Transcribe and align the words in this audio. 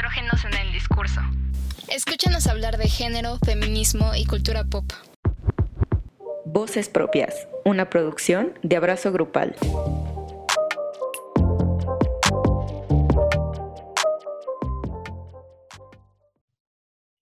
estrógenos 0.00 0.44
en 0.46 0.66
el 0.66 0.72
discurso. 0.72 1.20
Escúchanos 1.88 2.46
hablar 2.46 2.78
de 2.78 2.88
género, 2.88 3.36
feminismo 3.44 4.14
y 4.16 4.24
cultura 4.24 4.64
pop. 4.64 4.86
Voces 6.46 6.88
propias, 6.88 7.46
una 7.66 7.90
producción 7.90 8.54
de 8.62 8.76
Abrazo 8.76 9.12
Grupal. 9.12 9.54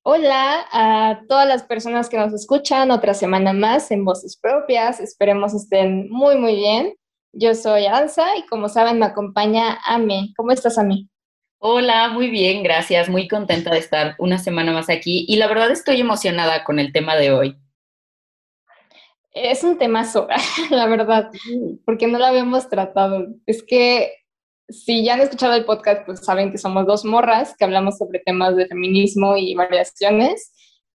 Hola 0.05 0.65
a 0.71 1.23
todas 1.29 1.49
las 1.49 1.65
personas 1.65 2.09
que 2.09 2.17
nos 2.17 2.33
escuchan 2.33 2.93
otra 2.93 3.13
semana 3.15 3.53
más 3.53 3.91
en 3.91 4.05
Voces 4.05 4.39
Propias. 4.41 5.01
Esperemos 5.01 5.53
estén 5.53 6.09
muy, 6.11 6.39
muy 6.39 6.55
bien. 6.55 6.95
Yo 7.33 7.57
soy 7.57 7.87
Ansa 7.87 8.37
y 8.37 8.47
como 8.47 8.69
saben 8.69 9.01
me 9.01 9.07
acompaña 9.07 9.81
Ame. 9.85 10.33
¿Cómo 10.37 10.53
estás, 10.53 10.79
Ame? 10.79 11.09
Hola, 11.61 12.09
muy 12.11 12.31
bien, 12.31 12.63
gracias. 12.63 13.09
Muy 13.09 13.27
contenta 13.27 13.73
de 13.73 13.79
estar 13.79 14.15
una 14.19 14.39
semana 14.39 14.73
más 14.73 14.89
aquí 14.89 15.25
y 15.29 15.37
la 15.37 15.49
verdad 15.49 15.73
estoy 15.73 16.01
emocionada 16.01 16.63
con 16.63 16.79
el 16.79 16.93
tema 16.93 17.17
de 17.17 17.33
hoy. 17.33 17.57
Es 19.33 19.65
un 19.65 19.77
tema 19.77 20.05
sobre, 20.05 20.37
la 20.71 20.87
verdad, 20.87 21.33
porque 21.85 22.07
no 22.07 22.19
lo 22.19 22.27
habíamos 22.27 22.69
tratado. 22.69 23.27
Es 23.45 23.65
que 23.65 24.13
si 24.69 25.05
ya 25.05 25.15
han 25.15 25.21
escuchado 25.21 25.55
el 25.55 25.65
podcast, 25.65 26.07
pues 26.07 26.21
saben 26.21 26.53
que 26.53 26.59
somos 26.59 26.87
dos 26.87 27.05
morras 27.05 27.57
que 27.59 27.65
hablamos 27.65 27.99
sobre 27.99 28.21
temas 28.21 28.55
de 28.55 28.67
feminismo 28.69 29.37
y 29.37 29.57
variaciones. 29.57 30.53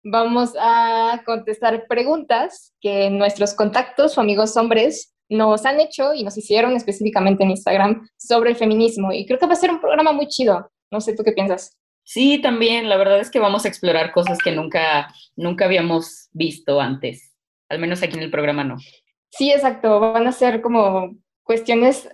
Vamos 0.03 0.55
a 0.59 1.23
contestar 1.25 1.87
preguntas 1.87 2.75
que 2.81 3.11
nuestros 3.11 3.55
contactos 3.55 4.19
o 4.19 4.21
amigos 4.21 4.57
hombres 4.57 5.15
nos 5.29 5.67
han 5.67 5.81
hecho 5.81 6.15
y 6.15 6.25
nos 6.25 6.37
hicieron 6.37 6.75
específicamente 6.77 7.45
en 7.45 7.51
Instagram 7.51 8.09
sobre 8.17 8.51
el 8.51 8.57
feminismo. 8.57 9.13
Y 9.13 9.27
creo 9.27 9.39
que 9.39 9.47
va 9.47 9.53
a 9.53 9.57
ser 9.57 9.71
un 9.71 9.81
programa 9.81 10.13
muy 10.13 10.29
chido. 10.29 10.71
No 10.91 11.01
sé, 11.01 11.15
¿tú 11.15 11.23
qué 11.23 11.33
piensas? 11.33 11.77
Sí, 12.05 12.41
también. 12.41 12.89
La 12.89 12.97
verdad 12.97 13.21
es 13.21 13.31
que 13.31 13.39
vamos 13.39 13.65
a 13.65 13.69
explorar 13.69 14.13
cosas 14.13 14.39
que 14.39 14.53
nunca, 14.53 15.13
nunca 15.37 15.67
habíamos 15.67 16.29
visto 16.33 16.81
antes. 16.81 17.35
Al 17.69 17.79
menos 17.79 18.03
aquí 18.03 18.17
en 18.17 18.23
el 18.23 18.31
programa 18.31 18.65
no. 18.65 18.77
Sí, 19.31 19.53
exacto. 19.53 20.01
Van 20.01 20.27
a 20.27 20.33
ser 20.33 20.63
como 20.63 21.17
cuestiones 21.43 22.09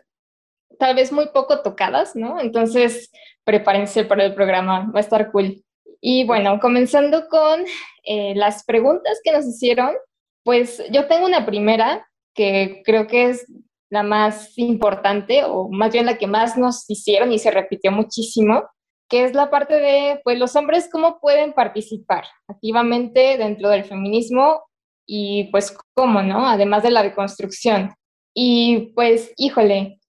tal 0.78 0.96
vez 0.96 1.12
muy 1.12 1.26
poco 1.28 1.62
tocadas, 1.62 2.16
¿no? 2.16 2.40
Entonces, 2.40 3.10
prepárense 3.44 4.04
para 4.04 4.24
el 4.24 4.34
programa, 4.34 4.90
va 4.92 4.98
a 4.98 5.02
estar 5.02 5.30
cool. 5.30 5.62
Y 6.00 6.24
bueno, 6.24 6.58
comenzando 6.60 7.28
con 7.28 7.64
eh, 8.04 8.34
las 8.34 8.64
preguntas 8.64 9.20
que 9.22 9.32
nos 9.32 9.46
hicieron, 9.46 9.94
pues 10.42 10.82
yo 10.90 11.06
tengo 11.06 11.24
una 11.26 11.46
primera 11.46 12.06
que 12.34 12.82
creo 12.84 13.06
que 13.06 13.30
es 13.30 13.46
la 13.90 14.02
más 14.02 14.58
importante, 14.58 15.44
o 15.44 15.68
más 15.68 15.92
bien 15.92 16.06
la 16.06 16.18
que 16.18 16.26
más 16.26 16.56
nos 16.56 16.88
hicieron 16.90 17.32
y 17.32 17.38
se 17.38 17.50
repitió 17.50 17.92
muchísimo, 17.92 18.64
que 19.08 19.24
es 19.24 19.34
la 19.34 19.50
parte 19.50 19.74
de, 19.74 20.20
pues, 20.24 20.38
los 20.38 20.56
hombres 20.56 20.88
cómo 20.90 21.20
pueden 21.20 21.52
participar 21.52 22.24
activamente 22.48 23.38
dentro 23.38 23.68
del 23.68 23.84
feminismo 23.84 24.62
y, 25.06 25.44
pues, 25.52 25.76
cómo, 25.94 26.22
¿no? 26.22 26.48
Además 26.48 26.82
de 26.82 26.90
la 26.90 27.02
deconstrucción. 27.02 27.94
Y, 28.34 28.92
pues, 28.94 29.32
híjole, 29.36 30.00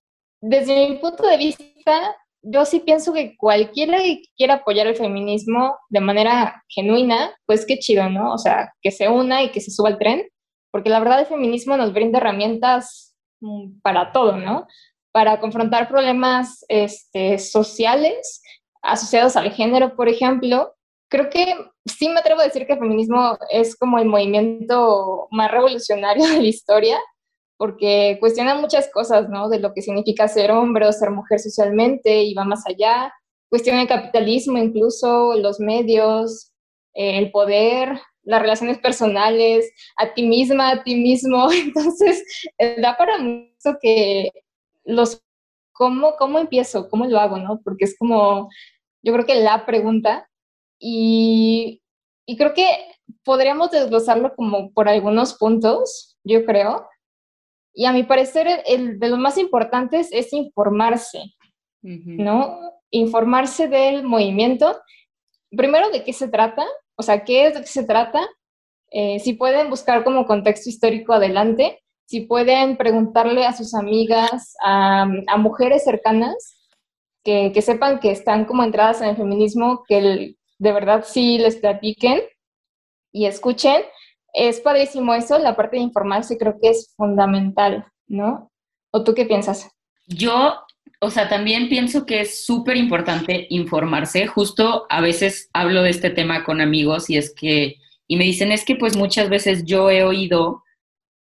desde 0.41 0.89
mi 0.89 0.97
punto 0.97 1.27
de 1.27 1.37
vista, 1.37 2.15
yo 2.41 2.65
sí 2.65 2.79
pienso 2.79 3.13
que 3.13 3.35
cualquiera 3.37 3.99
que 3.99 4.21
quiera 4.37 4.55
apoyar 4.55 4.87
el 4.87 4.95
feminismo 4.95 5.75
de 5.89 5.99
manera 5.99 6.63
genuina, 6.69 7.35
pues 7.45 7.65
qué 7.65 7.79
chido, 7.79 8.09
¿no? 8.09 8.33
O 8.33 8.37
sea, 8.37 8.71
que 8.81 8.91
se 8.91 9.09
una 9.09 9.43
y 9.43 9.49
que 9.49 9.61
se 9.61 9.71
suba 9.71 9.89
al 9.89 9.97
tren, 9.97 10.27
porque 10.75 10.89
la 10.89 10.99
verdad 10.99 11.21
el 11.21 11.25
feminismo 11.25 11.77
nos 11.77 11.93
brinda 11.93 12.17
herramientas 12.17 13.15
mm, 13.39 13.79
para 13.79 14.11
todo, 14.11 14.35
¿no? 14.35 14.67
Para 15.13 15.39
confrontar 15.39 15.87
problemas 15.87 16.65
este, 16.67 17.39
sociales 17.39 18.41
asociados 18.81 19.37
al 19.37 19.53
género, 19.53 19.95
por 19.95 20.09
ejemplo. 20.09 20.75
Creo 21.09 21.29
que 21.29 21.55
sí 21.85 22.09
me 22.09 22.19
atrevo 22.19 22.41
a 22.41 22.43
decir 22.43 22.67
que 22.67 22.73
el 22.73 22.79
feminismo 22.79 23.37
es 23.49 23.77
como 23.77 23.99
el 23.99 24.09
movimiento 24.09 25.29
más 25.31 25.49
revolucionario 25.49 26.27
de 26.27 26.41
la 26.41 26.45
historia, 26.45 26.99
porque 27.55 28.17
cuestiona 28.19 28.55
muchas 28.55 28.89
cosas, 28.91 29.29
¿no? 29.29 29.47
De 29.47 29.59
lo 29.59 29.73
que 29.73 29.81
significa 29.81 30.27
ser 30.27 30.51
hombre 30.51 30.87
o 30.87 30.91
ser 30.91 31.09
mujer 31.09 31.39
socialmente 31.39 32.23
y 32.23 32.33
va 32.33 32.43
más 32.43 32.67
allá. 32.67 33.13
Cuestiona 33.49 33.81
el 33.81 33.87
capitalismo 33.87 34.57
incluso, 34.57 35.35
los 35.37 35.57
medios, 35.61 36.51
el 36.93 37.31
poder, 37.31 37.97
las 38.25 38.41
relaciones 38.41 38.79
personales, 38.79 39.71
a 39.97 40.13
ti 40.13 40.23
misma, 40.23 40.71
a 40.71 40.83
ti 40.83 40.95
mismo. 40.95 41.49
Entonces, 41.51 42.23
eh, 42.57 42.81
da 42.81 42.97
para 42.97 43.17
mucho 43.19 43.77
que 43.81 44.31
los, 44.83 45.21
¿cómo, 45.71 46.15
¿cómo 46.17 46.39
empiezo? 46.39 46.89
¿Cómo 46.89 47.05
lo 47.05 47.19
hago? 47.19 47.37
¿no? 47.37 47.61
Porque 47.63 47.85
es 47.85 47.97
como, 47.97 48.49
yo 49.01 49.13
creo 49.13 49.25
que 49.25 49.35
la 49.35 49.65
pregunta. 49.65 50.29
Y, 50.79 51.81
y 52.25 52.35
creo 52.37 52.53
que 52.53 52.67
podríamos 53.23 53.71
desglosarlo 53.71 54.35
como 54.35 54.71
por 54.73 54.89
algunos 54.89 55.35
puntos, 55.35 56.17
yo 56.23 56.45
creo. 56.45 56.87
Y 57.73 57.85
a 57.85 57.91
mi 57.91 58.03
parecer, 58.03 58.47
el, 58.65 58.99
de 58.99 59.09
los 59.09 59.19
más 59.19 59.37
importantes 59.37 60.09
es 60.11 60.31
informarse, 60.33 61.35
¿no? 61.81 62.57
Informarse 62.89 63.67
del 63.67 64.03
movimiento. 64.03 64.79
Primero, 65.51 65.89
de 65.89 66.03
qué 66.03 66.13
se 66.13 66.29
trata, 66.29 66.65
o 66.95 67.03
sea, 67.03 67.23
qué 67.23 67.47
es 67.47 67.53
de 67.53 67.61
qué 67.61 67.67
se 67.67 67.83
trata. 67.85 68.27
Eh, 68.91 69.19
si 69.19 69.33
pueden 69.33 69.69
buscar 69.69 70.03
como 70.03 70.25
contexto 70.25 70.69
histórico 70.69 71.13
adelante, 71.13 71.83
si 72.05 72.21
pueden 72.21 72.77
preguntarle 72.77 73.45
a 73.45 73.53
sus 73.53 73.73
amigas, 73.73 74.55
a, 74.63 75.07
mujeres 75.37 75.83
cercanas, 75.83 76.57
que, 77.23 77.51
que, 77.53 77.61
sepan 77.61 77.99
que 77.99 78.11
están 78.11 78.45
como 78.45 78.63
entradas 78.63 79.01
en 79.01 79.09
el 79.09 79.17
feminismo, 79.17 79.83
que 79.87 80.35
de 80.59 80.71
verdad 80.71 81.03
sí 81.05 81.39
les 81.39 81.55
platiquen 81.57 82.21
y 83.11 83.25
escuchen 83.25 83.81
es 84.35 84.59
padrísimo 84.59 85.13
eso, 85.13 85.39
la 85.39 85.55
parte 85.55 85.77
de 85.77 85.83
informarse 85.83 86.37
creo 86.37 86.59
que 86.61 86.69
es 86.69 86.93
fundamental, 86.97 87.87
¿no? 88.05 88.51
¿O 88.91 89.03
tú 89.03 89.13
qué 89.13 89.25
piensas? 89.25 89.71
Yo, 90.07 90.55
o 90.99 91.09
sea, 91.09 91.27
también 91.29 91.69
pienso 91.69 92.05
que 92.05 92.21
es 92.21 92.45
súper 92.45 92.77
importante 92.77 93.47
informarse. 93.49 94.27
Justo 94.27 94.85
a 94.89 95.01
veces 95.01 95.49
hablo 95.53 95.83
de 95.83 95.89
este 95.89 96.09
tema 96.09 96.43
con 96.43 96.61
amigos 96.61 97.09
y 97.09 97.17
es 97.17 97.33
que, 97.33 97.75
y 98.07 98.15
me 98.15 98.23
dicen, 98.23 98.51
es 98.51 98.65
que 98.65 98.75
pues 98.75 98.95
muchas 98.95 99.29
veces 99.29 99.65
yo 99.65 99.89
he 99.89 100.03
oído 100.03 100.63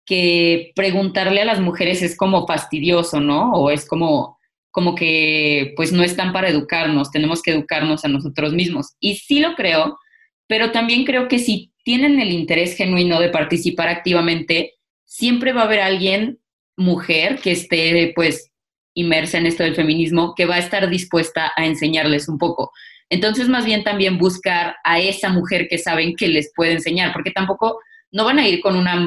que 0.07 0.73
preguntarle 0.75 1.41
a 1.41 1.47
las 1.47 1.61
mujeres 1.61 2.03
es 2.03 2.17
como 2.17 2.47
fastidioso, 2.47 3.21
¿no? 3.21 3.53
O 3.53 3.71
es 3.71 3.87
como, 3.87 4.39
como 4.71 4.95
que 4.95 5.73
pues 5.77 5.93
no 5.93 6.03
están 6.03 6.33
para 6.33 6.49
educarnos, 6.49 7.11
tenemos 7.11 7.43
que 7.43 7.53
educarnos 7.53 8.05
a 8.05 8.09
nosotros 8.09 8.53
mismos. 8.53 8.95
Y 9.01 9.17
sí 9.17 9.41
lo 9.41 9.55
creo, 9.55 9.99
pero 10.47 10.73
también 10.73 11.05
creo 11.05 11.29
que 11.29 11.39
si 11.39 11.73
tienen 11.85 12.21
el 12.21 12.33
interés 12.33 12.77
genuino 12.77 13.21
de 13.21 13.31
participar 13.31 13.89
activamente, 13.89 14.75
siempre 15.05 15.53
va 15.53 15.63
a 15.63 15.65
haber 15.65 15.81
alguien, 15.81 16.39
mujer, 16.77 17.39
que 17.41 17.53
esté 17.53 18.13
pues 18.15 18.51
inmersa 18.95 19.39
en 19.39 19.47
esto 19.47 19.63
del 19.63 19.75
feminismo, 19.75 20.35
que 20.35 20.47
va 20.47 20.57
a 20.57 20.61
estar 20.61 20.89
dispuesta 20.89 21.53
a 21.57 21.67
enseñarles 21.67 22.29
un 22.29 22.39
poco. 22.39 22.73
Entonces, 23.11 23.49
más 23.49 23.65
bien 23.65 23.85
también 23.85 24.19
buscar 24.19 24.77
a 24.85 24.99
esa 24.99 25.29
mujer 25.29 25.69
que 25.69 25.79
saben 25.79 26.17
que 26.17 26.29
les 26.29 26.53
puede 26.55 26.73
enseñar, 26.73 27.13
porque 27.13 27.31
tampoco 27.31 27.81
no 28.11 28.25
van 28.25 28.39
a 28.39 28.49
ir 28.49 28.61
con 28.61 28.77
una 28.77 29.07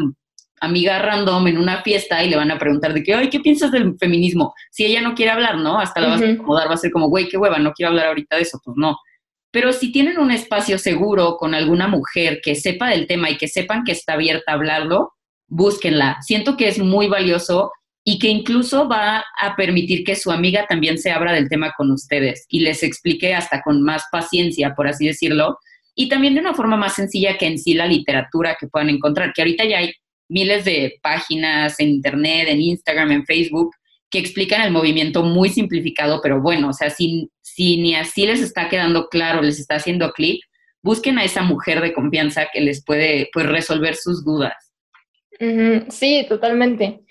amiga 0.59 0.99
random 0.99 1.47
en 1.47 1.57
una 1.57 1.81
fiesta 1.81 2.23
y 2.23 2.29
le 2.29 2.35
van 2.35 2.51
a 2.51 2.57
preguntar 2.57 2.93
de 2.93 3.03
que, 3.03 3.13
ay, 3.13 3.29
¿qué 3.29 3.39
piensas 3.39 3.71
del 3.71 3.95
feminismo? 3.99 4.53
Si 4.71 4.85
ella 4.85 5.01
no 5.01 5.13
quiere 5.13 5.31
hablar, 5.31 5.57
¿no? 5.57 5.79
Hasta 5.79 6.01
la 6.01 6.07
vas 6.09 6.21
a 6.21 6.29
acomodar, 6.29 6.69
va 6.69 6.73
a 6.73 6.77
ser 6.77 6.91
como, 6.91 7.09
güey, 7.09 7.27
qué 7.27 7.37
hueva, 7.37 7.59
no 7.59 7.73
quiero 7.73 7.89
hablar 7.89 8.07
ahorita 8.07 8.35
de 8.35 8.41
eso, 8.41 8.59
pues 8.63 8.75
no. 8.77 8.97
Pero 9.51 9.71
si 9.71 9.91
tienen 9.91 10.19
un 10.19 10.31
espacio 10.31 10.77
seguro 10.77 11.37
con 11.37 11.55
alguna 11.55 11.87
mujer 11.87 12.41
que 12.43 12.55
sepa 12.55 12.89
del 12.89 13.07
tema 13.07 13.29
y 13.29 13.37
que 13.37 13.47
sepan 13.47 13.83
que 13.83 13.93
está 13.93 14.13
abierta 14.13 14.51
a 14.51 14.55
hablarlo, 14.55 15.13
búsquenla. 15.47 16.17
Siento 16.21 16.57
que 16.57 16.67
es 16.67 16.79
muy 16.79 17.07
valioso 17.07 17.71
y 18.09 18.19
que 18.19 18.29
incluso 18.29 18.87
va 18.87 19.25
a 19.37 19.55
permitir 19.57 20.05
que 20.05 20.15
su 20.15 20.31
amiga 20.31 20.65
también 20.65 20.97
se 20.97 21.11
abra 21.11 21.33
del 21.33 21.49
tema 21.49 21.73
con 21.75 21.91
ustedes 21.91 22.45
y 22.47 22.61
les 22.61 22.81
explique 22.81 23.33
hasta 23.33 23.61
con 23.61 23.83
más 23.83 24.05
paciencia, 24.09 24.73
por 24.75 24.87
así 24.87 25.07
decirlo, 25.07 25.57
y 25.93 26.07
también 26.07 26.33
de 26.33 26.39
una 26.39 26.53
forma 26.53 26.77
más 26.77 26.95
sencilla 26.95 27.37
que 27.37 27.47
en 27.47 27.59
sí 27.59 27.73
la 27.73 27.85
literatura 27.85 28.55
que 28.57 28.67
puedan 28.67 28.89
encontrar, 28.89 29.33
que 29.33 29.41
ahorita 29.41 29.65
ya 29.65 29.79
hay 29.79 29.91
miles 30.29 30.63
de 30.63 30.97
páginas 31.03 31.81
en 31.81 31.89
internet, 31.89 32.47
en 32.47 32.61
Instagram, 32.61 33.11
en 33.11 33.25
Facebook, 33.25 33.75
que 34.09 34.19
explican 34.19 34.61
el 34.61 34.71
movimiento 34.71 35.23
muy 35.23 35.49
simplificado, 35.49 36.21
pero 36.23 36.41
bueno, 36.41 36.69
o 36.69 36.73
sea, 36.73 36.89
si, 36.89 37.29
si 37.41 37.75
ni 37.75 37.93
así 37.93 38.25
les 38.25 38.39
está 38.39 38.69
quedando 38.69 39.09
claro, 39.09 39.41
les 39.41 39.59
está 39.59 39.75
haciendo 39.75 40.13
clic, 40.13 40.41
busquen 40.81 41.17
a 41.17 41.25
esa 41.25 41.41
mujer 41.41 41.81
de 41.81 41.91
confianza 41.91 42.47
que 42.53 42.61
les 42.61 42.85
puede 42.85 43.29
pues, 43.33 43.47
resolver 43.47 43.95
sus 43.95 44.23
dudas. 44.23 44.55
Sí, 45.89 46.25
totalmente. 46.27 47.01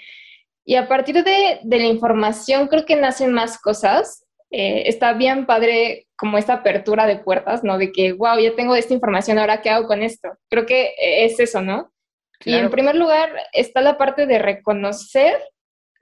Y 0.68 0.74
a 0.74 0.88
partir 0.88 1.22
de, 1.22 1.60
la 1.64 1.86
información 1.86 2.66
creo 2.66 2.84
que 2.84 2.96
nacen 2.96 3.32
más 3.32 3.58
cosas. 3.58 4.26
Eh, 4.50 4.84
está 4.86 5.12
bien 5.12 5.46
padre 5.46 6.08
como 6.16 6.38
esta 6.38 6.54
apertura 6.54 7.06
de 7.06 7.18
puertas, 7.18 7.62
¿no? 7.62 7.78
De 7.78 7.92
que, 7.92 8.12
wow, 8.12 8.38
ya 8.38 8.54
tengo 8.56 8.74
esta 8.74 8.92
información, 8.92 9.38
ahora 9.38 9.62
qué 9.62 9.70
hago 9.70 9.86
con 9.86 10.02
esto. 10.02 10.28
Creo 10.50 10.66
que 10.66 10.92
es 10.98 11.38
eso, 11.38 11.62
¿no? 11.62 11.92
Y 12.44 12.54
en 12.54 12.70
primer 12.70 12.96
lugar 12.96 13.30
está 13.52 13.80
la 13.80 13.96
parte 13.96 14.26
de 14.26 14.38
reconocer 14.38 15.40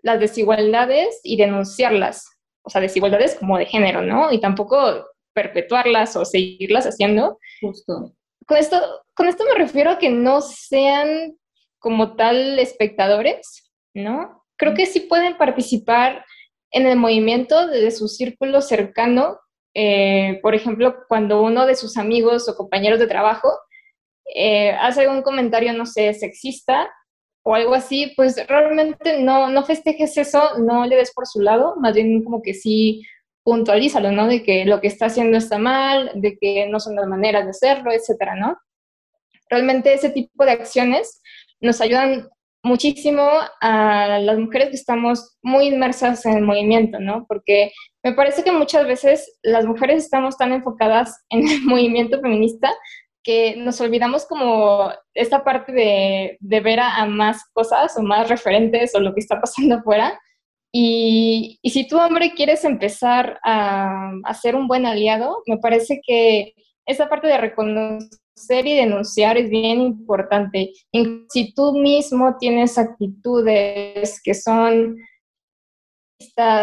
las 0.03 0.19
desigualdades 0.19 1.21
y 1.23 1.37
denunciarlas. 1.37 2.27
O 2.63 2.71
sea, 2.71 2.81
desigualdades 2.81 3.35
como 3.35 3.59
de 3.59 3.67
género, 3.67 4.01
¿no? 4.03 4.33
Y 4.33 4.41
tampoco 4.41 5.07
perpetuarlas 5.35 6.17
o 6.17 6.25
seguirlas 6.25 6.87
haciendo. 6.87 7.39
Justo. 7.61 8.15
Con 8.47 8.57
esto, 8.57 8.81
con 9.15 9.29
esto 9.29 9.45
me 9.45 9.55
refiero 9.55 9.91
a 9.91 9.99
que 9.99 10.11
no 10.11 10.41
sean 10.41 11.37
como 11.79 12.17
tal 12.17 12.59
espectadores, 12.59 13.71
¿no? 13.95 14.44
Creo 14.57 14.75
que 14.75 14.87
sí 14.87 15.01
pueden 15.01 15.37
participar 15.37 16.25
en 16.71 16.87
el 16.87 16.97
movimiento 16.97 17.67
de 17.67 17.91
su 17.91 18.09
círculo 18.09 18.61
cercano. 18.61 19.39
Eh, 19.75 20.39
por 20.43 20.55
ejemplo, 20.55 20.97
cuando 21.09 21.43
uno 21.43 21.67
de 21.67 21.77
sus 21.77 21.97
amigos 21.97 22.49
o 22.49 22.57
compañeros 22.57 22.99
de 22.99 23.07
trabajo 23.07 23.49
eh, 24.35 24.73
hace 24.73 25.03
algún 25.03 25.23
comentario, 25.23 25.73
no 25.73 25.87
sé, 25.87 26.13
sexista 26.15 26.91
o 27.45 27.55
algo 27.55 27.75
así, 27.75 28.13
pues 28.17 28.37
realmente 28.49 29.21
no, 29.21 29.51
no 29.51 29.65
festejes 29.65 30.17
eso, 30.17 30.59
no 30.59 30.87
le 30.87 30.97
des 30.97 31.13
por 31.13 31.27
su 31.27 31.41
lado, 31.41 31.77
más 31.77 31.95
bien 31.95 32.25
como 32.25 32.41
que 32.43 32.55
sí 32.55 33.03
puntualízalo, 33.45 34.11
¿no? 34.11 34.27
De 34.27 34.43
que 34.43 34.65
lo 34.65 34.81
que 34.81 34.89
está 34.89 35.07
haciendo 35.07 35.37
está 35.37 35.59
mal, 35.59 36.11
de 36.15 36.39
que 36.39 36.67
no 36.67 36.81
son 36.81 36.97
las 36.97 37.07
maneras 37.07 37.45
de 37.45 37.51
hacerlo, 37.51 37.93
etcétera, 37.93 38.35
¿no? 38.35 38.57
Realmente 39.51 39.93
ese 39.93 40.11
tipo 40.11 40.45
de 40.45 40.53
acciones 40.53 41.21
nos 41.61 41.81
ayudan 41.81 42.29
muchísimo 42.65 43.29
a 43.61 44.19
las 44.19 44.39
mujeres 44.39 44.71
que 44.71 44.77
estamos 44.77 45.37
muy 45.43 45.67
inmersas 45.67 46.25
en 46.27 46.39
el 46.39 46.43
movimiento, 46.43 46.99
¿no? 46.99 47.27
Porque 47.29 47.71
me 48.03 48.15
parece 48.15 48.43
que 48.43 48.53
muchas 48.53 48.87
veces 48.87 49.39
las 49.43 49.67
mujeres 49.67 50.03
estamos 50.03 50.37
tan 50.37 50.53
enfocadas 50.53 51.25
en 51.29 51.47
el 51.47 51.63
movimiento 51.63 52.21
feminista 52.21 52.73
que 53.23 53.57
nos 53.57 53.81
olvidamos 53.81 54.27
como 54.27 54.91
esta 55.15 55.45
parte 55.45 55.73
de, 55.73 56.37
de 56.41 56.61
ver 56.61 56.81
a, 56.81 57.07
más 57.07 57.43
cosas 57.53 57.97
o 57.97 58.03
más 58.03 58.29
referentes 58.29 58.95
o 58.95 59.01
lo 59.01 59.15
que 59.15 59.21
está 59.21 59.41
pasando 59.41 59.77
afuera. 59.77 60.19
Y, 60.73 61.59
y 61.63 61.71
si 61.71 61.87
tú, 61.87 61.99
hombre, 61.99 62.33
quieres 62.35 62.65
empezar 62.65 63.39
a, 63.45 64.11
a 64.25 64.35
ser 64.35 64.57
un 64.57 64.67
buen 64.69 64.85
aliado, 64.85 65.43
me 65.47 65.57
parece 65.59 66.01
que 66.05 66.55
esa 66.87 67.09
parte 67.09 67.29
de 67.29 67.39
reconocer 67.39 68.09
y 68.37 68.77
denunciar 68.77 69.39
es 69.39 69.49
bien 69.49 69.81
importante. 69.81 70.73
Si 71.29 71.55
tú 71.55 71.73
mismo 71.73 72.37
tienes 72.39 72.79
actitudes 72.79 74.21
que 74.23 74.35
son 74.35 74.97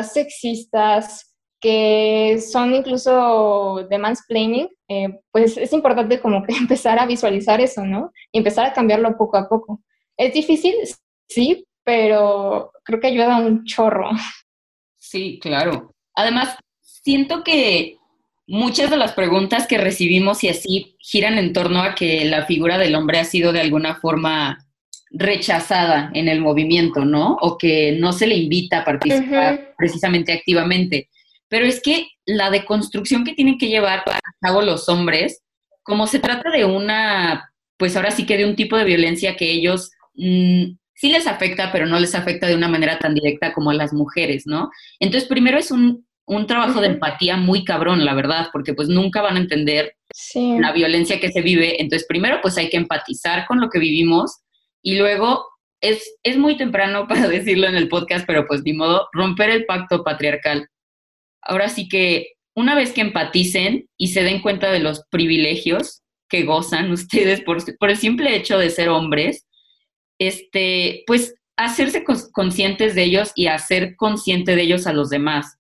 sexistas, 0.03 1.35
que 1.59 2.39
son 2.39 2.73
incluso 2.73 3.85
de 3.89 3.97
mansplaining, 3.97 4.69
eh, 4.89 5.19
pues 5.31 5.57
es 5.57 5.71
importante 5.73 6.19
como 6.19 6.44
que 6.44 6.53
empezar 6.57 7.00
a 7.00 7.06
visualizar 7.06 7.62
eso, 7.62 7.85
¿no? 7.85 8.12
Y 8.31 8.39
empezar 8.39 8.65
a 8.65 8.74
cambiarlo 8.74 9.15
poco 9.17 9.38
a 9.38 9.47
poco. 9.47 9.81
Es 10.17 10.33
difícil, 10.33 10.75
sí, 11.29 11.65
pero 11.83 12.71
creo 12.83 13.00
que 13.00 13.07
ayuda 13.07 13.38
un 13.38 13.63
chorro. 13.63 14.09
Sí, 14.97 15.39
claro. 15.39 15.91
Además, 16.15 16.57
siento 16.79 17.44
que 17.44 17.97
muchas 18.47 18.89
de 18.89 18.97
las 18.97 19.13
preguntas 19.13 19.67
que 19.67 19.77
recibimos 19.77 20.43
y 20.43 20.49
así 20.49 20.95
giran 20.99 21.38
en 21.38 21.53
torno 21.53 21.81
a 21.81 21.95
que 21.95 22.25
la 22.25 22.45
figura 22.45 22.77
del 22.77 22.95
hombre 22.95 23.19
ha 23.19 23.25
sido 23.25 23.53
de 23.53 23.61
alguna 23.61 23.95
forma 23.95 24.67
rechazada 25.11 26.09
en 26.13 26.27
el 26.27 26.41
movimiento, 26.41 27.05
¿no? 27.05 27.38
O 27.41 27.57
que 27.57 27.97
no 27.99 28.13
se 28.13 28.27
le 28.27 28.35
invita 28.35 28.79
a 28.79 28.85
participar 28.85 29.73
precisamente 29.77 30.31
activamente. 30.31 31.09
Pero 31.49 31.65
es 31.65 31.81
que 31.81 32.07
la 32.25 32.49
deconstrucción 32.49 33.25
que 33.25 33.33
tienen 33.33 33.57
que 33.57 33.67
llevar 33.67 34.03
a 34.05 34.19
cabo 34.39 34.61
los 34.61 34.88
hombres, 34.88 35.41
como 35.83 36.07
se 36.07 36.19
trata 36.19 36.49
de 36.49 36.63
una, 36.63 37.53
pues 37.77 37.95
ahora 37.95 38.11
sí 38.11 38.25
que 38.25 38.38
de 38.38 38.45
un 38.45 38.55
tipo 38.55 38.77
de 38.77 38.85
violencia 38.85 39.35
que 39.35 39.51
ellos 39.51 39.91
mm, 40.13 40.77
sí 40.93 41.09
les 41.09 41.27
afecta, 41.27 41.71
pero 41.71 41.85
no 41.85 41.99
les 41.99 42.15
afecta 42.15 42.47
de 42.47 42.55
una 42.55 42.69
manera 42.69 42.99
tan 42.99 43.13
directa 43.13 43.53
como 43.53 43.71
a 43.71 43.73
las 43.73 43.91
mujeres, 43.91 44.47
¿no? 44.47 44.71
Entonces, 44.99 45.27
primero 45.27 45.57
es 45.57 45.71
un, 45.71 46.05
un 46.31 46.47
trabajo 46.47 46.81
de 46.81 46.87
empatía 46.87 47.37
muy 47.37 47.63
cabrón, 47.63 48.05
la 48.05 48.13
verdad, 48.13 48.47
porque 48.51 48.73
pues 48.73 48.87
nunca 48.87 49.21
van 49.21 49.35
a 49.35 49.39
entender 49.39 49.95
la 50.33 50.71
violencia 50.71 51.19
que 51.19 51.31
se 51.31 51.41
vive. 51.41 51.81
Entonces, 51.81 52.07
primero 52.07 52.39
pues 52.41 52.57
hay 52.57 52.69
que 52.69 52.77
empatizar 52.77 53.45
con 53.47 53.59
lo 53.59 53.69
que 53.69 53.79
vivimos 53.79 54.39
y 54.81 54.97
luego 54.97 55.45
es, 55.81 56.17
es 56.23 56.37
muy 56.37 56.57
temprano 56.57 57.07
para 57.09 57.27
decirlo 57.27 57.67
en 57.67 57.75
el 57.75 57.89
podcast, 57.89 58.25
pero 58.25 58.47
pues 58.47 58.63
ni 58.63 58.73
modo, 58.73 59.07
romper 59.13 59.49
el 59.49 59.65
pacto 59.65 60.03
patriarcal 60.03 60.67
ahora 61.41 61.69
sí 61.69 61.87
que 61.87 62.33
una 62.55 62.75
vez 62.75 62.91
que 62.91 63.01
empaticen 63.01 63.87
y 63.97 64.09
se 64.09 64.23
den 64.23 64.41
cuenta 64.41 64.71
de 64.71 64.79
los 64.79 65.03
privilegios 65.09 66.01
que 66.29 66.43
gozan 66.43 66.91
ustedes 66.91 67.41
por, 67.41 67.57
por 67.77 67.89
el 67.89 67.97
simple 67.97 68.35
hecho 68.35 68.57
de 68.57 68.69
ser 68.69 68.89
hombres, 68.89 69.47
este, 70.19 71.03
pues 71.07 71.35
hacerse 71.57 72.03
conscientes 72.31 72.95
de 72.95 73.03
ellos 73.03 73.31
y 73.35 73.47
hacer 73.47 73.95
consciente 73.95 74.55
de 74.55 74.63
ellos 74.63 74.87
a 74.87 74.93
los 74.93 75.09
demás. 75.09 75.57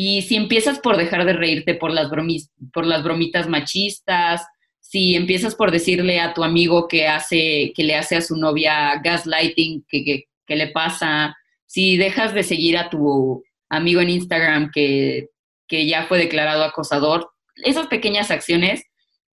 Y 0.00 0.22
si 0.22 0.36
empiezas 0.36 0.78
por 0.78 0.96
dejar 0.96 1.24
de 1.24 1.32
reírte 1.32 1.74
por 1.74 1.90
las, 1.90 2.08
bromis, 2.08 2.52
por 2.72 2.86
las 2.86 3.02
bromitas 3.02 3.48
machistas, 3.48 4.46
si 4.78 5.16
empiezas 5.16 5.56
por 5.56 5.72
decirle 5.72 6.20
a 6.20 6.34
tu 6.34 6.44
amigo 6.44 6.86
que, 6.86 7.08
hace, 7.08 7.72
que 7.74 7.82
le 7.82 7.96
hace 7.96 8.14
a 8.14 8.20
su 8.20 8.36
novia 8.36 9.00
gaslighting, 9.02 9.84
que, 9.88 10.26
que 10.46 10.56
le 10.56 10.68
pasa, 10.68 11.36
si 11.66 11.96
dejas 11.96 12.32
de 12.32 12.44
seguir 12.44 12.78
a 12.78 12.90
tu 12.90 13.42
amigo 13.68 14.00
en 14.00 14.10
Instagram 14.10 14.70
que, 14.72 15.30
que 15.66 15.88
ya 15.88 16.06
fue 16.06 16.18
declarado 16.18 16.62
acosador, 16.62 17.32
esas 17.56 17.88
pequeñas 17.88 18.30
acciones 18.30 18.84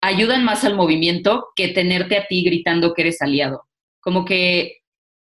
ayudan 0.00 0.44
más 0.44 0.64
al 0.64 0.76
movimiento 0.76 1.48
que 1.56 1.68
tenerte 1.68 2.16
a 2.16 2.26
ti 2.26 2.42
gritando 2.42 2.94
que 2.94 3.02
eres 3.02 3.20
aliado. 3.20 3.64
Como 4.00 4.24
que 4.24 4.78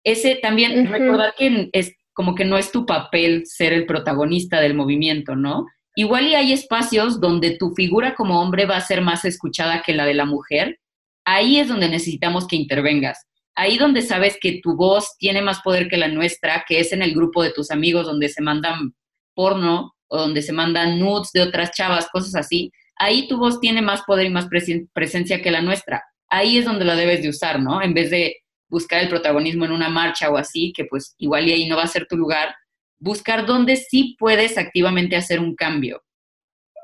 ese 0.05 0.37
también, 0.37 0.87
recordar 0.87 1.35
que 1.35 1.71
es 1.73 1.95
como 2.21 2.35
que 2.35 2.45
no 2.45 2.59
es 2.59 2.71
tu 2.71 2.85
papel 2.85 3.47
ser 3.47 3.73
el 3.73 3.87
protagonista 3.87 4.61
del 4.61 4.75
movimiento, 4.75 5.37
¿no? 5.37 5.65
Igual 5.95 6.27
y 6.27 6.35
hay 6.35 6.53
espacios 6.53 7.19
donde 7.19 7.57
tu 7.57 7.71
figura 7.71 8.15
como 8.15 8.43
hombre 8.43 8.67
va 8.67 8.77
a 8.77 8.83
ser 8.83 9.01
más 9.01 9.25
escuchada 9.25 9.81
que 9.81 9.95
la 9.95 10.05
de 10.05 10.13
la 10.13 10.27
mujer. 10.27 10.79
Ahí 11.25 11.59
es 11.59 11.69
donde 11.69 11.89
necesitamos 11.89 12.47
que 12.47 12.57
intervengas. 12.57 13.27
Ahí 13.55 13.79
donde 13.79 14.03
sabes 14.03 14.37
que 14.39 14.61
tu 14.63 14.77
voz 14.77 15.17
tiene 15.17 15.41
más 15.41 15.63
poder 15.63 15.89
que 15.89 15.97
la 15.97 16.09
nuestra, 16.09 16.63
que 16.69 16.79
es 16.79 16.93
en 16.93 17.01
el 17.01 17.15
grupo 17.15 17.43
de 17.43 17.53
tus 17.53 17.71
amigos 17.71 18.05
donde 18.05 18.29
se 18.29 18.43
mandan 18.43 18.93
porno 19.35 19.95
o 20.09 20.19
donde 20.19 20.43
se 20.43 20.53
mandan 20.53 20.99
nudes 21.01 21.31
de 21.33 21.41
otras 21.41 21.71
chavas, 21.71 22.11
cosas 22.13 22.35
así, 22.35 22.71
ahí 22.97 23.29
tu 23.29 23.39
voz 23.39 23.61
tiene 23.61 23.81
más 23.81 24.03
poder 24.03 24.27
y 24.27 24.31
más 24.31 24.47
presencia 24.93 25.41
que 25.41 25.51
la 25.51 25.63
nuestra. 25.63 26.05
Ahí 26.29 26.59
es 26.59 26.67
donde 26.67 26.85
la 26.85 26.97
debes 26.97 27.23
de 27.23 27.31
usar, 27.31 27.63
¿no? 27.63 27.81
En 27.81 27.95
vez 27.95 28.11
de 28.11 28.37
buscar 28.71 29.03
el 29.03 29.09
protagonismo 29.09 29.65
en 29.65 29.73
una 29.73 29.89
marcha 29.89 30.31
o 30.31 30.37
así, 30.37 30.73
que 30.73 30.85
pues 30.85 31.15
igual 31.19 31.49
y 31.49 31.53
ahí 31.53 31.69
no 31.69 31.77
va 31.77 31.83
a 31.83 31.89
ser 31.89 32.07
tu 32.07 32.17
lugar, 32.17 32.55
buscar 32.99 33.45
dónde 33.45 33.77
sí 33.77 34.17
puedes 34.19 34.57
activamente 34.57 35.17
hacer 35.17 35.41
un 35.41 35.55
cambio. 35.55 36.03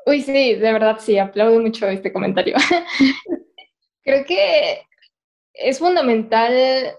Uy, 0.05 0.23
sí, 0.23 0.55
de 0.55 0.73
verdad 0.73 0.99
sí, 1.01 1.19
aplaudo 1.19 1.61
mucho 1.61 1.89
este 1.89 2.13
comentario. 2.13 2.57
Creo 4.05 4.25
que 4.25 4.83
es 5.55 5.79
fundamental 5.79 6.93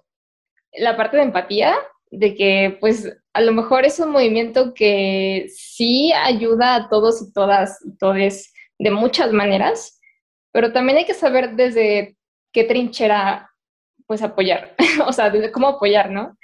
la 0.74 0.98
parte 0.98 1.18
de 1.18 1.24
empatía, 1.24 1.76
de 2.10 2.36
que 2.36 2.78
pues 2.80 3.12
a 3.34 3.42
lo 3.42 3.52
mejor 3.52 3.86
es 3.86 4.00
un 4.00 4.12
movimiento 4.12 4.74
que 4.74 5.48
sí 5.50 6.12
ayuda 6.14 6.76
a 6.76 6.90
todos 6.90 7.22
y 7.22 7.34
todas 7.34 7.78
y 7.86 7.98
todes 7.98 8.54
de 8.80 8.92
muchas 8.92 9.32
maneras, 9.32 10.00
pero 10.52 10.72
también 10.72 11.00
hay 11.00 11.06
que 11.06 11.14
saber 11.14 11.56
desde 11.56 12.18
qué 12.52 12.64
trinchera 12.64 13.50
pues 14.08 14.22
apoyar, 14.22 14.76
o 15.06 15.14
sea, 15.14 15.32
cómo 15.52 15.68
apoyar, 15.68 16.10
¿no? 16.10 16.38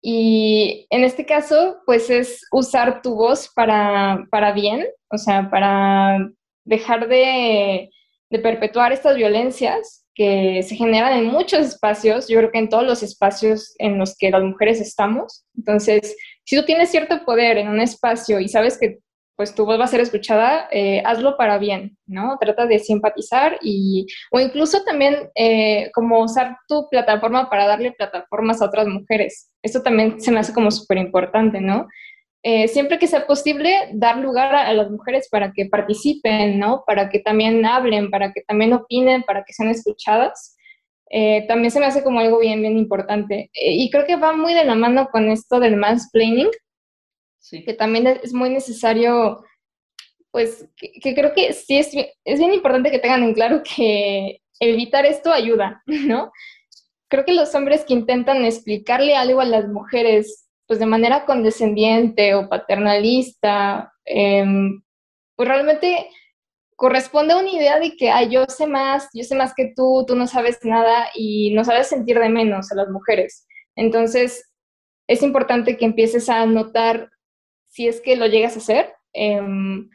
Y 0.00 0.86
en 0.90 1.04
este 1.04 1.26
caso, 1.26 1.78
pues 1.84 2.08
es 2.08 2.46
usar 2.52 3.02
tu 3.02 3.16
voz 3.16 3.50
para, 3.54 4.26
para 4.30 4.52
bien, 4.52 4.86
o 5.10 5.18
sea, 5.18 5.50
para 5.50 6.18
dejar 6.64 7.08
de, 7.08 7.90
de 8.30 8.38
perpetuar 8.38 8.92
estas 8.92 9.16
violencias 9.16 10.06
que 10.14 10.62
se 10.62 10.76
generan 10.76 11.16
en 11.16 11.26
muchos 11.26 11.60
espacios, 11.60 12.28
yo 12.28 12.38
creo 12.38 12.50
que 12.50 12.58
en 12.58 12.68
todos 12.68 12.84
los 12.84 13.02
espacios 13.02 13.74
en 13.78 13.98
los 13.98 14.16
que 14.16 14.30
las 14.30 14.42
mujeres 14.42 14.80
estamos. 14.80 15.44
Entonces, 15.56 16.16
si 16.44 16.56
tú 16.56 16.64
tienes 16.64 16.90
cierto 16.90 17.24
poder 17.24 17.58
en 17.58 17.68
un 17.68 17.80
espacio 17.80 18.40
y 18.40 18.48
sabes 18.48 18.78
que 18.78 18.98
pues 19.38 19.54
tu 19.54 19.64
voz 19.64 19.78
va 19.78 19.84
a 19.84 19.86
ser 19.86 20.00
escuchada, 20.00 20.68
eh, 20.72 21.00
hazlo 21.06 21.36
para 21.36 21.58
bien, 21.58 21.96
¿no? 22.06 22.36
Trata 22.40 22.66
de 22.66 22.80
simpatizar 22.80 23.56
y, 23.62 24.04
o 24.32 24.40
incluso 24.40 24.82
también 24.82 25.30
eh, 25.36 25.92
como 25.94 26.20
usar 26.20 26.56
tu 26.66 26.88
plataforma 26.90 27.48
para 27.48 27.68
darle 27.68 27.92
plataformas 27.92 28.60
a 28.60 28.64
otras 28.64 28.88
mujeres. 28.88 29.52
Esto 29.62 29.80
también 29.80 30.20
se 30.20 30.32
me 30.32 30.40
hace 30.40 30.52
como 30.52 30.72
súper 30.72 30.98
importante, 30.98 31.60
¿no? 31.60 31.86
Eh, 32.42 32.66
siempre 32.66 32.98
que 32.98 33.06
sea 33.06 33.28
posible, 33.28 33.90
dar 33.92 34.18
lugar 34.18 34.52
a, 34.56 34.72
las 34.72 34.90
mujeres 34.90 35.28
para 35.30 35.52
que 35.52 35.66
participen, 35.66 36.58
¿no? 36.58 36.82
Para 36.84 37.08
que 37.08 37.20
también 37.20 37.64
hablen, 37.64 38.10
para 38.10 38.32
que 38.32 38.42
también 38.42 38.72
opinen, 38.72 39.22
para 39.22 39.44
que 39.44 39.52
sean 39.52 39.68
escuchadas. 39.68 40.56
Eh, 41.10 41.46
también 41.46 41.70
se 41.70 41.78
me 41.78 41.86
hace 41.86 42.02
como 42.02 42.18
algo 42.18 42.40
bien, 42.40 42.60
bien 42.60 42.76
importante. 42.76 43.50
Eh, 43.54 43.74
y 43.74 43.88
creo 43.90 44.04
que 44.04 44.16
va 44.16 44.32
muy 44.34 44.52
de 44.52 44.64
la 44.64 44.74
mano 44.74 45.08
con 45.12 45.30
esto 45.30 45.60
del 45.60 45.76
mansplaining, 45.76 46.48
sí. 47.38 47.64
que 47.64 47.74
también 47.74 48.06
es 48.06 48.32
muy 48.32 48.50
necesario, 48.50 49.44
pues, 50.30 50.68
que, 50.76 51.14
creo 51.14 51.32
que 51.34 51.52
sí 51.52 51.78
es, 51.78 51.90
es 52.24 52.38
bien 52.38 52.52
importante 52.52 52.90
que 52.90 52.98
tengan 52.98 53.22
en 53.22 53.34
claro 53.34 53.62
que 53.62 54.40
evitar 54.60 55.06
esto 55.06 55.32
ayuda, 55.32 55.82
¿no? 55.86 56.32
Creo 57.08 57.24
que 57.24 57.32
los 57.32 57.54
hombres 57.54 57.84
que 57.84 57.94
intentan 57.94 58.44
explicarle 58.44 59.16
algo 59.16 59.40
a 59.40 59.46
las 59.46 59.66
mujeres 59.68 60.48
pues 60.68 60.78
de 60.78 60.86
manera 60.86 61.24
condescendiente 61.24 62.34
o 62.34 62.48
paternalista, 62.48 63.90
em, 64.04 64.82
pues 65.34 65.48
realmente 65.48 66.10
corresponde 66.76 67.32
a 67.32 67.38
una 67.38 67.50
idea 67.50 67.80
de 67.80 67.96
que, 67.96 68.10
ay, 68.10 68.28
yo 68.28 68.44
sé 68.46 68.66
más, 68.66 69.08
yo 69.14 69.24
sé 69.24 69.34
más 69.34 69.54
que 69.54 69.72
tú, 69.74 70.04
tú 70.06 70.14
no 70.14 70.26
sabes 70.26 70.58
nada 70.64 71.08
y 71.14 71.54
no 71.54 71.64
sabes 71.64 71.88
sentir 71.88 72.18
de 72.20 72.28
menos 72.28 72.70
a 72.70 72.74
las 72.74 72.88
mujeres. 72.90 73.46
Entonces, 73.76 74.52
es 75.08 75.22
importante 75.22 75.78
que 75.78 75.86
empieces 75.86 76.28
a 76.28 76.44
notar 76.44 77.10
si 77.68 77.88
es 77.88 78.00
que 78.00 78.16
lo 78.16 78.26
llegas 78.26 78.56
a 78.56 78.58
hacer, 78.58 78.92
em, 79.12 79.88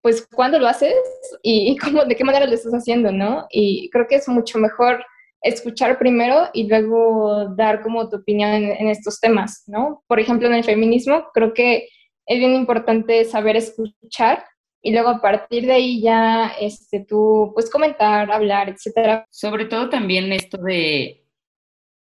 pues 0.00 0.26
cuándo 0.26 0.58
lo 0.58 0.68
haces 0.68 0.94
y, 1.42 1.76
cómo, 1.78 2.04
de 2.04 2.16
qué 2.16 2.24
manera 2.24 2.46
lo 2.46 2.54
estás 2.54 2.72
haciendo, 2.72 3.12
¿no? 3.12 3.46
Y 3.50 3.90
creo 3.90 4.06
que 4.08 4.16
es 4.16 4.28
mucho 4.28 4.58
mejor 4.58 5.04
escuchar 5.42 5.98
primero 5.98 6.48
y 6.52 6.68
luego 6.68 7.48
dar 7.56 7.82
como 7.82 8.08
tu 8.08 8.16
opinión 8.16 8.50
en, 8.50 8.88
estos 8.88 9.20
temas, 9.20 9.64
¿no? 9.66 10.02
Por 10.06 10.20
ejemplo, 10.20 10.48
en 10.48 10.54
el 10.54 10.64
feminismo, 10.64 11.26
creo 11.32 11.54
que 11.54 11.88
es 12.26 12.38
bien 12.38 12.54
importante 12.54 13.24
saber 13.24 13.56
escuchar 13.56 14.44
y 14.82 14.92
luego 14.92 15.08
a 15.08 15.20
partir 15.20 15.66
de 15.66 15.72
ahí 15.72 16.00
ya 16.00 16.52
este, 16.60 17.04
tú 17.04 17.52
pues 17.54 17.70
comentar, 17.70 18.30
hablar, 18.30 18.68
etcétera. 18.68 19.26
Sobre 19.30 19.66
todo 19.66 19.88
también 19.88 20.32
esto 20.32 20.58
de, 20.58 21.24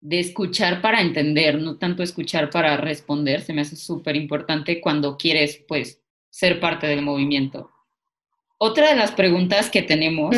de 0.01 0.19
escuchar 0.19 0.81
para 0.81 1.01
entender, 1.01 1.59
no 1.59 1.77
tanto 1.77 2.03
escuchar 2.03 2.49
para 2.49 2.77
responder, 2.77 3.41
se 3.41 3.53
me 3.53 3.61
hace 3.61 3.75
súper 3.75 4.15
importante 4.15 4.79
cuando 4.79 5.17
quieres 5.17 5.63
pues 5.67 6.01
ser 6.29 6.59
parte 6.59 6.87
del 6.87 7.01
movimiento. 7.01 7.71
Otra 8.57 8.89
de 8.89 8.95
las 8.95 9.11
preguntas 9.11 9.69
que 9.69 9.81
tenemos 9.81 10.35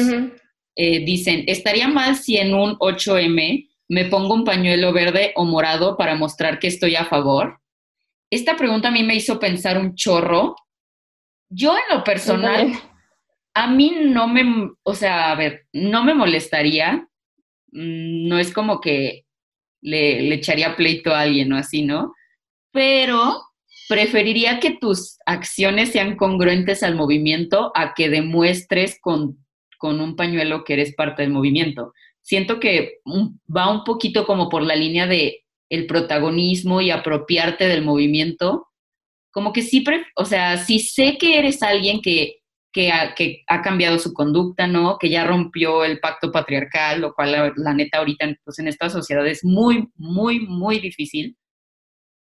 eh, 0.75 1.05
dicen, 1.05 1.43
¿estaría 1.47 1.87
mal 1.87 2.15
si 2.15 2.37
en 2.37 2.53
un 2.53 2.77
8M 2.77 3.69
me 3.89 4.05
pongo 4.05 4.33
un 4.33 4.45
pañuelo 4.45 4.93
verde 4.93 5.33
o 5.35 5.45
morado 5.45 5.97
para 5.97 6.15
mostrar 6.15 6.59
que 6.59 6.67
estoy 6.67 6.95
a 6.95 7.05
favor? 7.05 7.59
Esta 8.29 8.55
pregunta 8.55 8.87
a 8.87 8.91
mí 8.91 9.03
me 9.03 9.15
hizo 9.15 9.39
pensar 9.39 9.77
un 9.77 9.95
chorro. 9.95 10.55
Yo 11.49 11.75
en 11.75 11.97
lo 11.97 12.03
personal, 12.03 12.71
a 13.53 13.67
mí 13.67 13.93
no 14.05 14.27
me, 14.27 14.71
o 14.83 14.93
sea, 14.95 15.31
a 15.31 15.35
ver, 15.35 15.67
no 15.73 16.03
me 16.03 16.13
molestaría. 16.13 17.07
Mm, 17.71 18.27
no 18.27 18.39
es 18.39 18.53
como 18.53 18.79
que 18.79 19.25
le, 19.81 20.33
echaría 20.33 20.75
pleito 20.75 21.13
a 21.13 21.21
alguien 21.21 21.51
o 21.53 21.57
así, 21.57 21.83
¿no? 21.83 22.13
Pero 22.71 23.41
preferiría 23.89 24.59
que 24.59 24.71
tus 24.71 25.17
acciones 25.25 25.91
sean 25.91 26.15
congruentes 26.15 26.83
al 26.83 26.95
movimiento 26.95 27.71
a 27.75 27.93
que 27.93 28.09
demuestres 28.09 28.97
con 29.01 29.41
con 29.81 29.99
un 29.99 30.15
pañuelo 30.15 30.63
que 30.63 30.73
eres 30.73 30.93
parte 30.93 31.23
del 31.23 31.31
movimiento. 31.31 31.91
Siento 32.21 32.59
que 32.59 32.99
va 33.03 33.71
un 33.71 33.83
poquito 33.83 34.27
como 34.27 34.47
por 34.47 34.61
la 34.61 34.75
línea 34.75 35.07
de 35.07 35.43
el 35.69 35.87
protagonismo 35.87 36.81
y 36.81 36.91
apropiarte 36.91 37.67
del 37.67 37.83
movimiento. 37.83 38.67
Como 39.31 39.51
que 39.51 39.63
sí, 39.63 39.83
o 40.15 40.25
sea, 40.25 40.57
si 40.57 40.77
sé 40.77 41.17
que 41.17 41.39
eres 41.39 41.63
alguien 41.63 41.99
que, 41.99 42.40
que, 42.71 42.91
ha, 42.91 43.61
cambiado 43.61 43.99
su 43.99 44.13
conducta, 44.13 44.67
¿no? 44.67 44.97
Que 44.97 45.09
ya 45.09 45.25
rompió 45.25 45.83
el 45.83 45.99
pacto 45.99 46.31
patriarcal, 46.31 47.01
lo 47.01 47.13
cual 47.13 47.53
la, 47.55 47.73
neta 47.73 47.99
ahorita 47.99 48.33
pues, 48.43 48.59
en 48.59 48.67
esta 48.67 48.89
sociedad 48.89 49.25
es 49.27 49.43
muy, 49.43 49.89
muy, 49.95 50.39
muy 50.39 50.79
difícil. 50.79 51.37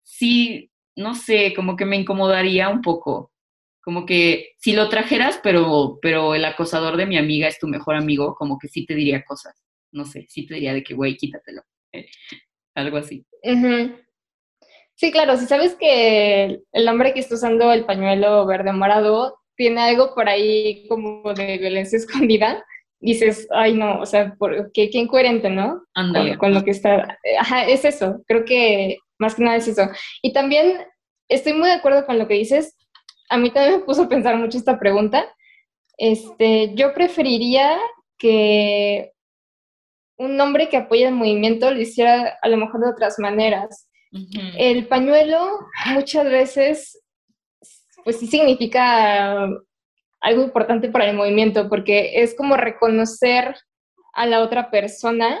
Sí, 0.02 0.70
no 0.96 1.14
sé, 1.14 1.52
como 1.54 1.76
que 1.76 1.84
me 1.84 1.96
incomodaría 1.96 2.68
un 2.68 2.80
poco 2.80 3.32
como 3.86 4.04
que 4.04 4.54
si 4.58 4.72
lo 4.72 4.88
trajeras, 4.88 5.38
pero, 5.44 6.00
pero 6.02 6.34
el 6.34 6.44
acosador 6.44 6.96
de 6.96 7.06
mi 7.06 7.16
amiga 7.16 7.46
es 7.46 7.60
tu 7.60 7.68
mejor 7.68 7.94
amigo, 7.94 8.34
como 8.34 8.58
que 8.58 8.66
sí 8.66 8.84
te 8.84 8.96
diría 8.96 9.24
cosas. 9.24 9.54
No 9.92 10.04
sé, 10.04 10.26
sí 10.28 10.44
te 10.44 10.54
diría 10.54 10.74
de 10.74 10.82
que, 10.82 10.94
güey, 10.94 11.16
quítatelo. 11.16 11.62
Algo 12.74 12.96
así. 12.96 13.24
Sí, 14.96 15.12
claro, 15.12 15.36
si 15.36 15.46
sabes 15.46 15.76
que 15.76 16.62
el 16.72 16.88
hombre 16.88 17.14
que 17.14 17.20
está 17.20 17.36
usando 17.36 17.72
el 17.72 17.84
pañuelo 17.84 18.44
verde 18.44 18.72
morado 18.72 19.38
tiene 19.56 19.80
algo 19.80 20.14
por 20.14 20.28
ahí 20.28 20.86
como 20.88 21.34
de 21.34 21.58
violencia 21.58 21.96
escondida, 21.96 22.64
dices, 23.00 23.46
ay 23.50 23.74
no, 23.74 24.00
o 24.00 24.06
sea, 24.06 24.36
qué, 24.72 24.90
qué 24.90 24.98
incoherente, 24.98 25.50
¿no? 25.50 25.82
Con, 25.94 26.36
con, 26.38 26.54
lo 26.54 26.64
que 26.64 26.70
está. 26.70 27.18
Ajá, 27.38 27.66
es 27.66 27.84
eso, 27.84 28.22
creo 28.26 28.44
que 28.44 28.98
más 29.18 29.34
que 29.34 29.44
nada 29.44 29.56
es 29.56 29.68
eso. 29.68 29.88
Y 30.22 30.32
también 30.32 30.78
estoy 31.28 31.52
muy 31.52 31.68
de 31.68 31.74
acuerdo 31.74 32.06
con 32.06 32.18
lo 32.18 32.28
que 32.28 32.34
dices, 32.34 32.76
a 33.28 33.38
mí 33.38 33.50
también 33.50 33.80
me 33.80 33.84
puso 33.84 34.02
a 34.02 34.08
pensar 34.08 34.36
mucho 34.36 34.58
esta 34.58 34.78
pregunta. 34.78 35.26
Este, 35.98 36.74
yo 36.74 36.92
preferiría 36.92 37.78
que 38.18 39.12
un 40.18 40.40
hombre 40.40 40.68
que 40.68 40.76
apoya 40.76 41.08
el 41.08 41.14
movimiento 41.14 41.70
lo 41.70 41.80
hiciera 41.80 42.38
a 42.40 42.48
lo 42.48 42.56
mejor 42.56 42.80
de 42.80 42.90
otras 42.90 43.18
maneras. 43.18 43.88
El 44.56 44.86
pañuelo 44.86 45.58
muchas 45.92 46.24
veces, 46.24 47.02
pues 48.06 48.20
sí 48.20 48.28
significa 48.28 49.48
algo 50.20 50.42
importante 50.44 50.88
para 50.88 51.10
el 51.10 51.16
movimiento, 51.16 51.68
porque 51.68 52.22
es 52.22 52.36
como 52.36 52.56
reconocer 52.56 53.56
a 54.14 54.26
la 54.26 54.42
otra 54.42 54.70
persona, 54.70 55.40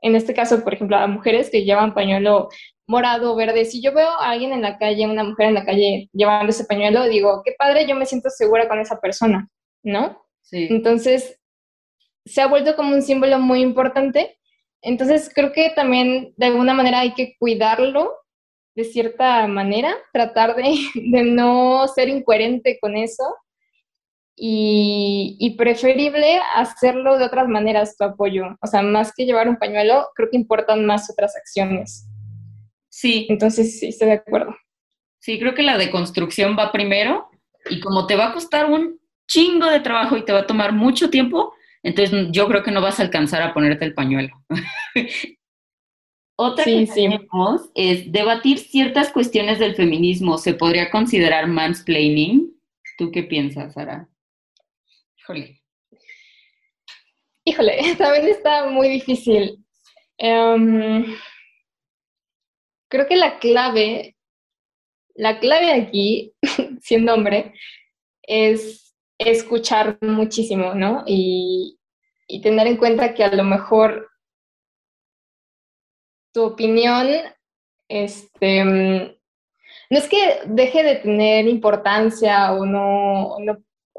en 0.00 0.16
este 0.16 0.32
caso, 0.32 0.64
por 0.64 0.72
ejemplo, 0.72 0.96
a 0.96 1.06
mujeres 1.06 1.50
que 1.50 1.64
llevan 1.64 1.92
pañuelo 1.92 2.48
morado, 2.86 3.36
verde. 3.36 3.66
Si 3.66 3.82
yo 3.82 3.92
veo 3.92 4.08
a 4.08 4.30
alguien 4.30 4.54
en 4.54 4.62
la 4.62 4.78
calle, 4.78 5.06
una 5.06 5.22
mujer 5.22 5.48
en 5.48 5.54
la 5.54 5.66
calle 5.66 6.08
llevando 6.14 6.48
ese 6.48 6.64
pañuelo, 6.64 7.04
digo, 7.04 7.42
qué 7.44 7.52
padre, 7.58 7.86
yo 7.86 7.94
me 7.94 8.06
siento 8.06 8.30
segura 8.30 8.68
con 8.68 8.80
esa 8.80 8.98
persona, 9.02 9.46
¿no? 9.82 10.24
Sí. 10.40 10.66
Entonces, 10.70 11.38
se 12.24 12.40
ha 12.40 12.46
vuelto 12.46 12.74
como 12.74 12.94
un 12.94 13.02
símbolo 13.02 13.38
muy 13.38 13.60
importante. 13.60 14.38
Entonces, 14.80 15.30
creo 15.34 15.52
que 15.52 15.72
también 15.76 16.32
de 16.38 16.46
alguna 16.46 16.72
manera 16.72 17.00
hay 17.00 17.12
que 17.12 17.36
cuidarlo 17.38 18.14
de 18.78 18.84
cierta 18.84 19.44
manera, 19.48 19.92
tratar 20.12 20.54
de, 20.54 20.62
de 20.94 21.22
no 21.24 21.88
ser 21.88 22.08
incoherente 22.08 22.78
con 22.80 22.96
eso 22.96 23.24
y, 24.36 25.36
y, 25.40 25.56
preferible 25.56 26.38
hacerlo 26.54 27.18
de 27.18 27.24
otras 27.24 27.48
maneras 27.48 27.96
tu 27.96 28.04
apoyo. 28.04 28.44
O 28.60 28.68
sea, 28.68 28.82
más 28.82 29.12
que 29.16 29.26
llevar 29.26 29.48
un 29.48 29.56
pañuelo, 29.56 30.06
creo 30.14 30.28
que 30.30 30.36
importan 30.36 30.86
más 30.86 31.10
otras 31.10 31.34
acciones. 31.36 32.06
Sí. 32.88 33.26
Entonces, 33.28 33.80
sí, 33.80 33.88
estoy 33.88 34.08
de 34.08 34.14
acuerdo. 34.14 34.54
Sí, 35.18 35.40
creo 35.40 35.56
que 35.56 35.64
la 35.64 35.76
deconstrucción 35.76 36.56
va 36.56 36.70
primero 36.70 37.28
y 37.68 37.80
como 37.80 38.06
te 38.06 38.14
va 38.14 38.28
a 38.28 38.32
costar 38.32 38.66
un 38.66 39.00
chingo 39.26 39.66
de 39.66 39.80
trabajo 39.80 40.16
y 40.16 40.24
te 40.24 40.32
va 40.32 40.40
a 40.40 40.46
tomar 40.46 40.72
mucho 40.72 41.10
tiempo, 41.10 41.52
entonces 41.82 42.28
yo 42.30 42.46
creo 42.46 42.62
que 42.62 42.70
no 42.70 42.80
vas 42.80 43.00
a 43.00 43.02
alcanzar 43.02 43.42
a 43.42 43.52
ponerte 43.52 43.84
el 43.84 43.94
pañuelo. 43.94 44.40
Otra 46.40 46.64
que 46.64 46.86
tenemos 46.86 47.68
es 47.74 48.12
debatir 48.12 48.58
ciertas 48.58 49.10
cuestiones 49.10 49.58
del 49.58 49.74
feminismo. 49.74 50.38
¿Se 50.38 50.54
podría 50.54 50.88
considerar 50.88 51.48
mansplaining? 51.48 52.56
¿Tú 52.96 53.10
qué 53.10 53.24
piensas, 53.24 53.74
Sara? 53.74 54.08
Híjole. 55.18 55.60
Híjole, 57.44 57.78
también 57.98 58.28
está 58.28 58.68
muy 58.68 58.88
difícil. 58.88 59.64
Um, 60.18 61.04
creo 62.88 63.06
que 63.08 63.16
la 63.16 63.38
clave, 63.38 64.16
la 65.14 65.40
clave 65.40 65.72
aquí, 65.72 66.34
siendo 66.80 67.14
hombre, 67.14 67.54
es 68.22 68.94
escuchar 69.18 69.98
muchísimo, 70.00 70.74
¿no? 70.74 71.02
Y, 71.06 71.74
tener 72.42 72.66
en 72.66 72.76
cuenta 72.76 73.14
que 73.14 73.24
a 73.24 73.34
lo 73.34 73.42
mejor 73.42 74.08
tu 76.32 76.42
opinión, 76.42 77.08
este, 77.88 78.64
no 78.64 79.98
es 79.98 80.08
que 80.08 80.40
deje 80.46 80.82
de 80.82 80.96
tener 80.96 81.46
importancia 81.46 82.52
o 82.52 82.66
no, 82.66 83.36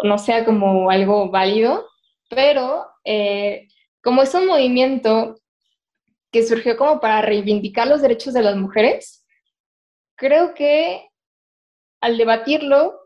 no, 0.04 0.18
sea 0.18 0.46
como 0.46 0.90
algo 0.90 1.30
válido, 1.30 1.88
pero 2.30 2.86
eh, 3.04 3.68
como 4.04 4.22
es 4.22 4.34
un 4.34 4.48
movimiento 4.48 5.36
que 6.32 6.46
surgió 6.46 6.78
como 6.78 7.00
para 7.00 7.22
reivindicar 7.22 7.88
los 7.88 8.02
derechos 8.02 8.34
de 8.34 8.44
las 8.44 8.56
mujeres, 8.56 9.26
creo 10.16 10.54
que 10.54 11.10
al 12.02 12.18
debatirlo 12.18 13.00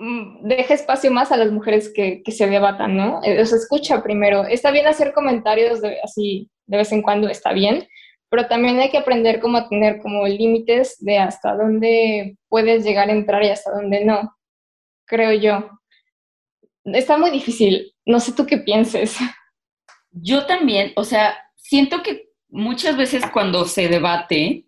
mm, 0.00 0.48
deja 0.48 0.74
espacio 0.74 1.10
más 1.10 1.30
a 1.30 1.36
las 1.36 1.52
mujeres 1.52 1.92
que, 1.94 2.22
se 2.26 2.48
debatan, 2.48 2.96
¿no? 2.96 3.20
Eh, 3.22 3.36
Los 3.36 3.52
escucha 3.52 4.02
primero. 4.02 4.44
Está 4.44 4.70
bien 4.70 4.86
hacer 4.86 5.12
comentarios 5.12 5.80
así 6.02 6.50
de 6.66 6.78
vez 6.78 6.90
en 6.90 7.02
cuando, 7.02 7.28
está 7.28 7.52
bien, 7.52 7.86
pero 8.28 8.46
también 8.46 8.78
hay 8.78 8.90
que 8.90 8.98
aprender 8.98 9.40
cómo 9.40 9.58
a 9.58 9.68
tener 9.68 10.00
como 10.00 10.26
límites 10.26 10.96
de 11.00 11.18
hasta 11.18 11.54
dónde 11.54 12.36
puedes 12.48 12.84
llegar 12.84 13.08
a 13.08 13.12
entrar 13.12 13.42
y 13.44 13.48
hasta 13.48 13.70
dónde 13.70 14.04
no, 14.04 14.36
creo 15.06 15.32
yo. 15.32 15.70
Está 16.84 17.18
muy 17.18 17.30
difícil, 17.30 17.94
no 18.04 18.20
sé 18.20 18.32
tú 18.32 18.46
qué 18.46 18.58
pienses. 18.58 19.16
Yo 20.10 20.46
también, 20.46 20.92
o 20.96 21.04
sea, 21.04 21.36
siento 21.56 22.02
que 22.02 22.30
muchas 22.48 22.96
veces 22.96 23.22
cuando 23.32 23.64
se 23.64 23.88
debate, 23.88 24.66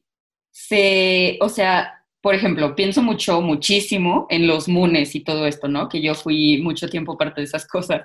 se, 0.50 1.38
o 1.40 1.48
sea, 1.48 2.04
por 2.20 2.34
ejemplo, 2.34 2.74
pienso 2.74 3.02
mucho, 3.02 3.40
muchísimo 3.40 4.26
en 4.30 4.46
los 4.46 4.68
munes 4.68 5.14
y 5.14 5.20
todo 5.20 5.46
esto, 5.46 5.68
¿no? 5.68 5.88
Que 5.88 6.00
yo 6.00 6.14
fui 6.14 6.60
mucho 6.62 6.88
tiempo 6.88 7.16
parte 7.16 7.40
de 7.40 7.46
esas 7.46 7.66
cosas. 7.66 8.02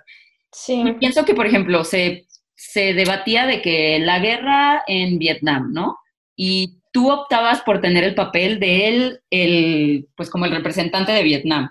Sí. 0.51 0.83
Y 0.85 0.93
pienso 0.93 1.25
que, 1.25 1.33
por 1.33 1.47
ejemplo, 1.47 1.83
se, 1.83 2.27
se 2.55 2.93
debatía 2.93 3.45
de 3.45 3.61
que 3.61 3.99
la 3.99 4.19
guerra 4.19 4.83
en 4.87 5.19
Vietnam, 5.19 5.71
¿no? 5.73 5.97
Y 6.35 6.79
tú 6.91 7.11
optabas 7.11 7.61
por 7.61 7.81
tener 7.81 8.03
el 8.03 8.15
papel 8.15 8.59
de 8.59 8.87
él, 8.87 9.21
el, 9.29 10.07
pues 10.15 10.29
como 10.29 10.45
el 10.45 10.51
representante 10.51 11.11
de 11.11 11.23
Vietnam. 11.23 11.69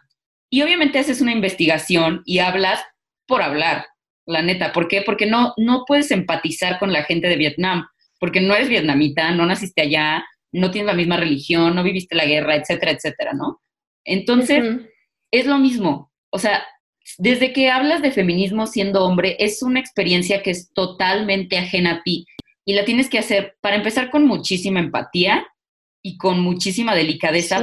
Y 0.51 0.63
obviamente 0.63 0.99
haces 0.99 1.21
una 1.21 1.33
investigación 1.33 2.23
y 2.27 2.41
hablas 2.41 2.85
por 3.27 3.41
hablar, 3.43 3.87
la 4.27 4.43
neta. 4.43 4.73
¿Por 4.73 4.89
qué? 4.89 5.03
Porque 5.03 5.27
no, 5.27 5.55
no 5.57 5.85
puedes 5.87 6.11
empatizar 6.11 6.79
con 6.79 6.93
la 6.93 7.05
gente 7.05 7.29
de 7.29 7.37
Vietnam, 7.37 7.87
porque 8.19 8.41
no 8.41 8.55
eres 8.55 8.69
vietnamita, 8.69 9.31
no 9.33 9.47
naciste 9.47 9.83
allá, 9.83 10.25
no 10.53 10.71
tienes 10.71 10.87
la 10.89 10.97
misma 10.97 11.17
religión, 11.17 11.75
no 11.75 11.83
viviste 11.83 12.15
la 12.15 12.27
guerra, 12.27 12.57
etcétera, 12.57 12.93
etcétera, 12.93 13.33
¿no? 13.33 13.63
Entonces, 14.05 14.63
es 15.31 15.47
lo 15.47 15.59
mismo. 15.59 16.13
O 16.31 16.39
sea, 16.39 16.63
desde 17.19 17.53
que 17.53 17.71
hablas 17.71 18.03
de 18.03 18.11
feminismo 18.11 18.67
siendo 18.67 19.05
hombre, 19.05 19.37
es 19.39 19.63
una 19.63 19.81
experiencia 19.81 20.43
que 20.43 20.51
es 20.51 20.73
totalmente 20.73 21.59
ajena 21.59 21.93
a 21.93 22.03
ti 22.03 22.27
y 22.65 22.75
la 22.75 22.85
tienes 22.85 23.09
que 23.09 23.19
hacer, 23.19 23.57
para 23.61 23.77
empezar, 23.77 24.11
con 24.11 24.27
muchísima 24.27 24.81
empatía 24.81 25.47
y 26.03 26.17
con 26.17 26.41
muchísima 26.41 26.95
delicadeza, 26.95 27.61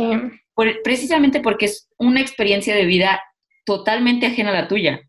precisamente 0.83 1.39
porque 1.39 1.65
es 1.65 1.89
una 1.97 2.21
experiencia 2.21 2.75
de 2.75 2.85
vida 2.85 3.21
totalmente 3.65 4.25
ajena 4.25 4.49
a 4.49 4.61
la 4.61 4.67
tuya, 4.67 5.01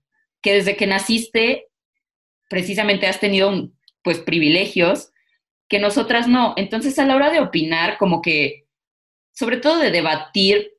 que 0.42 0.54
desde 0.54 0.76
que 0.76 0.86
naciste, 0.86 1.66
precisamente 2.48 3.06
has 3.06 3.20
tenido 3.20 3.70
pues 4.02 4.18
privilegios 4.18 5.12
que 5.68 5.78
nosotras 5.78 6.28
no. 6.28 6.54
Entonces, 6.56 6.98
a 6.98 7.06
la 7.06 7.16
hora 7.16 7.30
de 7.30 7.40
opinar, 7.40 7.96
como 7.98 8.22
que, 8.22 8.66
sobre 9.32 9.56
todo 9.56 9.78
de 9.78 9.90
debatir, 9.90 10.72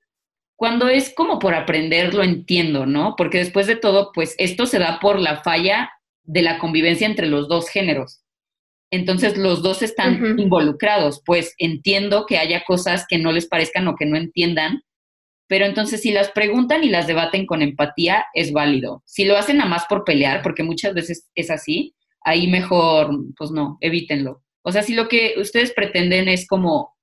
cuando 0.62 0.90
es 0.90 1.12
como 1.16 1.40
por 1.40 1.56
aprender, 1.56 2.14
lo 2.14 2.22
entiendo, 2.22 2.86
¿no? 2.86 3.16
Porque 3.18 3.40
después 3.40 3.66
de 3.66 3.76
todo, 3.76 4.12
pues 4.14 4.36
esto 4.38 4.68
se 4.68 4.78
da 4.78 5.00
por 5.00 5.20
la 5.20 5.42
falla 5.42 5.90
de 6.22 6.44
la 6.44 6.60
convivencia 6.60 7.08
entre 7.08 7.26
los 7.26 7.48
dos 7.48 7.68
géneros. 7.68 8.22
Entonces 8.92 9.38
los 9.38 9.64
dos 9.64 9.82
están 9.82 10.40
involucrados, 10.40 11.24
pues 11.26 11.56
entiendo 11.58 12.28
que 12.28 12.38
haya 12.38 12.64
cosas 12.64 13.08
que 13.10 13.18
no 13.18 13.32
les 13.32 13.48
parezcan 13.48 13.88
o 13.88 13.96
que 13.96 14.06
no 14.06 14.18
entiendan, 14.18 14.84
pero 15.48 15.66
entonces 15.66 16.00
si 16.00 16.12
las 16.12 16.30
preguntan 16.30 16.84
y 16.84 16.90
las 16.90 17.08
debaten 17.08 17.48
con 17.48 17.64
empatía, 17.64 18.28
es 18.36 18.54
válido. 18.54 19.02
Si 19.08 19.26
lo 19.26 19.38
hacen 19.38 19.62
a 19.62 19.66
más 19.66 19.86
por 19.90 20.04
pelear, 20.04 20.44
porque 20.44 20.62
muchas 20.62 20.94
veces 20.94 21.28
es 21.34 21.50
así, 21.50 21.96
ahí 22.24 22.46
mejor, 22.46 23.10
pues 23.36 23.50
no, 23.50 23.80
evítenlo. 23.82 24.44
O 24.62 24.72
sea, 24.72 24.84
si 24.84 24.94
lo 24.94 25.08
que 25.08 25.34
ustedes 25.38 25.72
pretenden 25.72 26.30
es 26.30 26.46
como 26.46 26.96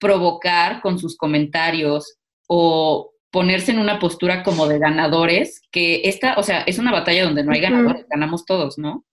provocar 0.00 0.80
con 0.80 0.98
sus 0.98 1.16
comentarios 1.16 2.18
o 2.46 3.12
ponerse 3.30 3.72
en 3.72 3.78
una 3.78 3.98
postura 3.98 4.42
como 4.42 4.68
de 4.68 4.78
ganadores, 4.78 5.62
que 5.72 6.02
esta, 6.04 6.34
o 6.38 6.42
sea, 6.42 6.62
es 6.62 6.78
una 6.78 6.92
batalla 6.92 7.24
donde 7.24 7.42
no 7.42 7.52
hay 7.52 7.60
ganadores, 7.60 8.06
ganamos 8.08 8.44
todos, 8.44 8.78
¿no? 8.78 9.04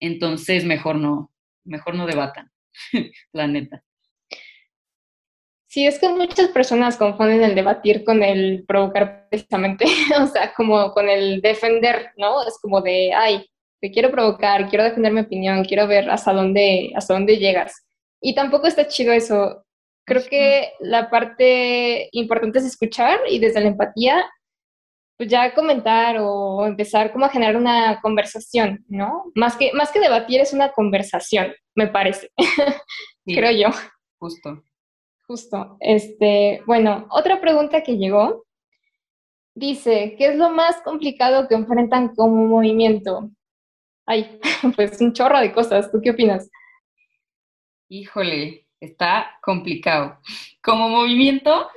Entonces, 0.00 0.64
mejor 0.64 0.96
no, 0.96 1.32
mejor 1.64 1.96
no 1.96 2.06
debatan, 2.06 2.52
la 3.32 3.46
neta. 3.48 3.82
Sí, 5.66 5.88
es 5.88 5.98
que 5.98 6.08
muchas 6.08 6.50
personas 6.50 6.96
confunden 6.96 7.42
el 7.42 7.56
debatir 7.56 8.04
con 8.04 8.22
el 8.22 8.64
provocar 8.64 9.26
precisamente, 9.28 9.86
o 10.20 10.26
sea, 10.28 10.54
como 10.54 10.92
con 10.92 11.08
el 11.08 11.40
defender, 11.40 12.12
¿no? 12.16 12.46
Es 12.46 12.58
como 12.62 12.80
de, 12.80 13.12
ay, 13.12 13.44
te 13.80 13.90
quiero 13.90 14.12
provocar, 14.12 14.68
quiero 14.68 14.84
defender 14.84 15.12
mi 15.12 15.22
opinión, 15.22 15.64
quiero 15.64 15.88
ver 15.88 16.08
hasta 16.10 16.32
dónde, 16.32 16.92
hasta 16.94 17.14
dónde 17.14 17.38
llegas. 17.38 17.84
Y 18.20 18.36
tampoco 18.36 18.68
está 18.68 18.86
chido 18.86 19.12
eso 19.12 19.63
creo 20.04 20.22
que 20.28 20.72
la 20.80 21.10
parte 21.10 22.08
importante 22.12 22.58
es 22.58 22.66
escuchar 22.66 23.20
y 23.28 23.38
desde 23.38 23.60
la 23.60 23.68
empatía, 23.68 24.24
pues 25.16 25.28
ya 25.28 25.54
comentar 25.54 26.16
o 26.20 26.66
empezar 26.66 27.12
como 27.12 27.24
a 27.24 27.30
generar 27.30 27.56
una 27.56 28.00
conversación, 28.00 28.84
¿no? 28.88 29.24
Más 29.34 29.56
que, 29.56 29.72
más 29.72 29.90
que 29.90 30.00
debatir 30.00 30.40
es 30.40 30.52
una 30.52 30.72
conversación, 30.72 31.54
me 31.74 31.88
parece, 31.88 32.30
creo 33.26 33.52
yo. 33.52 33.68
Justo. 34.18 34.62
Justo. 35.26 35.76
Este, 35.80 36.62
bueno, 36.66 37.06
otra 37.10 37.40
pregunta 37.40 37.82
que 37.82 37.96
llegó 37.96 38.44
dice, 39.54 40.16
¿qué 40.18 40.28
es 40.28 40.36
lo 40.36 40.50
más 40.50 40.82
complicado 40.82 41.48
que 41.48 41.54
enfrentan 41.54 42.14
como 42.14 42.46
movimiento? 42.46 43.30
Ay, 44.06 44.38
pues 44.76 45.00
un 45.00 45.12
chorro 45.12 45.40
de 45.40 45.52
cosas. 45.52 45.90
¿Tú 45.90 46.00
qué 46.02 46.10
opinas? 46.10 46.50
Híjole, 47.88 48.63
está 48.84 49.38
complicado. 49.42 50.18
Como 50.62 50.88
movimiento, 50.88 51.68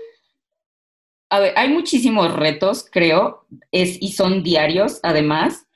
a 1.30 1.40
ver, 1.40 1.54
hay 1.56 1.70
muchísimos 1.70 2.34
retos, 2.34 2.86
creo, 2.92 3.46
es, 3.72 3.98
y 4.02 4.12
son 4.12 4.44
diarios 4.44 5.00
además, 5.04 5.68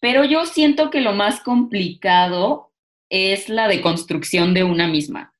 pero 0.00 0.24
yo 0.24 0.46
siento 0.46 0.90
que 0.90 1.00
lo 1.00 1.12
más 1.12 1.40
complicado 1.40 2.72
es 3.10 3.48
la 3.48 3.68
deconstrucción 3.68 4.54
de 4.54 4.64
una 4.64 4.86
misma. 4.86 5.32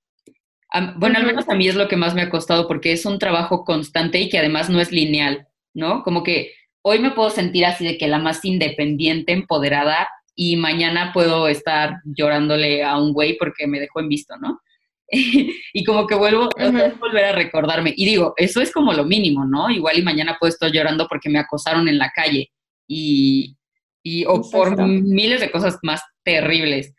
Bueno, 0.96 1.18
al 1.18 1.26
menos 1.26 1.48
a 1.48 1.54
mí 1.54 1.66
es 1.66 1.76
lo 1.76 1.88
que 1.88 1.96
más 1.96 2.14
me 2.14 2.22
ha 2.22 2.30
costado 2.30 2.68
porque 2.68 2.92
es 2.92 3.06
un 3.06 3.18
trabajo 3.18 3.64
constante 3.64 4.20
y 4.20 4.28
que 4.28 4.38
además 4.38 4.68
no 4.68 4.80
es 4.80 4.92
lineal, 4.92 5.48
¿no? 5.72 6.02
Como 6.02 6.22
que 6.22 6.52
hoy 6.82 6.98
me 6.98 7.12
puedo 7.12 7.30
sentir 7.30 7.64
así 7.64 7.86
de 7.86 7.96
que 7.96 8.06
la 8.06 8.18
más 8.18 8.44
independiente, 8.44 9.32
empoderada, 9.32 10.08
y 10.40 10.56
mañana 10.56 11.10
puedo 11.12 11.48
estar 11.48 11.96
llorándole 12.04 12.84
a 12.84 12.96
un 12.96 13.12
güey 13.12 13.36
porque 13.36 13.66
me 13.66 13.80
dejó 13.80 13.98
en 13.98 14.08
visto, 14.08 14.36
¿no? 14.36 14.60
y 15.72 15.84
como 15.84 16.06
que 16.06 16.14
vuelvo 16.14 16.48
a 16.58 16.94
volver 17.00 17.24
a 17.24 17.32
recordarme. 17.32 17.94
Y 17.96 18.04
digo, 18.04 18.34
eso 18.36 18.60
es 18.60 18.70
como 18.72 18.92
lo 18.92 19.04
mínimo, 19.04 19.44
¿no? 19.44 19.70
Igual 19.70 19.98
y 19.98 20.02
mañana 20.02 20.36
puedo 20.38 20.52
estar 20.52 20.70
llorando 20.70 21.08
porque 21.08 21.30
me 21.30 21.38
acosaron 21.38 21.88
en 21.88 21.98
la 21.98 22.10
calle 22.10 22.50
y, 22.86 23.56
y 24.02 24.24
o 24.26 24.42
por 24.50 24.76
miles 24.86 25.40
de 25.40 25.50
cosas 25.50 25.78
más 25.82 26.02
terribles. 26.22 26.94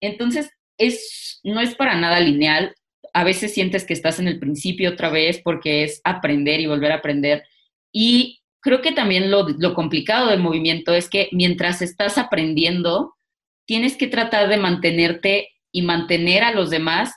Entonces, 0.00 0.50
es, 0.78 1.40
no 1.42 1.60
es 1.60 1.74
para 1.74 1.94
nada 1.94 2.20
lineal. 2.20 2.74
A 3.14 3.24
veces 3.24 3.54
sientes 3.54 3.84
que 3.84 3.94
estás 3.94 4.18
en 4.18 4.28
el 4.28 4.38
principio 4.38 4.90
otra 4.90 5.08
vez 5.08 5.40
porque 5.42 5.84
es 5.84 6.00
aprender 6.04 6.60
y 6.60 6.66
volver 6.66 6.92
a 6.92 6.96
aprender. 6.96 7.44
Y 7.92 8.42
creo 8.60 8.82
que 8.82 8.92
también 8.92 9.30
lo, 9.30 9.48
lo 9.48 9.74
complicado 9.74 10.28
del 10.28 10.40
movimiento 10.40 10.92
es 10.92 11.08
que 11.08 11.28
mientras 11.32 11.80
estás 11.80 12.18
aprendiendo, 12.18 13.14
tienes 13.66 13.96
que 13.96 14.08
tratar 14.08 14.48
de 14.48 14.58
mantenerte 14.58 15.48
y 15.72 15.82
mantener 15.82 16.42
a 16.44 16.52
los 16.52 16.70
demás 16.70 17.14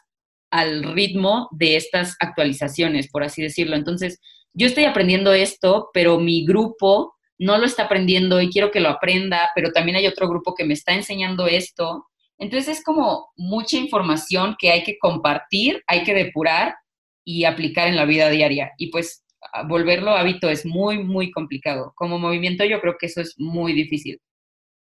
al 0.51 0.83
ritmo 0.83 1.49
de 1.51 1.75
estas 1.75 2.15
actualizaciones, 2.19 3.09
por 3.09 3.23
así 3.23 3.41
decirlo. 3.41 3.75
Entonces, 3.75 4.19
yo 4.53 4.67
estoy 4.67 4.85
aprendiendo 4.85 5.33
esto, 5.33 5.89
pero 5.93 6.19
mi 6.19 6.45
grupo 6.45 7.15
no 7.37 7.57
lo 7.57 7.65
está 7.65 7.83
aprendiendo 7.83 8.41
y 8.41 8.49
quiero 8.49 8.71
que 8.71 8.79
lo 8.79 8.89
aprenda, 8.89 9.51
pero 9.53 9.71
también 9.71 9.97
hay 9.97 10.07
otro 10.07 10.27
grupo 10.27 10.55
que 10.55 10.65
me 10.65 10.73
está 10.73 10.93
enseñando 10.93 11.47
esto. 11.47 12.07
Entonces 12.39 12.77
es 12.77 12.83
como 12.83 13.29
mucha 13.35 13.77
información 13.77 14.55
que 14.59 14.71
hay 14.71 14.83
que 14.83 14.97
compartir, 14.97 15.83
hay 15.87 16.03
que 16.03 16.13
depurar 16.13 16.75
y 17.23 17.43
aplicar 17.43 17.87
en 17.87 17.95
la 17.95 18.05
vida 18.05 18.29
diaria. 18.29 18.71
Y 18.77 18.89
pues 18.89 19.23
volverlo 19.67 20.11
hábito 20.11 20.49
es 20.49 20.65
muy, 20.65 21.03
muy 21.03 21.31
complicado. 21.31 21.93
Como 21.95 22.19
movimiento 22.19 22.63
yo 22.65 22.79
creo 22.81 22.95
que 22.99 23.07
eso 23.07 23.21
es 23.21 23.35
muy 23.37 23.73
difícil. 23.73 24.19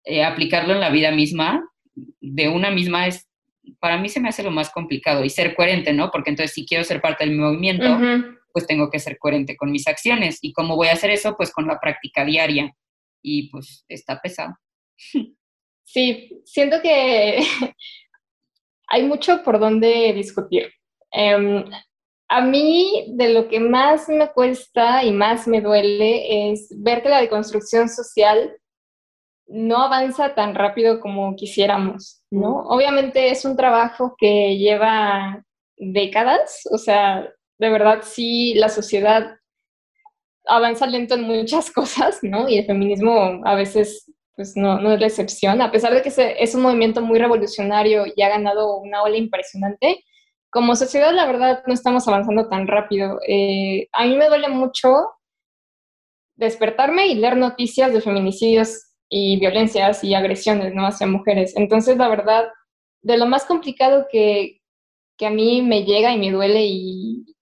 Eh, 0.05 0.23
aplicarlo 0.23 0.73
en 0.73 0.79
la 0.79 0.89
vida 0.89 1.11
misma, 1.11 1.67
de 2.21 2.49
una 2.49 2.71
misma 2.71 3.07
es 3.07 3.27
para 3.79 3.97
mí 3.97 4.09
se 4.09 4.19
me 4.19 4.29
hace 4.29 4.43
lo 4.43 4.51
más 4.51 4.69
complicado 4.69 5.23
y 5.23 5.29
ser 5.29 5.55
coherente, 5.55 5.93
¿no? 5.93 6.11
Porque 6.11 6.29
entonces 6.29 6.53
si 6.53 6.65
quiero 6.65 6.83
ser 6.83 7.01
parte 7.01 7.25
del 7.25 7.37
movimiento, 7.37 7.97
pues 8.51 8.67
tengo 8.67 8.89
que 8.89 8.99
ser 8.99 9.17
coherente 9.17 9.55
con 9.57 9.71
mis 9.71 9.87
acciones. 9.87 10.39
¿Y 10.41 10.53
cómo 10.53 10.75
voy 10.75 10.87
a 10.87 10.93
hacer 10.93 11.11
eso? 11.11 11.35
Pues 11.35 11.51
con 11.51 11.67
la 11.67 11.79
práctica 11.79 12.23
diaria. 12.25 12.75
Y 13.21 13.49
pues 13.49 13.85
está 13.87 14.19
pesado. 14.21 14.55
Sí, 15.83 16.41
siento 16.45 16.81
que 16.81 17.39
hay 18.87 19.03
mucho 19.03 19.43
por 19.43 19.59
donde 19.59 20.13
discutir. 20.13 20.71
Em, 21.11 21.63
a 22.27 22.41
mí 22.41 23.13
de 23.15 23.33
lo 23.33 23.47
que 23.47 23.59
más 23.59 24.09
me 24.09 24.31
cuesta 24.31 25.03
y 25.03 25.11
más 25.11 25.47
me 25.47 25.61
duele 25.61 26.51
es 26.51 26.69
ver 26.77 27.03
que 27.03 27.09
la 27.09 27.21
deconstrucción 27.21 27.87
social 27.87 28.51
no 29.47 29.83
avanza 29.83 30.33
tan 30.33 30.55
rápido 30.55 30.99
como 30.99 31.35
quisiéramos, 31.35 32.23
¿no? 32.31 32.61
Obviamente 32.67 33.29
es 33.29 33.45
un 33.45 33.55
trabajo 33.55 34.15
que 34.17 34.57
lleva 34.57 35.43
décadas, 35.77 36.61
o 36.71 36.77
sea, 36.77 37.29
de 37.59 37.69
verdad 37.69 37.99
sí, 38.03 38.53
la 38.55 38.69
sociedad 38.69 39.37
avanza 40.47 40.87
lento 40.87 41.15
en 41.15 41.23
muchas 41.23 41.71
cosas, 41.73 42.19
¿no? 42.23 42.49
Y 42.49 42.57
el 42.57 42.65
feminismo 42.65 43.41
a 43.43 43.55
veces 43.55 44.11
pues 44.35 44.57
no, 44.57 44.81
no 44.81 44.91
es 44.91 44.99
la 44.99 45.07
excepción, 45.07 45.61
a 45.61 45.71
pesar 45.71 45.93
de 45.93 46.01
que 46.01 46.11
es 46.39 46.55
un 46.55 46.61
movimiento 46.61 47.01
muy 47.01 47.19
revolucionario 47.19 48.03
y 48.13 48.21
ha 48.21 48.29
ganado 48.29 48.77
una 48.79 49.01
ola 49.01 49.15
impresionante, 49.15 50.03
como 50.49 50.75
sociedad 50.75 51.13
la 51.13 51.25
verdad 51.25 51.63
no 51.67 51.73
estamos 51.73 52.07
avanzando 52.07 52.49
tan 52.49 52.67
rápido. 52.67 53.19
Eh, 53.27 53.87
a 53.93 54.05
mí 54.05 54.15
me 54.15 54.27
duele 54.27 54.49
mucho 54.49 54.89
despertarme 56.35 57.07
y 57.07 57.15
leer 57.15 57.37
noticias 57.37 57.93
de 57.93 58.01
feminicidios 58.01 58.94
y 59.09 59.39
violencias 59.39 60.03
y 60.03 60.13
agresiones 60.13 60.73
¿no? 60.73 60.85
hacia 60.85 61.07
mujeres. 61.07 61.55
Entonces, 61.55 61.97
la 61.97 62.07
verdad, 62.09 62.45
de 63.01 63.17
lo 63.17 63.25
más 63.25 63.45
complicado 63.45 64.07
que, 64.11 64.61
que 65.17 65.25
a 65.27 65.31
mí 65.31 65.61
me 65.61 65.83
llega 65.83 66.13
y 66.13 66.19
me 66.19 66.31
duele 66.31 66.65
y, 66.65 67.35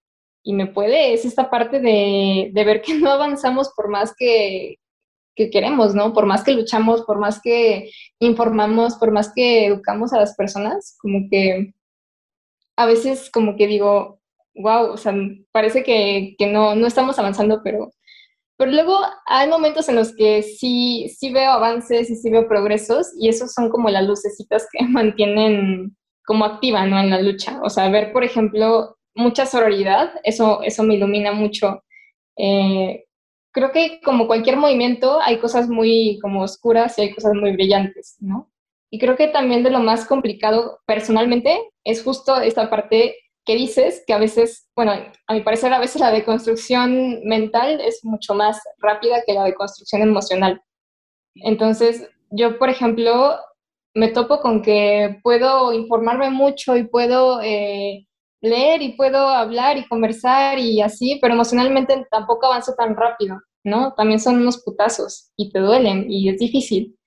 y 0.43 0.53
me 0.53 0.67
puede 0.67 1.13
es 1.13 1.25
esta 1.25 1.49
parte 1.49 1.79
de, 1.79 2.51
de, 2.53 2.63
ver 2.65 2.81
que 2.81 2.95
no 2.95 3.11
avanzamos 3.11 3.71
por 3.75 3.89
más 3.89 4.13
que, 4.17 4.77
que 5.35 5.49
queremos, 5.49 5.95
¿no? 5.95 6.13
Por 6.13 6.25
más 6.25 6.43
que 6.43 6.53
luchamos, 6.53 7.03
por 7.03 7.19
más 7.19 7.41
que 7.41 7.89
informamos, 8.19 8.95
por 8.95 9.11
más 9.11 9.31
que 9.33 9.65
educamos 9.67 10.13
a 10.13 10.19
las 10.19 10.35
personas, 10.35 10.97
como 11.01 11.27
que 11.29 11.73
a 12.75 12.85
veces 12.85 13.29
como 13.31 13.55
que 13.55 13.67
digo, 13.67 14.19
wow, 14.55 14.91
o 14.91 14.97
sea, 14.97 15.13
parece 15.51 15.83
que, 15.83 16.35
que 16.37 16.47
no, 16.47 16.75
no 16.75 16.87
estamos 16.87 17.17
avanzando, 17.19 17.61
pero 17.63 17.91
Pero 18.57 18.71
luego 18.71 18.97
hay 19.25 19.49
momentos 19.49 19.89
en 19.89 19.95
los 19.95 20.15
que 20.15 20.43
sí, 20.43 21.09
sí 21.09 21.31
veo 21.31 21.51
avances 21.51 22.09
y 22.09 22.15
sí 22.15 22.29
veo 22.29 22.47
progresos 22.47 23.11
y 23.19 23.29
esos 23.29 23.51
son 23.53 23.69
como 23.69 23.89
las 23.89 24.05
lucecitas 24.05 24.67
que 24.71 24.85
mantienen 24.87 25.95
como 26.25 26.45
activa, 26.45 26.85
¿no? 26.85 26.99
En 26.99 27.09
la 27.09 27.21
lucha. 27.21 27.59
O 27.63 27.69
sea, 27.69 27.89
ver, 27.89 28.13
por 28.13 28.23
ejemplo, 28.23 28.97
mucha 29.15 29.45
sororidad, 29.45 30.11
eso, 30.23 30.61
eso 30.63 30.83
me 30.83 30.95
ilumina 30.95 31.31
mucho. 31.31 31.83
Eh, 32.37 33.05
creo 33.51 33.71
que 33.71 34.01
como 34.01 34.27
cualquier 34.27 34.57
movimiento 34.57 35.19
hay 35.21 35.37
cosas 35.39 35.69
muy 35.69 36.19
como 36.21 36.41
oscuras 36.41 36.97
y 36.97 37.03
hay 37.03 37.13
cosas 37.13 37.33
muy 37.33 37.51
brillantes, 37.51 38.17
¿no? 38.19 38.51
Y 38.89 38.99
creo 38.99 39.15
que 39.15 39.27
también 39.27 39.63
de 39.63 39.71
lo 39.71 39.79
más 39.79 40.05
complicado 40.05 40.79
personalmente 40.85 41.59
es 41.83 42.03
justo 42.03 42.35
esta 42.37 42.69
parte 42.69 43.15
que 43.45 43.55
dices, 43.55 44.03
que 44.07 44.13
a 44.13 44.19
veces, 44.19 44.69
bueno, 44.75 44.93
a 45.27 45.33
mi 45.33 45.41
parecer 45.41 45.73
a 45.73 45.79
veces 45.79 45.99
la 46.01 46.11
deconstrucción 46.11 47.21
mental 47.25 47.81
es 47.81 47.99
mucho 48.03 48.33
más 48.33 48.61
rápida 48.79 49.23
que 49.25 49.33
la 49.33 49.43
deconstrucción 49.43 50.01
emocional. 50.01 50.61
Entonces, 51.35 52.09
yo, 52.29 52.57
por 52.57 52.69
ejemplo, 52.69 53.37
me 53.93 54.09
topo 54.09 54.39
con 54.39 54.61
que 54.61 55.19
puedo 55.23 55.73
informarme 55.73 56.29
mucho 56.29 56.75
y 56.75 56.85
puedo 56.85 57.41
eh, 57.41 58.07
leer 58.41 58.81
y 58.81 58.95
puedo 58.95 59.27
hablar 59.29 59.77
y 59.77 59.87
conversar 59.87 60.57
y 60.59 60.81
así, 60.81 61.19
pero 61.21 61.33
emocionalmente 61.33 62.05
tampoco 62.09 62.47
avanzo 62.47 62.73
tan 62.75 62.95
rápido, 62.95 63.39
¿no? 63.63 63.93
También 63.95 64.19
son 64.19 64.37
unos 64.37 64.63
putazos 64.63 65.31
y 65.37 65.51
te 65.51 65.59
duelen 65.59 66.09
y 66.09 66.29
es 66.29 66.39
difícil. 66.39 66.97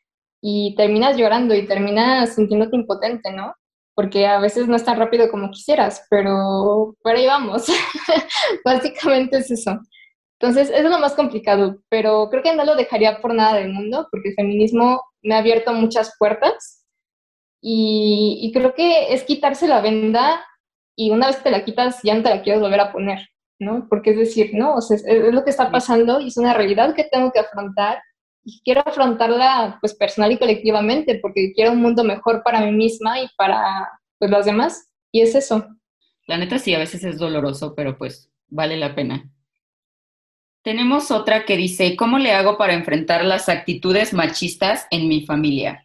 Y 0.43 0.75
terminas 0.77 1.17
llorando 1.17 1.55
y 1.55 1.67
terminas 1.67 2.35
sintiéndote 2.35 2.77
impotente, 2.77 3.33
¿no? 3.33 3.55
Porque 3.97 4.27
a 4.27 4.39
veces 4.39 4.69
no 4.69 4.77
es 4.77 4.85
tan 4.85 4.99
rápido 4.99 5.31
como 5.31 5.51
quisieras, 5.51 6.07
pero 6.11 6.95
por 7.03 7.17
ahí 7.17 7.27
vamos. 7.27 7.67
Básicamente 8.65 9.39
es 9.39 9.51
eso. 9.51 9.81
Entonces, 10.39 10.71
es 10.71 10.85
lo 10.85 10.99
más 10.99 11.15
complicado, 11.15 11.79
pero 11.89 12.29
creo 12.31 12.43
que 12.43 12.55
no 12.55 12.67
lo 12.67 12.77
dejaría 12.77 13.23
por 13.23 13.35
nada 13.35 13.57
del 13.57 13.73
mundo, 13.73 14.07
porque 14.11 14.29
el 14.29 14.35
feminismo 14.35 15.03
me 15.23 15.35
ha 15.35 15.39
abierto 15.39 15.73
muchas 15.73 16.15
puertas 16.19 16.85
y, 17.63 18.51
creo 18.53 18.75
que 18.75 19.15
es 19.15 19.25
quitarse 19.25 19.67
la 19.67 19.81
venda 19.81 20.45
y 20.95 21.11
una 21.11 21.29
vez 21.29 21.37
que 21.37 21.45
te 21.45 21.51
la 21.51 21.65
quitas 21.65 22.01
ya 22.03 22.15
no 22.15 22.23
te 22.23 22.29
la 22.29 22.43
quieres 22.43 22.61
volver 22.61 22.81
a 22.81 22.93
poner, 22.93 23.31
¿no? 23.59 23.87
Porque 23.89 24.11
es 24.11 24.19
decir, 24.19 24.51
no, 24.53 24.75
o 24.75 24.83
sea, 24.83 24.97
es, 24.97 25.07
es 25.07 25.33
lo 25.33 25.43
que 25.43 25.51
está 25.51 25.71
pasando 25.71 26.21
y 26.21 26.29
es 26.29 26.37
una 26.37 26.53
realidad 26.53 26.95
que 26.95 27.05
tengo 27.05 27.33
que 27.33 27.41
afrontar 27.41 28.03
y 28.47 28.63
quiero 28.65 28.83
afrontarla 28.87 29.77
pues 29.81 29.93
personal 29.95 30.31
y 30.31 30.39
colectivamente 30.39 31.19
porque 31.21 31.53
quiero 31.53 31.73
un 31.73 31.83
mundo 31.83 32.05
mejor 32.05 32.45
para 32.45 32.61
mí 32.61 32.71
misma 32.71 33.21
y 33.21 33.29
para 33.37 33.91
pues 34.19 34.31
los 34.31 34.47
demás 34.47 34.89
y 35.11 35.21
es 35.21 35.35
eso. 35.35 35.67
La 36.29 36.39
neta 36.39 36.59
sí, 36.61 36.73
a 36.73 36.79
veces 36.79 37.03
es 37.03 37.19
doloroso, 37.19 37.75
pero 37.75 37.99
pues 37.99 38.31
vale 38.47 38.77
la 38.77 38.95
pena. 38.95 39.29
Tenemos 40.63 41.11
otra 41.11 41.45
que 41.45 41.57
dice, 41.57 41.97
¿cómo 41.97 42.19
le 42.19 42.33
hago 42.33 42.57
para 42.57 42.75
enfrentar 42.75 43.25
las 43.25 43.49
actitudes 43.49 44.13
machistas 44.13 44.87
en 44.91 45.09
mi 45.09 45.27
familia? 45.27 45.85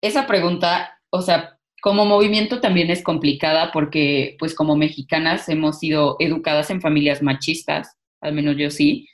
Esa 0.00 0.28
pregunta, 0.28 1.00
o 1.10 1.22
sea, 1.22 1.58
como 1.82 2.04
movimiento 2.04 2.60
también 2.60 2.90
es 2.90 3.02
complicada 3.02 3.72
porque 3.72 4.36
pues 4.38 4.54
como 4.54 4.76
mexicanas 4.76 5.48
hemos 5.48 5.80
sido 5.80 6.16
educadas 6.20 6.70
en 6.70 6.80
familias 6.80 7.20
machistas, 7.20 7.96
al 8.20 8.32
menos 8.32 8.56
yo 8.56 8.70
sí, 8.70 9.08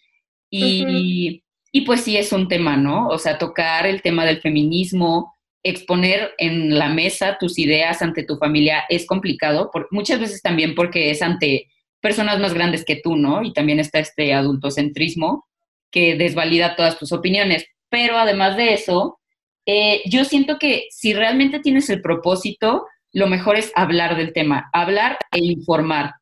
y, 0.51 1.43
y 1.77 1.83
pues 1.83 2.01
sí 2.05 2.17
es 2.17 2.33
un 2.33 2.49
tema, 2.49 2.79
¿no? 2.79 3.07
O 3.09 3.19
sea, 3.19 3.37
tocar 3.37 3.87
el 3.87 4.01
tema 4.01 4.25
del 4.25 4.41
feminismo, 4.41 5.35
exponer 5.63 6.33
en 6.39 6.79
la 6.79 6.89
mesa 6.89 7.37
tus 7.39 7.59
ideas 7.59 8.01
ante 8.01 8.25
tu 8.25 8.39
familia 8.39 8.85
es 8.89 9.05
complicado, 9.05 9.71
por, 9.71 9.87
muchas 9.91 10.19
veces 10.19 10.41
también 10.41 10.75
porque 10.75 11.11
es 11.11 11.21
ante 11.21 11.71
personas 12.01 12.41
más 12.41 12.55
grandes 12.55 12.83
que 12.83 12.97
tú, 12.97 13.17
¿no? 13.17 13.43
Y 13.43 13.53
también 13.53 13.79
está 13.79 13.99
este 13.99 14.33
adultocentrismo 14.33 15.47
que 15.91 16.17
desvalida 16.17 16.77
todas 16.77 16.99
tus 16.99 17.13
opiniones. 17.13 17.67
Pero 17.91 18.17
además 18.17 18.57
de 18.57 18.73
eso, 18.73 19.21
eh, 19.67 20.01
yo 20.07 20.25
siento 20.25 20.59
que 20.59 20.87
si 20.89 21.13
realmente 21.13 21.61
tienes 21.61 21.91
el 21.91 22.01
propósito, 22.01 22.87
lo 23.13 23.27
mejor 23.27 23.57
es 23.57 23.71
hablar 23.75 24.17
del 24.17 24.33
tema, 24.33 24.71
hablar 24.73 25.19
e 25.31 25.45
informar. 25.45 26.15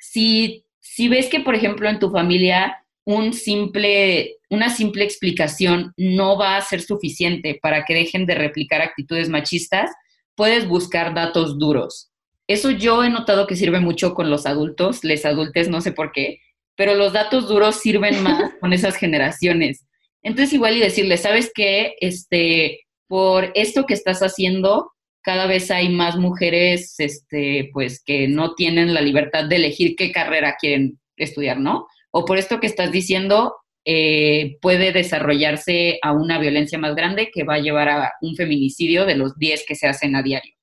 Si, 0.00 0.64
si 0.80 1.08
ves 1.08 1.28
que, 1.28 1.38
por 1.38 1.54
ejemplo, 1.54 1.88
en 1.88 2.00
tu 2.00 2.10
familia 2.10 2.84
un 3.04 3.32
simple, 3.32 4.39
una 4.50 4.68
simple 4.68 5.04
explicación 5.04 5.94
no 5.96 6.36
va 6.36 6.56
a 6.56 6.60
ser 6.60 6.82
suficiente 6.82 7.58
para 7.62 7.84
que 7.84 7.94
dejen 7.94 8.26
de 8.26 8.34
replicar 8.34 8.82
actitudes 8.82 9.28
machistas, 9.28 9.90
puedes 10.34 10.66
buscar 10.66 11.14
datos 11.14 11.58
duros. 11.58 12.10
Eso 12.48 12.70
yo 12.70 13.04
he 13.04 13.10
notado 13.10 13.46
que 13.46 13.54
sirve 13.54 13.78
mucho 13.78 14.12
con 14.12 14.28
los 14.28 14.46
adultos, 14.46 15.04
les 15.04 15.24
adultes, 15.24 15.68
no 15.68 15.80
sé 15.80 15.92
por 15.92 16.10
qué, 16.10 16.40
pero 16.76 16.94
los 16.94 17.12
datos 17.12 17.48
duros 17.48 17.76
sirven 17.76 18.22
más 18.24 18.52
con 18.60 18.72
esas 18.72 18.96
generaciones. 18.96 19.86
Entonces 20.22 20.52
igual 20.52 20.76
y 20.76 20.80
decirles, 20.80 21.22
¿sabes 21.22 21.52
qué? 21.54 21.94
Este, 22.00 22.80
por 23.06 23.52
esto 23.54 23.86
que 23.86 23.94
estás 23.94 24.20
haciendo, 24.20 24.92
cada 25.22 25.46
vez 25.46 25.70
hay 25.70 25.90
más 25.90 26.16
mujeres, 26.16 26.98
este, 26.98 27.70
pues 27.72 28.02
que 28.02 28.26
no 28.26 28.54
tienen 28.54 28.94
la 28.94 29.00
libertad 29.00 29.44
de 29.44 29.56
elegir 29.56 29.94
qué 29.94 30.10
carrera 30.10 30.56
quieren 30.60 30.98
estudiar, 31.16 31.60
¿no? 31.60 31.86
o 32.10 32.24
por 32.24 32.38
esto 32.38 32.60
que 32.60 32.66
estás 32.66 32.90
diciendo, 32.90 33.56
eh, 33.84 34.58
puede 34.60 34.92
desarrollarse 34.92 35.98
a 36.02 36.12
una 36.12 36.38
violencia 36.38 36.78
más 36.78 36.94
grande 36.94 37.30
que 37.32 37.44
va 37.44 37.54
a 37.54 37.60
llevar 37.60 37.88
a 37.88 38.12
un 38.20 38.36
feminicidio 38.36 39.06
de 39.06 39.16
los 39.16 39.36
10 39.38 39.64
que 39.66 39.74
se 39.74 39.88
hacen 39.88 40.14
a 40.16 40.22
diario. 40.22 40.54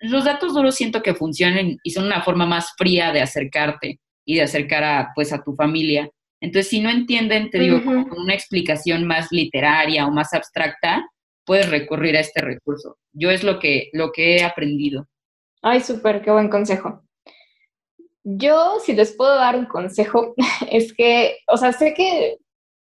Los 0.00 0.24
datos 0.24 0.54
duros 0.54 0.74
siento 0.74 1.02
que 1.02 1.14
funcionan 1.14 1.78
y 1.82 1.90
son 1.90 2.04
una 2.04 2.22
forma 2.22 2.46
más 2.46 2.74
fría 2.76 3.12
de 3.12 3.22
acercarte 3.22 4.00
y 4.24 4.36
de 4.36 4.42
acercar 4.42 4.84
a, 4.84 5.12
pues, 5.14 5.32
a 5.32 5.42
tu 5.42 5.54
familia. 5.54 6.10
Entonces, 6.40 6.68
si 6.68 6.80
no 6.80 6.90
entienden, 6.90 7.50
te 7.50 7.58
digo, 7.58 7.82
con 7.82 8.06
una 8.10 8.34
explicación 8.34 9.06
más 9.06 9.28
literaria 9.30 10.06
o 10.06 10.10
más 10.10 10.34
abstracta, 10.34 11.06
puedes 11.46 11.70
recurrir 11.70 12.16
a 12.16 12.20
este 12.20 12.42
recurso. 12.42 12.98
Yo 13.12 13.30
es 13.30 13.44
lo 13.44 13.58
que, 13.58 13.88
lo 13.92 14.12
que 14.12 14.36
he 14.36 14.44
aprendido. 14.44 15.08
Ay, 15.62 15.80
súper, 15.80 16.20
qué 16.20 16.30
buen 16.30 16.48
consejo. 16.48 17.03
Yo, 18.24 18.80
si 18.80 18.94
les 18.94 19.14
puedo 19.14 19.34
dar 19.36 19.54
un 19.56 19.66
consejo, 19.66 20.34
es 20.70 20.94
que, 20.94 21.38
o 21.46 21.56
sea, 21.56 21.72
sé 21.72 21.94
que 21.94 22.38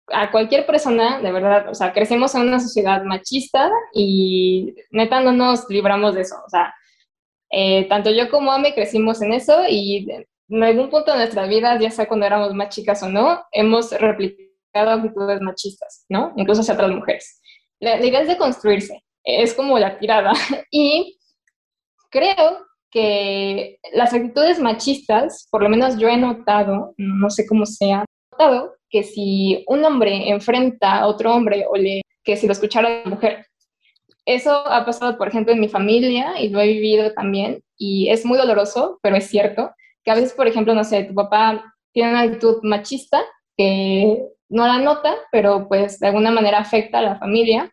a 0.08 0.30
cualquier 0.30 0.66
persona, 0.66 1.20
de 1.20 1.32
verdad, 1.32 1.68
o 1.68 1.74
sea, 1.74 1.92
crecemos 1.92 2.34
en 2.34 2.42
una 2.42 2.60
sociedad 2.60 3.02
machista 3.04 3.70
y 3.92 4.74
neta 4.90 5.20
no 5.20 5.32
nos 5.32 5.68
libramos 5.68 6.14
de 6.14 6.22
eso. 6.22 6.36
O 6.46 6.48
sea, 6.48 6.74
eh, 7.50 7.86
tanto 7.88 8.10
yo 8.10 8.30
como 8.30 8.52
Ame 8.52 8.74
crecimos 8.74 9.22
en 9.22 9.32
eso 9.32 9.62
y 9.68 10.08
en 10.48 10.62
algún 10.62 10.90
punto 10.90 11.12
de 11.12 11.18
nuestra 11.18 11.46
vida, 11.46 11.78
ya 11.80 11.90
sea 11.90 12.06
cuando 12.06 12.26
éramos 12.26 12.54
más 12.54 12.68
chicas 12.68 13.02
o 13.02 13.08
no, 13.08 13.42
hemos 13.52 13.92
replicado 13.92 14.90
actitudes 14.90 15.40
machistas, 15.40 16.04
¿no? 16.08 16.32
Incluso 16.36 16.60
hacia 16.60 16.74
otras 16.74 16.90
mujeres. 16.90 17.40
La, 17.80 17.96
la 17.96 18.06
idea 18.06 18.20
es 18.20 18.28
de 18.28 18.36
construirse, 18.36 19.02
es 19.24 19.54
como 19.54 19.78
la 19.78 19.98
tirada. 19.98 20.32
Y 20.70 21.18
creo 22.10 22.66
que 22.94 23.80
las 23.92 24.14
actitudes 24.14 24.61
machistas, 24.61 25.48
por 25.50 25.64
lo 25.64 25.68
menos 25.68 25.98
yo 25.98 26.09
he 26.09 26.16
notado, 26.16 26.94
no 26.96 27.28
sé 27.28 27.44
cómo 27.44 27.66
sea, 27.66 28.04
notado 28.30 28.76
que 28.88 29.02
si 29.02 29.64
un 29.66 29.85
hombre 29.85 30.30
enfrenta 30.30 31.00
a 31.00 31.09
otro 31.09 31.35
hombre 31.35 31.66
o 31.68 31.76
le, 31.76 32.02
que 32.22 32.37
si 32.37 32.46
lo 32.46 32.52
escuchara 32.52 33.02
la 33.02 33.11
mujer, 33.11 33.46
eso 34.24 34.52
ha 34.68 34.87
pasado, 34.87 35.18
por 35.18 35.26
ejemplo, 35.26 35.52
en 35.52 35.59
mi 35.59 35.68
familia 35.68 36.40
y 36.40 36.50
lo 36.50 36.61
he 36.61 36.68
vivido 36.68 37.12
también 37.12 37.64
y 37.76 38.09
es 38.11 38.24
muy 38.24 38.38
doloroso, 38.38 39.00
pero 39.02 39.16
es 39.16 39.26
cierto 39.26 39.72
que 40.04 40.12
a 40.12 40.14
veces, 40.14 40.33
por 40.33 40.46
ejemplo, 40.46 40.72
no 40.72 40.85
sé, 40.85 41.02
tu 41.02 41.14
papá 41.14 41.74
tiene 41.92 42.11
una 42.11 42.20
actitud 42.20 42.61
machista 42.62 43.24
que 43.57 44.24
no 44.48 44.68
la 44.68 44.78
nota, 44.78 45.16
pero 45.33 45.66
pues 45.66 45.98
de 45.98 46.07
alguna 46.07 46.30
manera 46.30 46.59
afecta 46.59 46.98
a 46.98 47.02
la 47.02 47.18
familia. 47.18 47.72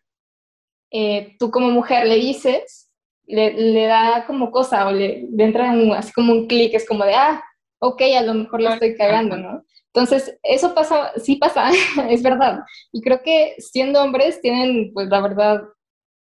Eh, 0.90 1.36
tú 1.38 1.52
como 1.52 1.70
mujer 1.70 2.06
le 2.06 2.16
dices 2.16 2.91
le, 3.26 3.86
da 3.86 4.24
como 4.26 4.50
cosa 4.50 4.86
o 4.86 4.92
le, 4.92 5.28
entra 5.38 5.72
así 5.96 6.12
como 6.12 6.32
un 6.32 6.46
clic, 6.46 6.74
es 6.74 6.86
como 6.86 7.04
de, 7.04 7.14
ah, 7.14 7.42
ok, 7.80 8.02
a 8.18 8.22
lo 8.22 8.34
mejor 8.34 8.62
lo 8.62 8.70
estoy 8.70 8.96
cagando, 8.96 9.36
¿no? 9.36 9.64
Entonces, 9.94 10.38
eso 10.42 10.74
pasa, 10.74 11.12
sí 11.18 11.36
pasa, 11.36 11.70
es 12.08 12.22
verdad. 12.22 12.60
Y 12.92 13.02
creo 13.02 13.22
que 13.22 13.54
siendo 13.58 14.02
hombres 14.02 14.40
tienen, 14.40 14.92
pues 14.94 15.08
la 15.08 15.20
verdad, 15.20 15.62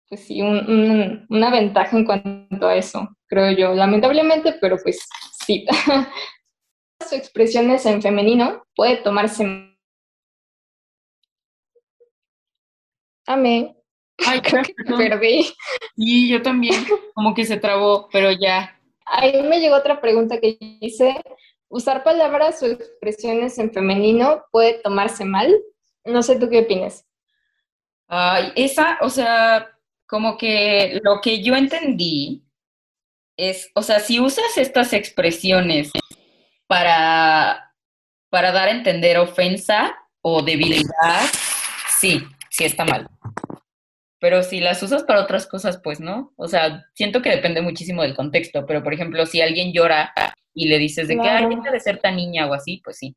pues 0.08 0.26
sí, 0.26 0.40
una 0.42 1.50
ventaja 1.50 1.96
en 1.96 2.04
cuanto 2.04 2.66
a 2.66 2.76
eso, 2.76 3.08
creo 3.26 3.52
yo, 3.52 3.74
lamentablemente, 3.74 4.54
pero 4.60 4.76
pues 4.82 5.06
sí. 5.46 5.66
Sus 7.02 7.12
expresiones 7.12 7.86
en 7.86 8.02
femenino 8.02 8.62
puede 8.74 8.96
tomarse... 8.98 9.66
Amén. 13.26 13.79
Ay, 14.26 14.40
creo 14.42 14.62
que 14.62 14.74
perdí. 14.84 15.52
Y 15.96 16.28
yo 16.28 16.42
también, 16.42 16.84
como 17.14 17.34
que 17.34 17.44
se 17.44 17.56
trabó, 17.56 18.08
pero 18.12 18.30
ya. 18.32 18.78
Ahí 19.06 19.42
me 19.42 19.60
llegó 19.60 19.76
otra 19.76 20.00
pregunta 20.00 20.40
que 20.40 20.56
dice, 20.80 21.16
¿usar 21.68 22.04
palabras 22.04 22.62
o 22.62 22.66
expresiones 22.66 23.58
en 23.58 23.72
femenino 23.72 24.44
puede 24.52 24.74
tomarse 24.82 25.24
mal? 25.24 25.54
No 26.04 26.22
sé 26.22 26.38
tú 26.38 26.48
qué 26.48 26.60
opinas. 26.60 27.04
Ay, 28.06 28.52
esa, 28.56 28.98
o 29.02 29.08
sea, 29.08 29.70
como 30.06 30.36
que 30.36 31.00
lo 31.02 31.20
que 31.20 31.42
yo 31.42 31.54
entendí 31.54 32.44
es, 33.36 33.70
o 33.74 33.82
sea, 33.82 34.00
si 34.00 34.20
usas 34.20 34.58
estas 34.58 34.92
expresiones 34.92 35.90
para, 36.66 37.72
para 38.28 38.52
dar 38.52 38.68
a 38.68 38.72
entender 38.72 39.18
ofensa, 39.18 39.96
o 40.22 40.42
debilidad, 40.42 41.22
sí, 41.98 42.22
sí 42.50 42.64
está 42.64 42.84
mal. 42.84 43.08
Pero 44.20 44.42
si 44.42 44.60
las 44.60 44.82
usas 44.82 45.02
para 45.02 45.22
otras 45.22 45.46
cosas, 45.46 45.80
pues 45.82 45.98
no. 45.98 46.32
O 46.36 46.46
sea, 46.46 46.84
siento 46.94 47.22
que 47.22 47.30
depende 47.30 47.62
muchísimo 47.62 48.02
del 48.02 48.14
contexto, 48.14 48.66
pero 48.66 48.82
por 48.82 48.92
ejemplo, 48.92 49.24
si 49.24 49.40
alguien 49.40 49.72
llora 49.72 50.12
y 50.54 50.68
le 50.68 50.78
dices 50.78 51.08
de 51.08 51.16
que, 51.16 51.28
ay, 51.28 51.46
deja 51.46 51.70
de 51.70 51.80
ser 51.80 51.98
tan 51.98 52.16
niña 52.16 52.46
o 52.46 52.52
así, 52.52 52.80
pues 52.84 52.98
sí. 52.98 53.16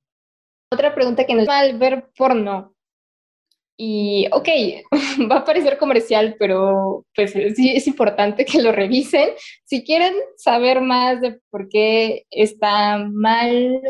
Otra 0.72 0.96
pregunta 0.96 1.26
que 1.26 1.36
nos 1.36 1.48
va 1.48 1.60
mal 1.60 1.78
ver 1.78 2.10
porno. 2.18 2.74
Y, 3.78 4.28
ok, 4.32 4.48
va 5.32 5.38
a 5.38 5.46
parecer 5.46 5.78
comercial, 5.78 6.36
pero 6.40 7.06
pues 7.14 7.34
sí 7.34 7.76
es 7.76 7.86
importante 7.88 8.46
que 8.46 8.62
lo 8.62 8.72
revisen. 8.72 9.32
Si 9.66 9.84
quieren 9.84 10.14
saber 10.38 10.80
más 10.80 11.20
de 11.22 11.40
por 11.50 11.68
qué 11.68 12.26
está 12.30 12.98
mal 12.98 13.82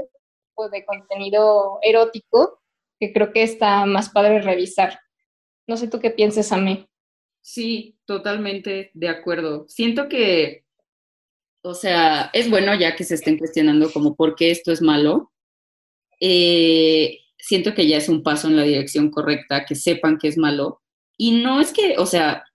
o 0.55 0.69
de 0.69 0.83
contenido 0.83 1.79
erótico, 1.81 2.59
que 2.99 3.13
creo 3.13 3.31
que 3.31 3.43
está 3.43 3.85
más 3.85 4.09
padre 4.09 4.41
revisar. 4.41 4.99
No 5.67 5.77
sé 5.77 5.87
tú 5.87 5.99
qué 5.99 6.09
pienses 6.09 6.51
a 6.51 6.57
mí. 6.57 6.87
Sí, 7.43 7.97
totalmente 8.05 8.89
de 8.93 9.09
acuerdo. 9.09 9.65
Siento 9.67 10.07
que, 10.07 10.63
o 11.61 11.73
sea, 11.73 12.29
es 12.33 12.49
bueno 12.49 12.73
ya 12.73 12.95
que 12.95 13.03
se 13.03 13.15
estén 13.15 13.37
cuestionando 13.37 13.91
como 13.91 14.15
por 14.15 14.35
qué 14.35 14.49
esto 14.49 14.71
es 14.71 14.81
malo. 14.81 15.31
Eh, 16.21 17.19
siento 17.37 17.73
que 17.73 17.85
ya 17.85 17.97
es 17.97 18.07
un 18.07 18.23
paso 18.23 18.47
en 18.47 18.55
la 18.55 18.63
dirección 18.63 19.11
correcta, 19.11 19.65
que 19.65 19.75
sepan 19.75 20.17
que 20.17 20.29
es 20.29 20.37
malo. 20.37 20.81
Y 21.17 21.43
no 21.43 21.59
es 21.59 21.73
que, 21.73 21.97
o 21.97 22.05
sea, 22.05 22.45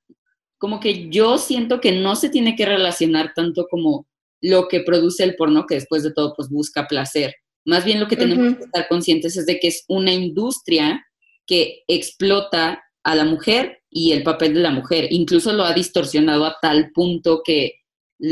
como 0.57 0.81
que 0.81 1.11
yo 1.11 1.37
siento 1.37 1.81
que 1.83 1.93
no 1.93 2.17
se 2.17 2.31
tiene 2.31 2.57
que 2.57 2.65
relacionar 2.65 3.35
tanto 3.35 3.67
como 3.71 4.07
lo 4.41 4.69
que 4.69 4.81
produce 4.81 5.23
el 5.23 5.37
porno, 5.37 5.67
que 5.67 5.75
después 5.75 6.03
de 6.03 6.15
todo 6.15 6.33
pues 6.35 6.49
busca 6.49 6.87
placer. 6.87 7.35
Más 7.67 7.85
bien 7.85 8.01
lo 8.01 8.09
que 8.09 8.17
tenemos 8.17 8.57
que 8.57 8.65
estar 8.65 8.89
conscientes 8.89 9.37
es 9.37 9.45
de 9.45 9.61
que 9.61 9.69
es 9.69 9.85
una 9.89 10.15
industria 10.15 11.05
que 11.47 11.83
explota 11.87 12.83
a 13.09 13.15
la 13.15 13.25
mujer 13.25 13.81
y 13.91 14.13
el 14.13 14.23
papel 14.23 14.53
de 14.53 14.61
la 14.61 14.71
mujer. 14.71 15.09
Incluso 15.11 15.55
lo 15.55 15.65
ha 15.65 15.73
distorsionado 15.73 16.45
a 16.45 16.59
tal 16.61 16.91
punto 16.93 17.41
que, 17.43 17.81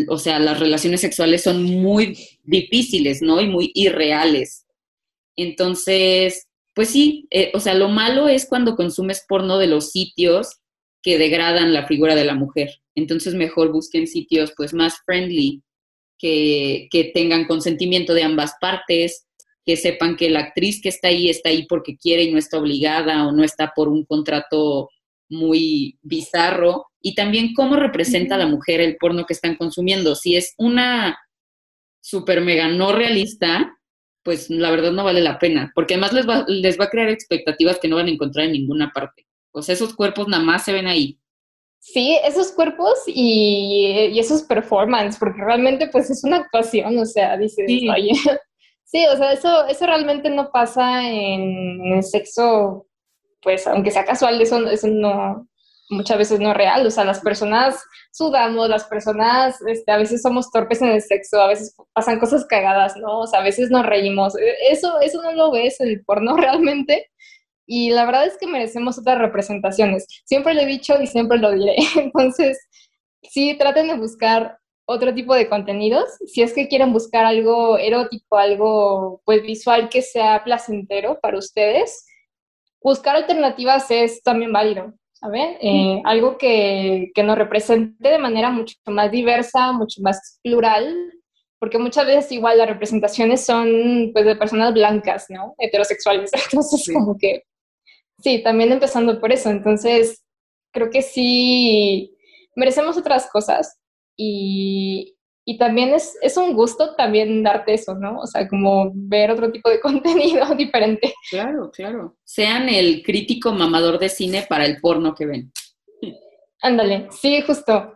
o 0.07 0.19
sea, 0.19 0.39
las 0.39 0.61
relaciones 0.61 1.01
sexuales 1.01 1.43
son 1.43 1.63
muy 1.63 2.19
difíciles, 2.43 3.23
¿no? 3.23 3.41
Y 3.41 3.49
muy 3.49 3.73
irreales. 3.75 4.67
Entonces, 5.35 6.47
pues 6.75 6.91
sí, 6.91 7.27
eh, 7.31 7.53
o 7.55 7.61
sea, 7.61 7.73
lo 7.73 7.89
malo 7.89 8.29
es 8.29 8.45
cuando 8.47 8.77
consumes 8.77 9.25
porno 9.27 9.57
de 9.57 9.67
los 9.67 9.93
sitios 9.93 10.59
que 11.03 11.17
degradan 11.17 11.73
la 11.73 11.87
figura 11.87 12.15
de 12.15 12.27
la 12.27 12.35
mujer. 12.35 12.83
Entonces, 12.95 13.33
mejor 13.33 13.73
busquen 13.73 14.07
sitios 14.07 14.53
pues 14.59 14.75
más 14.75 14.99
friendly, 15.07 15.63
que, 16.19 16.89
que 16.91 17.13
tengan 17.15 17.47
consentimiento 17.47 18.13
de 18.13 18.25
ambas 18.25 18.53
partes, 18.61 19.26
que 19.67 19.77
sepan 19.77 20.17
que 20.17 20.31
la 20.31 20.41
actriz 20.41 20.81
que 20.81 20.89
está 20.89 21.09
ahí 21.09 21.29
está 21.29 21.49
ahí 21.49 21.67
porque 21.67 21.97
quiere 21.97 22.23
y 22.23 22.31
no 22.31 22.39
está 22.39 22.59
obligada 22.59 23.27
o 23.27 23.33
no 23.33 23.43
está 23.43 23.73
por 23.75 23.89
un 23.89 24.05
contrato 24.05 24.89
muy 25.29 25.99
bizarro. 26.03 26.87
Y 27.03 27.17
también 27.17 27.53
cómo 27.53 27.75
representa 27.75 28.37
a 28.37 28.39
la 28.39 28.47
mujer 28.47 28.81
el 28.81 28.97
porno 28.97 29.27
que 29.27 29.33
están 29.33 29.57
consumiendo. 29.57 30.15
Si 30.15 30.37
es 30.37 30.55
una 30.57 31.19
super 32.01 32.41
mega 32.41 32.69
no 32.69 32.93
realista, 32.93 33.77
pues 34.23 34.51
la 34.51 34.71
verdad 34.71 34.93
no 34.93 35.05
vale 35.05 35.21
la 35.21 35.39
pena, 35.39 35.73
porque 35.75 35.95
además 35.95 36.13
les 36.13 36.29
va, 36.29 36.45
les 36.47 36.79
va 36.79 36.85
a 36.85 36.91
crear 36.91 37.09
expectativas 37.09 37.79
que 37.79 37.89
no 37.89 37.97
van 37.97 38.07
a 38.07 38.11
encontrar 38.11 38.47
en 38.47 38.53
ninguna 38.53 38.93
parte. 38.93 39.27
O 39.53 39.63
sea, 39.63 39.73
esos 39.75 39.95
cuerpos 39.95 40.29
nada 40.29 40.43
más 40.45 40.65
se 40.65 40.73
ven 40.73 40.87
ahí. 40.87 41.19
Sí, 41.81 42.19
esos 42.25 42.53
cuerpos 42.53 43.03
y, 43.07 44.11
y 44.13 44.19
esos 44.19 44.43
performance, 44.43 45.17
porque 45.19 45.43
realmente 45.43 45.89
pues 45.89 46.11
es 46.11 46.25
una 46.25 46.39
actuación, 46.39 46.99
o 46.99 47.07
sea, 47.07 47.37
dices, 47.37 47.65
sí. 47.67 47.89
oye, 47.89 48.13
sí, 48.87 49.05
o 49.13 49.17
sea, 49.17 49.33
eso, 49.33 49.67
eso 49.67 49.87
realmente 49.87 50.31
no 50.31 50.51
pasa 50.51 51.03
en, 51.07 51.95
el 51.95 52.03
sexo, 52.03 52.87
pues 53.43 53.67
aunque 53.67 53.91
sea 53.91 54.05
casual, 54.05 54.41
eso, 54.41 54.67
eso 54.71 54.89
no, 54.89 55.47
muchas 55.91 56.19
veces 56.19 56.41
no 56.41 56.51
es 56.51 56.57
real, 56.57 56.87
o 56.87 56.91
sea, 56.91 57.05
las 57.05 57.21
personas 57.21 57.83
sudamos, 58.13 58.69
las 58.69 58.85
personas 58.85 59.61
este, 59.67 59.93
a 59.93 59.99
veces 59.99 60.23
somos 60.23 60.51
torpes 60.51 60.81
en 60.83 60.89
el 60.89 61.03
sexo, 61.03 61.41
a 61.41 61.49
veces 61.49 61.77
pasan 61.93 62.19
cosas 62.19 62.47
cagadas, 62.47 62.97
¿no? 62.97 63.21
O 63.21 63.27
sea, 63.27 63.41
a 63.41 63.45
veces 63.45 63.71
nos 63.71 63.85
reímos, 63.85 64.37
e, 64.39 64.55
eso, 64.71 65.01
eso 65.01 65.23
no 65.23 65.33
lo 65.33 65.51
ves 65.51 65.81
en 65.81 65.89
el 65.89 66.05
porno 66.05 66.37
realmente, 66.37 67.11
y 67.67 67.91
la 67.91 68.05
verdad 68.07 68.27
es 68.27 68.39
que 68.39 68.47
merecemos 68.47 68.99
otras 68.99 69.19
representaciones, 69.19 70.07
siempre 70.25 70.55
lo 70.55 70.61
he 70.63 70.67
dicho 70.67 71.01
y 71.01 71.07
siempre 71.09 71.39
lo 71.39 71.53
diré, 71.53 71.77
entonces, 71.97 72.59
sí, 73.23 73.57
traten 73.59 73.89
de 73.89 73.97
buscar 73.97 74.59
otro 74.87 75.13
tipo 75.15 75.35
de 75.35 75.49
contenidos, 75.49 76.09
si 76.27 76.43
es 76.43 76.53
que 76.53 76.69
quieren 76.69 76.93
buscar 76.93 77.27
algo 77.27 77.77
erótico, 77.77 78.39
algo 78.39 79.21
pues 79.25 79.43
visual 79.43 79.89
que 79.89 80.01
sea 80.01 80.43
placentero 80.45 81.19
para 81.21 81.39
ustedes, 81.39 82.07
buscar 82.81 83.17
alternativas 83.17 83.91
es 83.91 84.23
también 84.23 84.53
válido. 84.53 84.95
¿saben? 85.13 85.57
Eh, 85.63 86.03
algo 86.05 86.37
que, 86.37 87.11
que, 87.15 87.23
nos 87.23 87.39
represente 87.39 88.09
de 88.09 88.19
manera 88.19 88.51
mucho 88.51 88.77
más 88.87 89.11
diversa, 89.11 89.73
mucho 89.73 90.03
más 90.03 90.39
plural, 90.43 90.95
porque 91.59 91.79
muchas 91.79 92.07
veces 92.07 92.33
igual 92.33 92.59
las 92.59 92.69
representaciones 92.69 93.45
son 93.45 94.11
pues 94.13 94.27
de 94.27 94.37
personas 94.37 94.75
blancas, 94.75 95.27
¿no? 95.31 95.55
Heterosexuales, 95.59 96.31
entonces 96.53 96.85
sí. 96.85 96.93
como 96.93 97.17
que, 97.17 97.45
sí, 98.23 98.43
también 98.43 98.73
empezando 98.73 99.19
por 99.19 99.33
eso, 99.33 99.51
entonces 99.51 100.23
creo 100.71 100.91
que 100.91 101.01
sí 101.01 102.15
merecemos 102.55 102.97
otras 102.99 103.31
cosas 103.31 103.79
y, 104.17 105.17
y 105.45 105.59
también 105.59 105.95
es, 105.95 106.17
es 106.23 106.37
un 106.37 106.55
gusto 106.55 106.95
también 106.97 107.43
darte 107.43 107.75
eso, 107.75 107.95
¿no? 107.95 108.19
O 108.19 108.27
sea, 108.27 108.49
como 108.49 108.91
ver 108.95 109.31
otro 109.31 109.53
tipo 109.53 109.71
de 109.71 109.81
contenido 109.81 110.55
diferente. 110.55 111.15
Claro, 111.31 111.71
claro. 111.71 112.17
Sean 112.25 112.69
el 112.69 113.03
crítico 113.03 113.53
mamador 113.53 113.99
de 113.99 114.09
cine 114.09 114.45
para 114.49 114.67
el 114.67 114.81
porno 114.81 115.15
que 115.15 115.27
ven. 115.27 115.53
Ándale, 116.61 117.09
sí, 117.11 117.43
justo. 117.43 117.93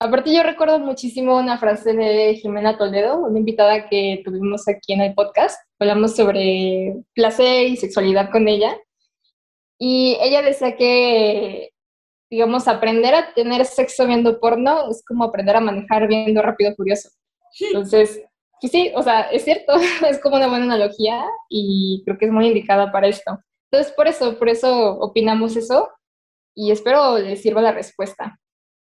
Aparte 0.00 0.34
yo 0.34 0.42
recuerdo 0.42 0.80
muchísimo 0.80 1.38
una 1.38 1.58
frase 1.58 1.92
de 1.92 2.34
Jimena 2.34 2.76
Toledo, 2.76 3.20
una 3.20 3.38
invitada 3.38 3.88
que 3.88 4.20
tuvimos 4.24 4.66
aquí 4.66 4.92
en 4.92 5.02
el 5.02 5.14
podcast. 5.14 5.60
Hablamos 5.78 6.16
sobre 6.16 6.96
placer 7.14 7.68
y 7.68 7.76
sexualidad 7.76 8.30
con 8.32 8.48
ella. 8.48 8.76
Y 9.78 10.16
ella 10.20 10.42
decía 10.42 10.76
que 10.76 11.73
digamos, 12.30 12.68
aprender 12.68 13.14
a 13.14 13.32
tener 13.34 13.64
sexo 13.64 14.06
viendo 14.06 14.40
porno 14.40 14.90
es 14.90 15.04
como 15.04 15.24
aprender 15.24 15.56
a 15.56 15.60
manejar 15.60 16.08
viendo 16.08 16.42
Rápido 16.42 16.74
Furioso. 16.74 17.08
Entonces, 17.60 18.22
pues 18.60 18.72
sí, 18.72 18.92
o 18.94 19.02
sea, 19.02 19.22
es 19.22 19.44
cierto, 19.44 19.74
es 20.08 20.20
como 20.20 20.36
una 20.36 20.48
buena 20.48 20.64
analogía 20.64 21.24
y 21.48 22.02
creo 22.04 22.18
que 22.18 22.26
es 22.26 22.32
muy 22.32 22.46
indicada 22.46 22.90
para 22.90 23.08
esto. 23.08 23.38
Entonces, 23.70 23.92
por 23.94 24.08
eso, 24.08 24.38
por 24.38 24.48
eso 24.48 24.98
opinamos 24.98 25.56
eso 25.56 25.90
y 26.54 26.70
espero 26.70 27.18
les 27.18 27.42
sirva 27.42 27.60
la 27.60 27.72
respuesta. 27.72 28.38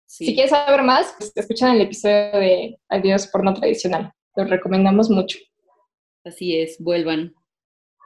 Sí. 0.05 0.25
Si 0.25 0.33
quieres 0.33 0.51
saber 0.51 0.81
más, 0.83 1.13
pues 1.17 1.31
escuchan 1.35 1.75
el 1.75 1.81
episodio 1.81 2.31
de 2.31 2.79
Adiós 2.89 3.27
Porno 3.27 3.53
Tradicional. 3.53 4.11
Los 4.35 4.49
recomendamos 4.49 5.09
mucho. 5.09 5.37
Así 6.25 6.59
es, 6.59 6.77
vuelvan. 6.79 7.33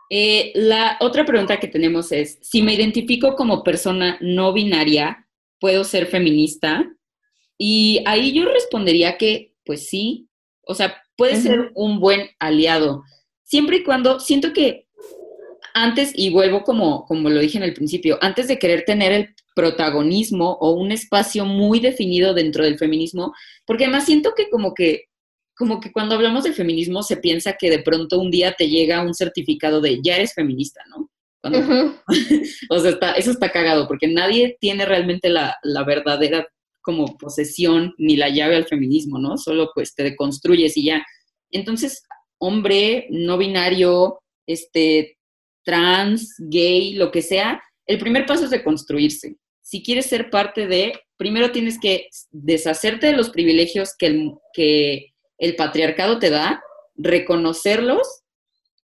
Eh, 0.10 0.52
la 0.56 0.98
otra 1.00 1.26
pregunta 1.26 1.60
que 1.60 1.68
tenemos 1.68 2.12
es, 2.12 2.38
si 2.42 2.62
me 2.62 2.74
identifico 2.74 3.36
como 3.36 3.64
persona 3.64 4.18
no 4.22 4.54
binaria, 4.54 5.23
puedo 5.64 5.86
ser 5.86 6.08
feminista? 6.08 6.94
Y 7.58 8.04
ahí 8.06 8.34
yo 8.34 8.44
respondería 8.44 9.18
que, 9.18 9.54
pues 9.64 9.88
sí, 9.88 10.28
o 10.68 10.76
sea, 10.76 11.02
puede 11.16 11.36
uh 11.36 11.38
-huh. 11.38 11.42
ser 11.42 11.72
un 11.74 12.02
buen 12.02 12.30
aliado, 12.38 13.04
siempre 13.46 13.78
y 13.78 13.84
cuando 13.86 14.20
siento 14.20 14.52
que 14.52 14.88
antes, 15.74 16.12
y 16.16 16.32
vuelvo 16.32 16.64
como, 16.64 17.06
como 17.06 17.30
lo 17.30 17.40
dije 17.40 17.58
en 17.60 17.64
el 17.64 17.74
principio, 17.74 18.18
antes 18.20 18.50
de 18.50 18.60
querer 18.60 18.84
tener 18.84 19.14
el 19.14 19.30
protagonismo 19.56 20.58
o 20.60 20.72
un 20.72 20.92
espacio 20.92 21.46
muy 21.46 21.80
definido 21.80 22.34
dentro 22.34 22.66
del 22.66 22.78
feminismo, 22.78 23.34
porque 23.66 23.86
además 23.86 24.06
siento 24.06 24.34
que 24.36 24.50
como 24.50 24.74
que 24.74 25.06
como 25.56 25.80
que 25.80 25.94
cuando 25.94 26.16
hablamos 26.16 26.44
de 26.44 26.52
feminismo 26.52 27.04
se 27.04 27.18
piensa 27.18 27.54
que 27.54 27.70
de 27.70 27.80
pronto 27.80 28.20
un 28.20 28.32
día 28.32 28.54
te 28.58 28.68
llega 28.68 29.02
un 29.02 29.14
certificado 29.14 29.80
de 29.80 30.02
ya 30.04 30.16
eres 30.18 30.34
feminista, 30.34 30.82
¿no? 30.90 31.03
Cuando, 31.44 31.60
uh 31.60 31.64
-huh. 31.64 32.56
o 32.70 32.80
sea, 32.80 32.92
está, 32.92 33.12
eso 33.14 33.32
está 33.32 33.52
cagado, 33.52 33.86
porque 33.86 34.08
nadie 34.08 34.56
tiene 34.62 34.86
realmente 34.86 35.30
la, 35.30 35.58
la, 35.62 35.84
verdadera 35.84 36.48
como 36.82 37.18
posesión 37.18 37.94
ni 37.98 38.16
la 38.16 38.30
llave 38.30 38.56
al 38.56 38.66
feminismo, 38.66 39.20
¿no? 39.20 39.38
Solo 39.38 39.70
pues 39.76 39.94
te 39.94 40.04
deconstruyes 40.04 40.78
y 40.78 40.86
ya. 40.86 41.06
Entonces, 41.52 42.04
hombre, 42.38 43.08
no 43.10 43.38
binario, 43.38 44.22
este, 44.48 45.18
trans, 45.66 46.34
gay, 46.40 46.94
lo 46.94 47.12
que 47.12 47.22
sea, 47.22 47.62
el 47.88 47.98
primer 48.00 48.26
paso 48.26 48.46
es 48.46 48.50
de 48.50 48.64
construirse. 48.64 49.36
Si 49.62 49.84
quieres 49.84 50.06
ser 50.06 50.30
parte 50.30 50.66
de, 50.66 50.94
primero 51.18 51.52
tienes 51.52 51.78
que 51.78 52.08
deshacerte 52.32 53.08
de 53.08 53.18
los 53.18 53.32
privilegios 53.32 53.96
que 53.98 54.06
el, 54.06 54.32
que 54.54 55.14
el 55.40 55.58
patriarcado 55.58 56.20
te 56.20 56.30
da, 56.30 56.64
reconocerlos 56.96 58.22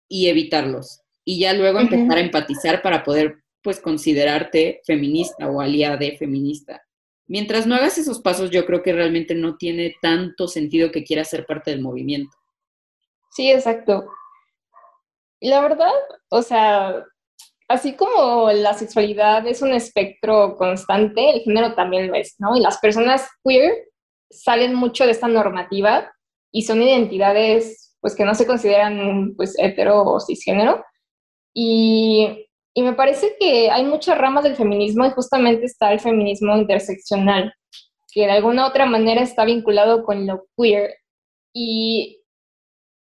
y 0.08 0.26
evitarlos 0.26 1.02
y 1.28 1.38
ya 1.40 1.52
luego 1.52 1.78
uh 1.78 1.82
-huh. 1.82 1.92
empezar 1.92 2.16
a 2.16 2.22
empatizar 2.22 2.80
para 2.80 3.04
poder 3.04 3.42
pues 3.62 3.80
considerarte 3.80 4.80
feminista 4.86 5.46
o 5.50 5.60
aliada 5.60 5.98
de 5.98 6.16
feminista. 6.16 6.80
Mientras 7.26 7.66
no 7.66 7.74
hagas 7.74 7.98
esos 7.98 8.18
pasos, 8.22 8.50
yo 8.50 8.64
creo 8.64 8.82
que 8.82 8.94
realmente 8.94 9.34
no 9.34 9.58
tiene 9.58 9.94
tanto 10.00 10.48
sentido 10.48 10.90
que 10.90 11.04
quieras 11.04 11.28
ser 11.28 11.44
parte 11.44 11.70
del 11.70 11.82
movimiento. 11.82 12.34
Sí, 13.30 13.50
exacto. 13.50 14.06
Y 15.38 15.50
la 15.50 15.60
verdad, 15.60 15.92
o 16.30 16.40
sea, 16.40 17.04
así 17.68 17.92
como 17.92 18.50
la 18.50 18.72
sexualidad 18.72 19.46
es 19.46 19.60
un 19.60 19.74
espectro 19.74 20.56
constante, 20.56 21.28
el 21.28 21.40
género 21.42 21.74
también 21.74 22.08
lo 22.08 22.14
es, 22.14 22.36
¿no? 22.38 22.56
Y 22.56 22.60
las 22.60 22.78
personas 22.78 23.28
queer 23.44 23.74
salen 24.30 24.74
mucho 24.74 25.04
de 25.04 25.10
esta 25.10 25.28
normativa 25.28 26.10
y 26.50 26.62
son 26.62 26.80
identidades 26.80 27.94
pues 28.00 28.14
que 28.14 28.24
no 28.24 28.34
se 28.34 28.46
consideran 28.46 29.34
pues 29.36 29.54
hetero 29.58 30.04
o 30.04 30.20
cisgénero. 30.20 30.82
Y, 31.60 32.46
me 32.76 32.92
parece 32.92 33.34
que 33.40 33.68
hay 33.68 33.84
muchas 33.84 34.16
ramas 34.16 34.44
del 34.44 34.54
feminismo 34.54 35.04
y 35.04 35.10
justamente 35.10 35.66
está 35.66 35.92
el 35.92 35.98
feminismo 35.98 36.56
interseccional, 36.56 37.52
que 38.12 38.26
de 38.26 38.30
alguna 38.30 38.68
otra 38.68 38.86
manera 38.86 39.20
está 39.22 39.44
vinculado 39.44 40.04
con 40.04 40.24
lo 40.24 40.46
queer. 40.56 40.94
Y 41.52 42.22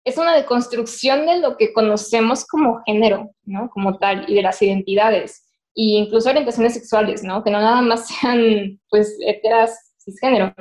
es 0.06 0.18
una 0.18 0.34
deconstrucción 0.34 1.26
de 1.26 1.40
lo 1.40 1.58
que 1.58 1.74
conocemos 1.74 2.48
como 2.48 2.82
género, 2.86 3.32
¿no? 3.44 3.70
Como 3.70 3.98
tal, 3.98 4.24
y 4.30 4.36
de 4.36 4.42
las 4.42 4.62
identidades, 4.62 5.46
y 5.74 5.98
incluso 5.98 6.30
orientaciones 6.30 6.76
sexuales, 6.76 7.22
¿no? 7.24 7.44
Que 7.44 7.52
no 7.52 7.60
nada 7.60 7.82
más 7.82 8.08
sean, 8.22 8.80
pues, 8.90 9.18
heteras 9.20 9.94
cisgénero. 10.00 10.54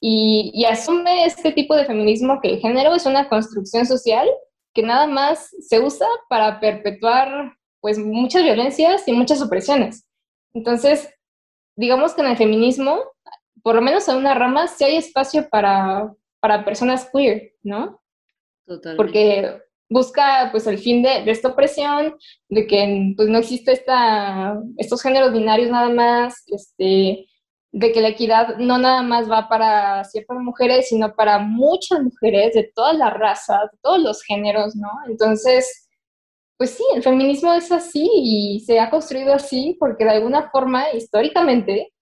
Y, 0.00 0.52
y 0.54 0.64
asume 0.64 1.26
este 1.26 1.52
tipo 1.52 1.76
de 1.76 1.84
feminismo 1.84 2.40
que 2.40 2.48
el 2.54 2.60
género 2.60 2.94
es 2.94 3.04
una 3.04 3.28
construcción 3.28 3.84
social 3.84 4.26
que 4.76 4.82
nada 4.82 5.06
más 5.06 5.48
se 5.66 5.80
usa 5.80 6.06
para 6.28 6.60
perpetuar, 6.60 7.56
pues, 7.80 7.98
muchas 7.98 8.42
violencias 8.42 9.08
y 9.08 9.12
muchas 9.12 9.40
opresiones. 9.40 10.06
Entonces, 10.52 11.08
digamos 11.76 12.12
que 12.12 12.20
en 12.20 12.28
el 12.28 12.36
feminismo, 12.36 13.00
por 13.62 13.74
lo 13.74 13.80
menos 13.80 14.06
en 14.08 14.16
una 14.16 14.34
rama, 14.34 14.68
sí 14.68 14.84
hay 14.84 14.96
espacio 14.96 15.48
para, 15.48 16.12
para 16.40 16.64
personas 16.64 17.08
queer, 17.10 17.54
¿no? 17.62 18.02
Porque 18.96 19.62
busca 19.88 20.48
pues 20.50 20.66
el 20.66 20.78
fin 20.78 21.02
de, 21.02 21.30
esta 21.30 21.48
opresión, 21.48 22.16
de 22.48 22.66
que 22.66 23.14
pues 23.16 23.28
no 23.28 23.38
existe 23.38 23.72
esta, 23.72 24.60
estos 24.76 25.00
géneros 25.02 25.32
binarios 25.32 25.70
nada 25.70 25.88
más, 25.88 26.44
este, 26.48 27.26
de 27.76 27.92
que 27.92 28.00
la 28.00 28.08
equidad 28.08 28.56
no 28.56 28.78
nada 28.78 29.02
más 29.02 29.30
va 29.30 29.50
para 29.50 30.02
ciertas 30.04 30.38
mujeres, 30.38 30.88
sino 30.88 31.14
para 31.14 31.38
muchas 31.38 32.02
mujeres 32.02 32.54
de 32.54 32.72
todas 32.74 32.96
las 32.96 33.12
razas, 33.12 33.70
de 33.70 33.78
todos 33.82 33.98
los 33.98 34.22
géneros, 34.22 34.74
¿no? 34.74 34.88
Entonces, 35.06 35.86
pues 36.56 36.70
sí, 36.70 36.82
el 36.94 37.02
feminismo 37.02 37.52
es 37.52 37.70
así 37.70 38.08
y 38.14 38.60
se 38.60 38.80
ha 38.80 38.88
construido 38.88 39.34
así 39.34 39.76
porque 39.78 40.06
de 40.06 40.12
alguna 40.12 40.48
forma, 40.50 40.90
históricamente, 40.92 41.92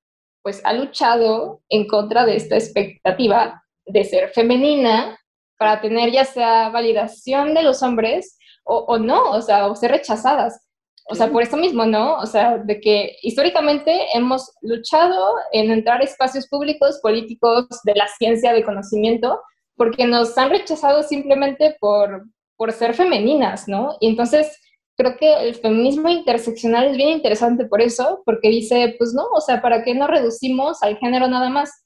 pues 0.42 0.60
ha 0.64 0.72
luchado 0.74 1.60
en 1.68 1.88
contra 1.88 2.24
de 2.24 2.36
esta 2.36 2.54
expectativa 2.54 3.64
de 3.84 4.04
ser 4.04 4.28
femenina 4.28 5.18
para 5.58 5.80
tener 5.80 6.12
ya 6.12 6.24
sea 6.24 6.68
validación 6.68 7.52
de 7.52 7.64
los 7.64 7.82
hombres 7.82 8.38
o, 8.62 8.96
no, 8.96 9.32
o 9.32 9.42
sea, 9.42 9.66
o 9.66 9.74
ser 9.74 9.90
rechazadas. 9.90 10.63
O 11.06 11.14
sea, 11.14 11.30
por 11.30 11.42
eso 11.42 11.56
mismo, 11.56 11.84
¿no? 11.84 12.16
O 12.16 12.26
sea, 12.26 12.58
de 12.58 12.80
que 12.80 13.16
históricamente 13.22 13.94
hemos 14.14 14.50
luchado 14.62 15.34
en 15.52 15.70
entrar 15.70 16.00
a 16.00 16.04
espacios 16.04 16.48
públicos, 16.48 16.98
políticos, 17.02 17.66
de 17.84 17.94
la 17.94 18.08
ciencia, 18.08 18.52
de 18.52 18.64
conocimiento, 18.64 19.40
porque 19.76 20.06
nos 20.06 20.36
han 20.38 20.50
rechazado 20.50 21.02
simplemente 21.02 21.76
por, 21.78 22.24
por 22.56 22.72
ser 22.72 22.94
femeninas, 22.94 23.68
¿no? 23.68 23.96
Y 24.00 24.08
entonces 24.08 24.58
creo 24.96 25.16
que 25.16 25.48
el 25.48 25.54
feminismo 25.56 26.08
interseccional 26.08 26.86
es 26.86 26.96
bien 26.96 27.10
interesante 27.10 27.66
por 27.66 27.82
eso, 27.82 28.22
porque 28.24 28.48
dice, 28.48 28.94
pues 28.98 29.12
no, 29.12 29.24
o 29.26 29.40
sea, 29.40 29.60
¿para 29.60 29.82
qué 29.82 29.94
no 29.94 30.06
reducimos 30.06 30.82
al 30.82 30.96
género 30.96 31.28
nada 31.28 31.50
más? 31.50 31.84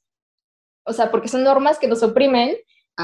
O 0.85 0.92
sea, 0.92 1.11
porque 1.11 1.28
son 1.28 1.42
normas 1.42 1.78
que 1.78 1.88
nos 1.88 2.02
oprimen 2.02 2.57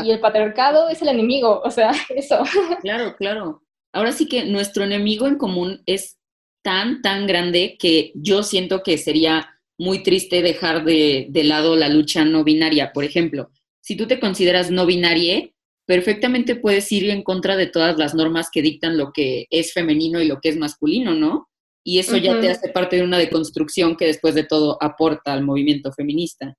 y 0.02 0.10
el 0.10 0.20
patriarcado 0.20 0.88
es 0.88 1.02
el 1.02 1.08
enemigo, 1.08 1.60
o 1.64 1.70
sea, 1.70 1.90
eso. 2.10 2.42
Claro, 2.82 3.16
claro. 3.16 3.63
Ahora 3.94 4.12
sí 4.12 4.28
que 4.28 4.44
nuestro 4.44 4.84
enemigo 4.84 5.26
en 5.26 5.36
común 5.36 5.82
es 5.86 6.18
tan, 6.62 7.00
tan 7.00 7.26
grande 7.26 7.76
que 7.78 8.12
yo 8.14 8.42
siento 8.42 8.82
que 8.82 8.98
sería 8.98 9.48
muy 9.78 10.02
triste 10.02 10.42
dejar 10.42 10.84
de, 10.84 11.26
de 11.30 11.44
lado 11.44 11.76
la 11.76 11.88
lucha 11.88 12.24
no 12.24 12.42
binaria. 12.42 12.92
Por 12.92 13.04
ejemplo, 13.04 13.50
si 13.80 13.96
tú 13.96 14.06
te 14.06 14.18
consideras 14.18 14.70
no 14.70 14.84
binaria, 14.84 15.48
perfectamente 15.86 16.56
puedes 16.56 16.90
ir 16.90 17.08
en 17.10 17.22
contra 17.22 17.56
de 17.56 17.66
todas 17.66 17.96
las 17.96 18.14
normas 18.14 18.48
que 18.52 18.62
dictan 18.62 18.98
lo 18.98 19.12
que 19.12 19.46
es 19.50 19.72
femenino 19.72 20.20
y 20.20 20.26
lo 20.26 20.40
que 20.40 20.48
es 20.48 20.56
masculino, 20.56 21.14
¿no? 21.14 21.48
Y 21.86 21.98
eso 21.98 22.16
ya 22.16 22.40
te 22.40 22.48
hace 22.48 22.70
parte 22.70 22.96
de 22.96 23.02
una 23.02 23.18
deconstrucción 23.18 23.94
que 23.96 24.06
después 24.06 24.34
de 24.34 24.44
todo 24.44 24.78
aporta 24.80 25.34
al 25.34 25.44
movimiento 25.44 25.92
feminista. 25.92 26.56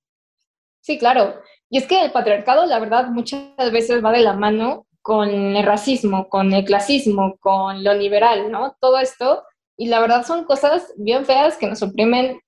Sí, 0.82 1.00
claro. 1.00 1.41
Y 1.67 1.80
es 1.80 1.88
que 1.88 2.00
el 2.06 2.12
patriarcado, 2.12 2.67
la 2.67 2.80
verdad, 2.80 3.10
muchas 3.10 3.71
veces 3.71 4.06
va 4.06 4.12
de 4.12 4.21
la 4.21 4.34
mano 4.34 4.86
con 5.06 5.30
el 5.30 5.63
racismo, 5.63 6.30
con 6.30 6.52
el 6.52 6.65
clasismo, 6.65 7.38
con 7.39 7.84
lo 7.84 7.94
liberal, 7.94 8.52
¿no? 8.52 8.76
Todo 8.82 8.98
esto. 8.98 9.44
Y 9.78 9.86
la 9.86 10.00
verdad 10.00 10.26
son 10.26 10.46
cosas 10.46 10.91
bien 10.98 11.26
feas 11.28 11.58
que 11.58 11.68
nos 11.68 11.84
oprimen 11.84 12.41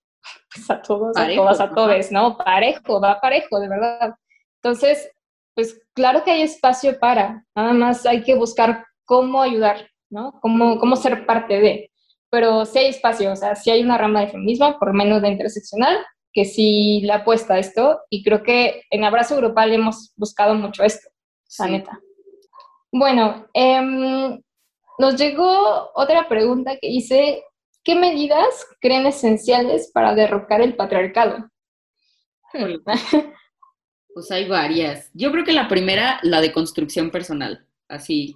pues, 0.51 0.67
a 0.71 0.81
todos, 0.81 1.15
a 1.15 1.27
todas, 1.35 1.59
a 1.59 1.69
todos, 1.69 2.11
¿no? 2.11 2.35
Parejo, 2.35 2.99
va 2.99 3.21
parejo, 3.21 3.59
de 3.59 3.69
verdad. 3.69 4.15
Entonces, 4.55 5.07
pues 5.53 5.79
claro 5.93 6.23
que 6.23 6.31
hay 6.31 6.41
espacio 6.41 6.97
para, 6.97 7.45
nada 7.55 7.73
más 7.73 8.07
hay 8.07 8.23
que 8.23 8.33
buscar 8.33 8.87
cómo 9.05 9.43
ayudar, 9.43 9.91
¿no? 10.09 10.39
Cómo, 10.41 10.79
cómo 10.79 10.95
ser 10.95 11.27
parte 11.27 11.59
de. 11.59 11.91
Pero 12.31 12.65
sí 12.65 12.79
hay 12.79 12.87
espacio, 12.87 13.33
o 13.33 13.35
sea, 13.35 13.53
sí 13.53 13.69
hay 13.69 13.83
una 13.83 13.99
rama 13.99 14.21
de 14.21 14.29
feminismo, 14.29 14.79
por 14.79 14.93
menos 14.93 15.21
de 15.21 15.27
interseccional, 15.27 15.95
que 16.33 16.43
sí 16.43 17.01
le 17.03 17.13
apuesta 17.13 17.53
a 17.53 17.59
esto 17.59 17.99
y 18.09 18.23
creo 18.23 18.41
que 18.41 18.81
en 18.89 19.03
Abrazo 19.03 19.35
Grupal 19.35 19.73
hemos 19.73 20.11
buscado 20.15 20.55
mucho 20.55 20.83
esto, 20.83 21.07
la 21.59 21.67
neta. 21.67 21.99
Bueno, 22.97 23.47
em, 23.53 24.41
nos 24.97 25.15
llegó 25.17 25.91
otra 25.93 26.27
pregunta 26.27 26.77
que 26.81 26.87
dice, 26.89 27.43
¿qué 27.83 27.93
medidas 27.93 28.65
creen 28.81 29.05
esenciales 29.05 29.91
para 29.93 30.15
derrocar 30.15 30.61
el 30.61 30.75
patriarcado? 30.75 31.49
Pues 34.13 34.31
hay 34.31 34.47
varias. 34.47 35.11
Yo 35.13 35.31
creo 35.31 35.45
que 35.45 35.53
la 35.53 35.67
primera, 35.67 36.19
la 36.23 36.41
de 36.41 36.51
construcción 36.51 37.11
personal, 37.11 37.67
así. 37.87 38.35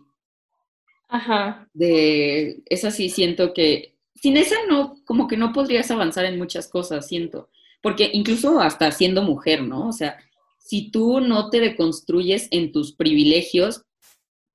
Ajá. 1.10 1.68
De 1.74 2.62
esa 2.68 2.92
sí 2.92 3.10
siento 3.10 3.52
que 3.52 3.96
sin 4.14 4.38
esa 4.38 4.58
no, 4.70 4.98
como 5.06 5.28
que 5.28 5.38
no 5.38 5.54
podrías 5.54 5.90
avanzar 5.90 6.26
en 6.26 6.38
muchas 6.38 6.68
cosas, 6.68 7.08
siento. 7.08 7.50
Porque 7.82 8.12
incluso 8.14 8.60
hasta 8.60 8.92
siendo 8.92 9.24
mujer, 9.24 9.64
¿no? 9.64 9.88
O 9.88 9.92
sea, 9.92 10.20
si 10.60 10.92
tú 10.92 11.20
no 11.20 11.50
te 11.50 11.60
deconstruyes 11.60 12.48
en 12.52 12.72
tus 12.72 12.94
privilegios, 12.94 13.84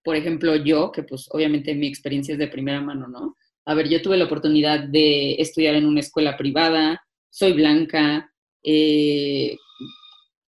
por 0.06 0.14
ejemplo, 0.14 0.54
yo, 0.54 0.92
que 0.92 1.02
pues 1.02 1.26
obviamente 1.32 1.74
mi 1.74 1.88
experiencia 1.88 2.32
es 2.32 2.38
de 2.38 2.46
primera 2.46 2.80
mano, 2.80 3.08
¿no? 3.08 3.36
A 3.64 3.74
ver, 3.74 3.88
yo 3.88 4.00
tuve 4.00 4.16
la 4.16 4.26
oportunidad 4.26 4.78
de 4.78 5.34
estudiar 5.34 5.74
en 5.74 5.84
una 5.84 5.98
escuela 5.98 6.36
privada, 6.36 7.02
soy 7.28 7.54
blanca, 7.54 8.32
eh, 8.62 9.56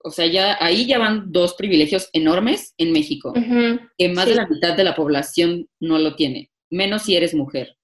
o 0.03 0.11
sea, 0.11 0.25
ya 0.27 0.57
ahí 0.59 0.85
ya 0.85 0.99
van 0.99 1.31
dos 1.31 1.53
privilegios 1.53 2.09
enormes 2.11 2.73
en 2.77 2.91
México, 2.91 3.33
que 3.97 4.09
más 4.09 4.27
de 4.27 4.35
la 4.35 4.45
mitad 4.45 4.75
de 4.75 4.83
la 4.83 4.93
población 4.93 5.69
no 5.79 5.99
lo 5.99 6.15
tiene, 6.15 6.51
menos 6.69 7.03
si 7.03 7.15
eres 7.15 7.33
mujer 7.33 7.77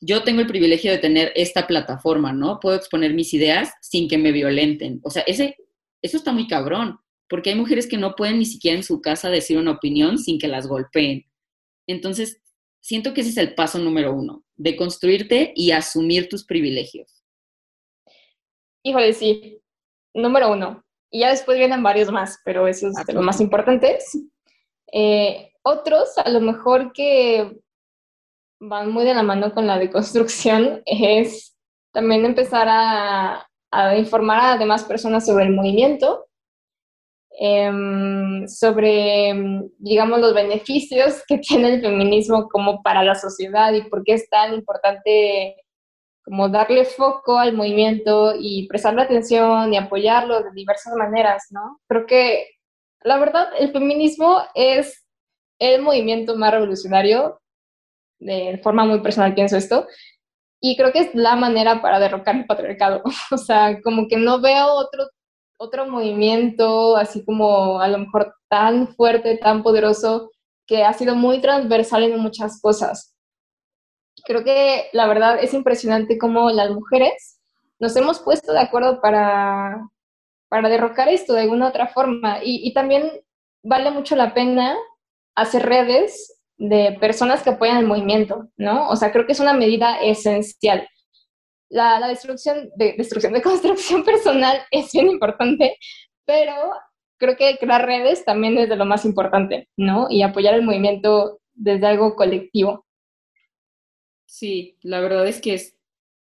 yo 0.00 0.22
tengo 0.22 0.40
el 0.40 0.46
privilegio 0.46 0.92
de 0.92 0.98
tener 0.98 1.32
esta 1.34 1.66
plataforma, 1.66 2.32
¿no? 2.32 2.60
Puedo 2.60 2.76
exponer 2.76 3.14
mis 3.14 3.34
ideas 3.34 3.72
sin 3.80 4.08
que 4.08 4.16
me 4.16 4.30
violenten. 4.30 5.00
O 5.02 5.10
sea, 5.10 5.22
ese, 5.22 5.56
eso 6.00 6.16
está 6.16 6.32
muy 6.32 6.46
cabrón, 6.46 7.00
porque 7.28 7.50
hay 7.50 7.56
mujeres 7.56 7.86
que 7.86 7.98
no 7.98 8.14
pueden 8.14 8.38
ni 8.38 8.46
siquiera 8.46 8.76
en 8.76 8.82
su 8.82 9.00
casa 9.00 9.30
decir 9.30 9.58
una 9.58 9.72
opinión 9.72 10.18
sin 10.18 10.38
que 10.38 10.48
las 10.48 10.66
golpeen. 10.66 11.24
Entonces, 11.86 12.40
siento 12.80 13.14
que 13.14 13.20
ese 13.20 13.30
es 13.30 13.36
el 13.36 13.54
paso 13.54 13.78
número 13.78 14.12
uno, 14.12 14.44
de 14.56 14.76
construirte 14.76 15.52
y 15.54 15.72
asumir 15.72 16.28
tus 16.28 16.44
privilegios. 16.44 17.22
Híjole, 18.82 19.12
sí. 19.12 19.60
Número 20.14 20.52
uno. 20.52 20.84
Y 21.10 21.20
ya 21.20 21.30
después 21.30 21.58
vienen 21.58 21.82
varios 21.82 22.10
más, 22.10 22.40
pero 22.44 22.66
eso 22.66 22.88
es 22.88 23.06
de 23.06 23.12
lo 23.12 23.22
más 23.22 23.40
importante. 23.40 23.98
Eh, 24.92 25.52
otros, 25.62 26.16
a 26.18 26.28
lo 26.30 26.40
mejor 26.40 26.92
que 26.92 27.60
van 28.60 28.90
muy 28.90 29.04
de 29.04 29.14
la 29.14 29.22
mano 29.22 29.54
con 29.54 29.66
la 29.66 29.78
deconstrucción 29.78 30.82
es 30.86 31.56
también 31.92 32.24
empezar 32.24 32.68
a, 32.70 33.44
informar 33.96 34.40
a 34.40 34.58
demás 34.58 34.84
personas 34.84 35.26
sobre 35.26 35.44
el 35.44 35.52
movimiento, 35.52 36.27
em, 37.38 38.46
sobre, 38.48 39.32
digamos, 39.78 40.20
los 40.20 40.34
beneficios 40.34 41.22
que 41.26 41.38
tiene 41.38 41.74
el 41.74 41.80
feminismo 41.80 42.48
como 42.48 42.82
para 42.82 43.02
la 43.02 43.14
sociedad 43.14 43.72
y 43.72 43.82
por 43.88 44.04
qué 44.04 44.14
es 44.14 44.28
tan 44.28 44.54
importante 44.54 45.56
como 46.24 46.48
darle 46.48 46.84
foco 46.84 47.38
al 47.38 47.54
movimiento 47.54 48.34
y 48.38 48.66
prestarle 48.68 49.02
atención 49.02 49.72
y 49.72 49.78
apoyarlo 49.78 50.42
de 50.42 50.50
diversas 50.52 50.94
maneras, 50.94 51.46
¿no? 51.50 51.80
Creo 51.88 52.06
que 52.06 52.46
la 53.02 53.18
verdad 53.18 53.48
el 53.58 53.72
feminismo 53.72 54.42
es 54.54 55.06
el 55.58 55.82
movimiento 55.82 56.36
más 56.36 56.52
revolucionario 56.52 57.40
de 58.18 58.60
forma 58.62 58.84
muy 58.84 59.00
personal 59.00 59.34
pienso 59.34 59.56
esto, 59.56 59.86
y 60.60 60.76
creo 60.76 60.92
que 60.92 61.00
es 61.00 61.14
la 61.14 61.36
manera 61.36 61.80
para 61.80 62.00
derrocar 62.00 62.36
el 62.36 62.46
patriarcado. 62.46 63.02
o 63.30 63.38
sea, 63.38 63.80
como 63.82 64.08
que 64.08 64.16
no 64.16 64.40
veo 64.40 64.66
otro, 64.72 65.08
otro 65.58 65.86
movimiento 65.86 66.96
así 66.96 67.24
como 67.24 67.80
a 67.80 67.88
lo 67.88 67.98
mejor 67.98 68.34
tan 68.48 68.88
fuerte, 68.94 69.36
tan 69.36 69.62
poderoso, 69.62 70.30
que 70.66 70.84
ha 70.84 70.92
sido 70.92 71.14
muy 71.14 71.40
transversal 71.40 72.04
en 72.04 72.18
muchas 72.18 72.60
cosas. 72.60 73.14
Creo 74.24 74.44
que 74.44 74.88
la 74.92 75.06
verdad 75.06 75.38
es 75.42 75.54
impresionante 75.54 76.18
cómo 76.18 76.50
las 76.50 76.70
mujeres 76.70 77.40
nos 77.78 77.96
hemos 77.96 78.20
puesto 78.20 78.52
de 78.52 78.60
acuerdo 78.60 79.00
para, 79.00 79.88
para 80.48 80.68
derrocar 80.68 81.08
esto 81.08 81.32
de 81.32 81.42
alguna 81.42 81.68
otra 81.68 81.88
forma. 81.88 82.38
Y, 82.42 82.66
y 82.66 82.72
también 82.72 83.10
vale 83.62 83.90
mucho 83.90 84.16
la 84.16 84.34
pena 84.34 84.76
hacer 85.34 85.66
redes 85.66 86.40
de 86.56 86.96
personas 87.00 87.42
que 87.42 87.50
apoyan 87.50 87.78
el 87.78 87.86
movimiento, 87.86 88.48
¿no? 88.56 88.88
O 88.88 88.96
sea, 88.96 89.12
creo 89.12 89.26
que 89.26 89.32
es 89.32 89.40
una 89.40 89.52
medida 89.52 90.00
esencial. 90.00 90.88
La, 91.70 92.00
la 92.00 92.08
destrucción, 92.08 92.70
de, 92.76 92.94
destrucción 92.96 93.32
de 93.32 93.42
construcción 93.42 94.04
personal 94.04 94.60
es 94.70 94.90
bien 94.92 95.08
importante, 95.10 95.76
pero 96.24 96.54
creo 97.18 97.36
que 97.36 97.56
crear 97.58 97.84
redes 97.84 98.24
también 98.24 98.56
es 98.58 98.68
de 98.68 98.76
lo 98.76 98.86
más 98.86 99.04
importante, 99.04 99.68
¿no? 99.76 100.06
Y 100.10 100.22
apoyar 100.22 100.54
el 100.54 100.62
movimiento 100.62 101.40
desde 101.54 101.86
algo 101.86 102.14
colectivo. 102.14 102.86
Sí, 104.24 104.76
la 104.82 105.00
verdad 105.00 105.26
es 105.26 105.40
que 105.40 105.54
es, 105.54 105.76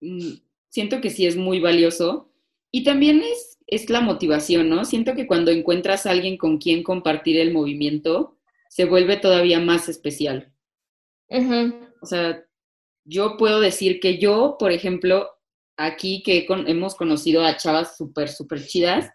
mm, 0.01 0.35
siento 0.69 1.01
que 1.01 1.11
sí 1.11 1.27
es 1.27 1.37
muy 1.37 1.61
valioso 1.61 2.31
y 2.71 2.85
también 2.85 3.23
es, 3.23 3.59
es 3.67 3.91
la 3.91 4.01
motivación, 4.01 4.69
¿no? 4.69 4.85
Siento 4.85 5.15
que 5.15 5.27
cuando 5.27 5.51
encuentras 5.51 6.07
a 6.07 6.11
alguien 6.11 6.37
con 6.37 6.59
quien 6.59 6.83
compartir 6.83 7.39
el 7.39 7.53
movimiento, 7.53 8.39
se 8.69 8.85
vuelve 8.85 9.17
todavía 9.17 9.61
más 9.61 9.89
especial. 9.89 10.53
O 12.01 12.07
sea, 12.07 12.45
yo 13.09 13.37
puedo 13.39 13.61
decir 13.61 14.01
que 14.01 14.19
yo, 14.19 14.57
por 14.59 14.71
ejemplo, 14.71 15.31
aquí 15.79 16.23
que 16.23 16.47
hemos 16.67 16.95
conocido 16.95 17.43
a 17.43 17.57
chavas 17.57 17.97
súper, 17.97 18.29
súper 18.29 18.65
chidas, 18.67 19.11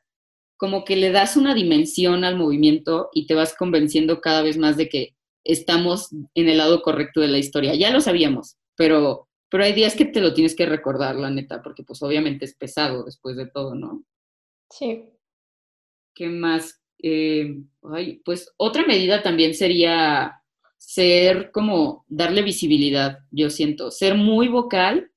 como 0.57 0.83
que 0.83 0.95
le 0.95 1.11
das 1.11 1.37
una 1.37 1.53
dimensión 1.53 2.23
al 2.23 2.37
movimiento 2.37 3.09
y 3.13 3.27
te 3.27 3.35
vas 3.35 3.55
convenciendo 3.55 4.19
cada 4.19 4.41
vez 4.41 4.57
más 4.57 4.77
de 4.77 4.89
que 4.89 5.15
estamos 5.43 6.09
en 6.33 6.49
el 6.49 6.57
lado 6.57 6.81
correcto 6.81 7.21
de 7.21 7.27
la 7.27 7.37
historia. 7.37 7.75
Ya 7.75 7.91
lo 7.91 8.01
sabíamos, 8.01 8.57
pero, 8.75 9.27
pero 9.49 9.63
hay 9.63 9.73
días 9.73 9.95
que 9.95 10.05
te 10.05 10.21
lo 10.21 10.33
tienes 10.33 10.55
que 10.55 10.65
recordar, 10.65 11.15
la 11.15 11.29
neta, 11.29 11.61
porque 11.61 11.83
pues 11.83 12.01
obviamente 12.01 12.45
es 12.45 12.55
pesado 12.55 13.03
después 13.03 13.35
de 13.35 13.47
todo, 13.47 13.75
¿no? 13.75 14.03
Sí. 14.69 15.05
¿Qué 16.15 16.29
más? 16.29 16.81
Eh, 17.01 17.61
ay, 17.91 18.21
pues 18.23 18.53
otra 18.57 18.85
medida 18.87 19.21
también 19.21 19.53
sería 19.53 20.42
ser 20.85 21.51
como 21.51 22.05
darle 22.09 22.41
visibilidad, 22.41 23.19
yo 23.31 23.49
siento, 23.49 23.89
ser 23.89 24.15
muy 24.15 24.49
vocal 24.49 25.11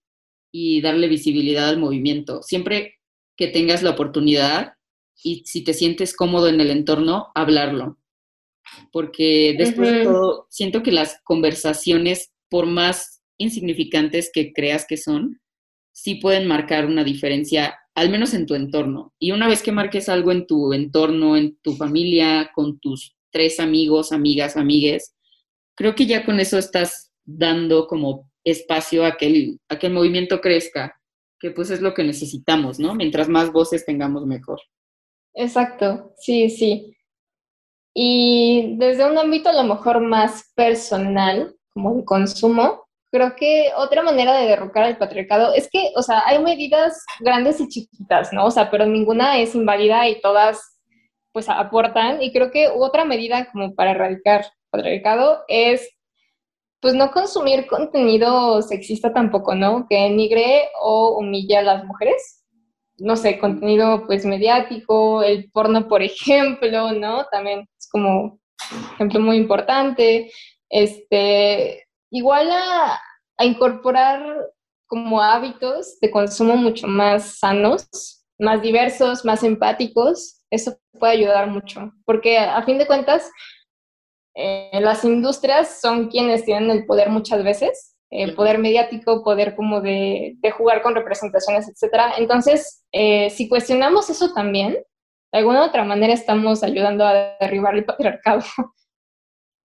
y 0.53 0.81
darle 0.81 1.09
visibilidad 1.09 1.69
al 1.69 1.79
movimiento. 1.79 2.43
Siempre 2.43 2.95
que 3.37 3.49
tengas 3.49 3.83
la 3.83 3.91
oportunidad 3.91 4.75
y 5.23 5.43
si 5.45 5.65
te 5.65 5.75
sientes 5.75 6.15
cómodo 6.15 6.49
en 6.49 6.61
el 6.61 6.71
entorno, 6.71 7.29
hablarlo. 7.35 7.99
Porque 8.93 9.55
después 9.59 9.93
de 9.93 10.05
todo, 10.05 10.47
siento 10.51 10.83
que 10.83 10.93
las 10.93 11.21
conversaciones, 11.25 12.33
por 12.49 12.67
más 12.67 13.23
insignificantes 13.37 14.31
que 14.33 14.53
creas 14.53 14.87
que 14.89 14.97
son, 14.97 15.41
sí 15.93 16.15
pueden 16.15 16.47
marcar 16.47 16.87
una 16.87 17.05
diferencia 17.05 17.77
al 17.95 18.11
menos 18.11 18.35
en 18.35 18.47
tu 18.47 18.55
entorno. 18.55 19.15
Y 19.19 19.33
una 19.33 19.49
vez 19.49 19.63
que 19.63 19.73
marques 19.73 20.09
algo 20.09 20.31
en 20.31 20.47
tu 20.47 20.73
entorno, 20.73 21.37
en 21.37 21.59
tu 21.61 21.75
familia, 21.75 22.51
con 22.55 22.79
tus 22.79 23.17
tres 23.31 23.59
amigos, 23.61 24.13
amigas, 24.13 24.57
amigues, 24.57 25.16
creo 25.77 25.95
que 25.95 26.07
ya 26.07 26.25
con 26.25 26.41
eso 26.41 26.59
estás 26.59 27.13
dando 27.25 27.87
como 27.87 28.31
espacio 28.45 29.05
a 29.05 29.17
que 29.17 29.27
el, 29.27 29.61
a 29.69 29.79
que 29.79 29.89
el 29.89 29.93
movimiento 29.93 30.41
crezca, 30.41 31.01
que 31.39 31.51
pues 31.51 31.71
es 31.71 31.81
lo 31.81 31.95
que 31.95 32.05
necesitamos, 32.05 32.79
¿no? 32.79 32.95
Mientras 32.95 33.29
más 33.29 33.53
voces 33.53 33.85
tengamos, 33.85 34.27
mejor. 34.27 34.61
Exacto, 35.35 36.13
sí, 36.19 36.49
sí. 36.49 36.97
Y 37.95 38.77
desde 38.79 39.11
un 39.11 39.19
ámbito 39.19 39.49
a 39.49 39.53
lo 39.53 39.65
mejor 39.65 40.01
más 40.01 40.53
personal, 40.55 41.55
como 41.73 41.99
el 41.99 42.05
consumo, 42.05 42.87
creo 43.11 43.35
que 43.37 43.71
otra 43.77 44.03
manera 44.03 44.39
de 44.39 44.47
derrocar 44.47 44.87
el 44.87 44.97
patriarcado 44.97 45.55
es 45.55 45.69
que, 45.71 45.93
o 45.97 46.03
sea, 46.03 46.23
hay 46.27 46.43
medidas 46.43 47.05
grandes 47.21 47.61
y 47.61 47.69
chiquitas, 47.69 48.33
¿no? 48.33 48.47
O 48.47 48.51
sea, 48.51 48.71
pero 48.71 48.87
ninguna 48.87 49.39
es 49.39 49.55
inválida 49.55 50.09
y 50.09 50.21
todas, 50.21 50.79
pues, 51.33 51.49
aportan. 51.49 52.23
Y 52.23 52.33
creo 52.33 52.51
que 52.51 52.69
otra 52.69 53.05
medida 53.05 53.51
como 53.51 53.75
para 53.75 53.93
erradicar 53.93 54.45
patriarcado 54.77 55.45
es, 55.49 55.89
pues, 56.81 56.95
no 56.95 57.11
consumir 57.11 57.67
contenido 57.67 58.63
sexista 58.63 59.13
tampoco, 59.13 59.55
¿no? 59.55 59.87
Que 59.89 59.97
denigre 60.03 60.69
o 60.81 61.19
humilla 61.19 61.61
a 61.61 61.63
las 61.63 61.85
mujeres. 61.85 62.45
No 62.99 63.17
sé, 63.17 63.39
contenido, 63.39 64.07
pues, 64.07 64.25
mediático, 64.25 65.23
el 65.23 65.51
porno, 65.51 65.89
por 65.89 66.03
ejemplo, 66.03 66.93
¿no? 66.93 67.27
También 67.27 67.69
es 67.79 67.89
como 67.91 68.39
ejemplo 68.95 69.21
muy 69.21 69.37
importante. 69.37 70.31
Este, 70.69 71.87
igual 72.11 72.51
a, 72.51 73.01
incorporar 73.45 74.23
como 74.87 75.21
hábitos 75.21 75.99
de 76.01 76.11
consumo 76.11 76.57
mucho 76.57 76.87
más 76.87 77.39
sanos, 77.39 78.25
más 78.39 78.63
diversos, 78.63 79.25
más 79.25 79.43
empáticos, 79.43 80.43
eso 80.51 80.79
puede 80.99 81.15
ayudar 81.15 81.49
mucho, 81.49 81.93
porque 82.05 82.39
a 82.39 82.63
fin 82.63 82.79
de 82.79 82.87
cuentas, 82.87 83.31
eh, 84.37 84.81
las 84.83 85.03
industrias 85.05 85.81
son 85.81 86.09
quienes 86.09 86.45
tienen 86.45 86.71
el 86.71 86.85
poder 86.85 87.09
muchas 87.09 87.43
veces, 87.43 87.97
el 88.11 88.35
poder 88.35 88.59
mediático, 88.59 89.25
poder 89.25 89.57
como 89.57 89.81
de, 89.81 90.37
jugar 90.57 90.83
con 90.83 90.95
representaciones, 90.95 91.67
etc. 91.69 92.13
Entonces, 92.19 92.85
eh, 92.93 93.31
si 93.31 93.49
cuestionamos 93.49 94.11
eso 94.11 94.35
también, 94.35 94.75
de 95.33 95.39
alguna 95.39 95.65
otra 95.65 95.85
manera 95.85 96.13
estamos 96.13 96.63
ayudando 96.63 97.05
a 97.05 97.37
derribar 97.41 97.75
el 97.75 97.85
patriarcado. 97.85 98.43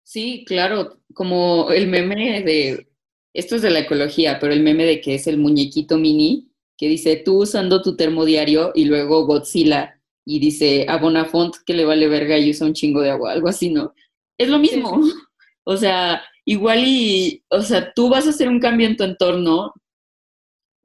Sí, 0.03 0.43
claro, 0.45 1.01
como 1.13 1.69
el 1.69 1.87
meme 1.87 2.41
de, 2.41 2.87
esto 3.31 3.55
es 3.55 3.61
de 3.61 3.69
la 3.69 3.81
ecología, 3.81 4.39
pero 4.39 4.51
el 4.51 4.63
meme 4.63 4.83
de 4.83 5.01
que 5.01 5.13
es 5.13 5.27
el 5.27 5.37
muñequito 5.37 5.97
mini, 5.97 6.51
que 6.75 6.87
dice 6.87 7.15
tú 7.17 7.43
usando 7.43 7.83
tu 7.83 7.95
termodiario 7.95 8.71
y 8.73 8.85
luego 8.85 9.25
Godzilla 9.27 10.01
y 10.25 10.39
dice 10.39 10.87
a 10.89 10.97
Bonafont 10.97 11.55
que 11.63 11.73
le 11.73 11.85
vale 11.85 12.07
verga 12.07 12.39
y 12.39 12.49
usa 12.49 12.65
un 12.65 12.73
chingo 12.73 13.01
de 13.01 13.11
agua, 13.11 13.31
algo 13.31 13.49
así, 13.49 13.69
¿no? 13.69 13.93
Es 14.39 14.49
lo 14.49 14.59
mismo. 14.59 14.99
O 15.65 15.77
sea, 15.77 16.23
igual 16.45 16.83
y, 16.83 17.43
o 17.49 17.61
sea, 17.61 17.93
tú 17.93 18.09
vas 18.09 18.25
a 18.25 18.31
hacer 18.31 18.47
un 18.47 18.59
cambio 18.59 18.87
en 18.87 18.97
tu 18.97 19.03
entorno 19.03 19.71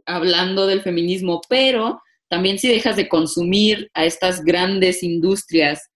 hablando 0.04 0.66
del 0.66 0.82
feminismo, 0.82 1.40
pero 1.48 2.02
también 2.28 2.58
si 2.58 2.68
dejas 2.68 2.96
de 2.96 3.08
consumir 3.08 3.88
a 3.94 4.04
estas 4.04 4.44
grandes 4.44 5.02
industrias 5.02 5.88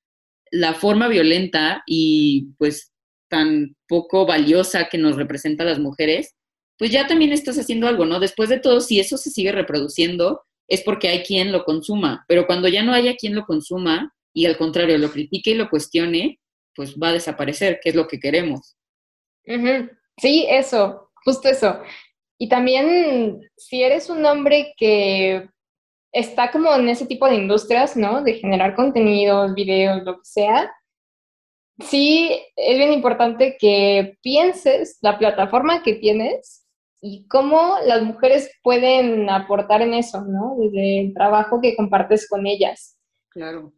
la 0.50 0.72
forma 0.72 1.08
violenta 1.08 1.82
y 1.86 2.52
pues 2.56 2.92
tan 3.28 3.76
poco 3.86 4.24
valiosa 4.24 4.88
que 4.88 4.96
nos 4.96 5.16
representa 5.16 5.64
a 5.64 5.66
las 5.66 5.80
mujeres, 5.80 6.34
pues 6.78 6.90
ya 6.90 7.06
también 7.06 7.32
estás 7.32 7.58
haciendo 7.58 7.88
algo, 7.88 8.06
¿no? 8.06 8.20
Después 8.20 8.48
de 8.48 8.60
todo, 8.60 8.80
si 8.80 9.00
eso 9.00 9.18
se 9.18 9.30
sigue 9.30 9.52
reproduciendo, 9.52 10.42
es 10.66 10.82
porque 10.82 11.08
hay 11.08 11.22
quien 11.24 11.52
lo 11.52 11.64
consuma, 11.64 12.24
pero 12.28 12.46
cuando 12.46 12.68
ya 12.68 12.82
no 12.82 12.94
haya 12.94 13.16
quien 13.16 13.34
lo 13.34 13.44
consuma 13.44 14.14
y 14.32 14.46
al 14.46 14.56
contrario 14.56 14.96
lo 14.96 15.10
critique 15.10 15.50
y 15.50 15.54
lo 15.54 15.68
cuestione, 15.68 16.38
pues 16.78 16.94
va 16.94 17.08
a 17.08 17.12
desaparecer, 17.12 17.80
que 17.82 17.88
es 17.88 17.96
lo 17.96 18.06
que 18.06 18.20
queremos. 18.20 18.76
Sí, 20.16 20.46
eso, 20.48 21.10
justo 21.24 21.48
eso. 21.48 21.82
Y 22.38 22.48
también, 22.48 23.40
si 23.56 23.82
eres 23.82 24.08
un 24.08 24.24
hombre 24.24 24.74
que 24.76 25.48
está 26.12 26.52
como 26.52 26.72
en 26.72 26.88
ese 26.88 27.04
tipo 27.06 27.28
de 27.28 27.34
industrias, 27.34 27.96
¿no? 27.96 28.22
De 28.22 28.34
generar 28.34 28.76
contenidos, 28.76 29.54
videos, 29.54 30.04
lo 30.04 30.18
que 30.18 30.24
sea, 30.24 30.72
sí 31.80 32.40
es 32.54 32.78
bien 32.78 32.92
importante 32.92 33.56
que 33.58 34.16
pienses 34.22 34.98
la 35.00 35.18
plataforma 35.18 35.82
que 35.82 35.94
tienes 35.94 36.64
y 37.00 37.26
cómo 37.26 37.74
las 37.86 38.04
mujeres 38.04 38.52
pueden 38.62 39.28
aportar 39.30 39.82
en 39.82 39.94
eso, 39.94 40.20
¿no? 40.20 40.54
Desde 40.60 41.00
el 41.00 41.12
trabajo 41.12 41.60
que 41.60 41.74
compartes 41.74 42.28
con 42.28 42.46
ellas. 42.46 42.96
Claro. 43.30 43.72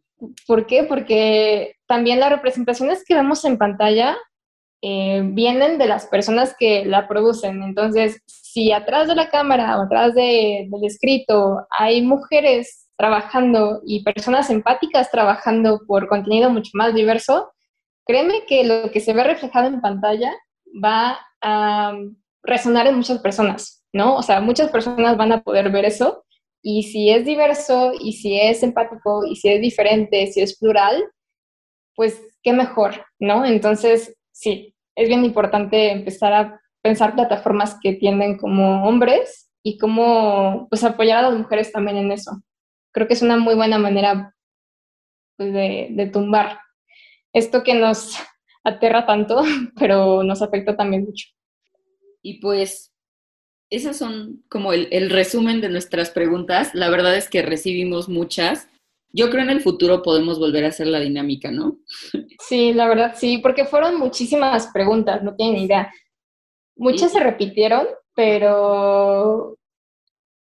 ¿Por 0.47 0.67
qué? 0.67 0.83
Porque 0.83 1.75
también 1.87 2.19
las 2.19 2.31
representaciones 2.31 3.03
que 3.05 3.15
vemos 3.15 3.43
en 3.45 3.57
pantalla 3.57 4.17
eh, 4.81 5.21
vienen 5.23 5.77
de 5.77 5.87
las 5.87 6.07
personas 6.07 6.55
que 6.57 6.85
la 6.85 7.07
producen. 7.07 7.61
Entonces, 7.63 8.21
si 8.25 8.71
atrás 8.71 9.07
de 9.07 9.15
la 9.15 9.29
cámara 9.29 9.77
o 9.77 9.83
atrás 9.83 10.15
de, 10.15 10.67
del 10.69 10.83
escrito 10.83 11.65
hay 11.69 12.01
mujeres 12.01 12.87
trabajando 12.97 13.81
y 13.85 14.03
personas 14.03 14.49
empáticas 14.49 15.09
trabajando 15.09 15.81
por 15.87 16.07
contenido 16.07 16.49
mucho 16.49 16.71
más 16.73 16.93
diverso, 16.93 17.51
créeme 18.05 18.45
que 18.47 18.63
lo 18.63 18.91
que 18.91 18.99
se 18.99 19.13
ve 19.13 19.23
reflejado 19.23 19.67
en 19.67 19.81
pantalla 19.81 20.31
va 20.83 21.19
a 21.41 21.93
resonar 22.43 22.87
en 22.87 22.95
muchas 22.95 23.19
personas, 23.19 23.85
¿no? 23.93 24.15
O 24.15 24.23
sea, 24.23 24.41
muchas 24.41 24.69
personas 24.69 25.17
van 25.17 25.31
a 25.31 25.41
poder 25.41 25.71
ver 25.71 25.85
eso 25.85 26.25
y 26.61 26.83
si 26.83 27.09
es 27.09 27.25
diverso 27.25 27.93
y 27.99 28.13
si 28.13 28.39
es 28.39 28.63
empático 28.63 29.25
y 29.25 29.35
si 29.35 29.49
es 29.49 29.61
diferente, 29.61 30.27
si 30.27 30.41
es 30.41 30.57
plural, 30.57 31.03
pues 31.95 32.21
qué 32.43 32.53
mejor, 32.53 33.05
¿no? 33.19 33.45
Entonces, 33.45 34.15
sí, 34.31 34.75
es 34.95 35.07
bien 35.07 35.25
importante 35.25 35.91
empezar 35.91 36.33
a 36.33 36.61
pensar 36.81 37.15
plataformas 37.15 37.77
que 37.81 37.93
tienden 37.93 38.37
como 38.37 38.87
hombres 38.87 39.51
y 39.63 39.77
cómo 39.77 40.67
pues 40.69 40.83
apoyar 40.83 41.19
a 41.19 41.29
las 41.29 41.37
mujeres 41.39 41.71
también 41.71 41.97
en 41.97 42.11
eso. 42.11 42.31
Creo 42.91 43.07
que 43.07 43.13
es 43.13 43.21
una 43.21 43.37
muy 43.37 43.55
buena 43.55 43.77
manera 43.77 44.35
pues, 45.37 45.53
de, 45.53 45.87
de 45.91 46.07
tumbar 46.07 46.59
esto 47.33 47.63
que 47.63 47.73
nos 47.73 48.17
aterra 48.63 49.05
tanto, 49.05 49.43
pero 49.79 50.23
nos 50.23 50.41
afecta 50.41 50.75
también 50.75 51.05
mucho. 51.05 51.27
Y 52.21 52.39
pues 52.39 52.90
esas 53.71 53.97
son 53.97 54.43
como 54.49 54.73
el, 54.73 54.89
el, 54.91 55.09
resumen 55.09 55.61
de 55.61 55.69
nuestras 55.69 56.11
preguntas. 56.11 56.75
La 56.75 56.89
verdad 56.89 57.15
es 57.15 57.29
que 57.29 57.41
recibimos 57.41 58.09
muchas. 58.09 58.67
Yo 59.13 59.29
creo 59.29 59.43
en 59.43 59.49
el 59.49 59.61
futuro 59.61 60.03
podemos 60.03 60.39
volver 60.39 60.65
a 60.65 60.69
hacer 60.69 60.87
la 60.87 60.99
dinámica, 60.99 61.51
¿no? 61.51 61.77
Sí, 62.47 62.73
la 62.73 62.87
verdad 62.87 63.13
sí, 63.15 63.37
porque 63.37 63.65
fueron 63.65 63.97
muchísimas 63.97 64.67
preguntas, 64.73 65.23
no 65.23 65.35
tienen 65.35 65.61
idea. 65.61 65.93
Muchas 66.75 67.13
se 67.13 67.19
repitieron, 67.19 67.87
pero, 68.13 69.57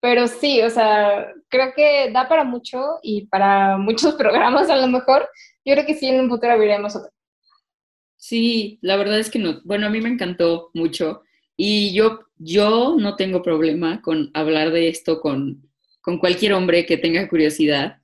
pero 0.00 0.26
sí, 0.26 0.62
o 0.62 0.70
sea, 0.70 1.32
creo 1.48 1.72
que 1.76 2.10
da 2.10 2.26
para 2.26 2.42
mucho 2.42 2.98
y 3.02 3.26
para 3.26 3.76
muchos 3.76 4.14
programas 4.18 4.70
a 4.70 4.76
lo 4.76 4.88
mejor. 4.88 5.28
Yo 5.64 5.74
creo 5.74 5.86
que 5.86 5.94
sí, 5.94 6.08
en 6.08 6.20
un 6.20 6.30
futuro 6.30 6.52
abriremos 6.52 6.96
otro. 6.96 7.10
Sí, 8.16 8.78
la 8.82 8.96
verdad 8.96 9.18
es 9.18 9.30
que 9.30 9.38
no. 9.38 9.60
Bueno, 9.64 9.86
a 9.86 9.90
mí 9.90 10.00
me 10.00 10.08
encantó 10.08 10.70
mucho 10.74 11.22
y 11.62 11.92
yo, 11.92 12.20
yo 12.38 12.96
no 12.98 13.16
tengo 13.16 13.42
problema 13.42 14.00
con 14.00 14.30
hablar 14.32 14.70
de 14.70 14.88
esto 14.88 15.20
con, 15.20 15.70
con 16.00 16.16
cualquier 16.16 16.54
hombre 16.54 16.86
que 16.86 16.96
tenga 16.96 17.28
curiosidad. 17.28 17.98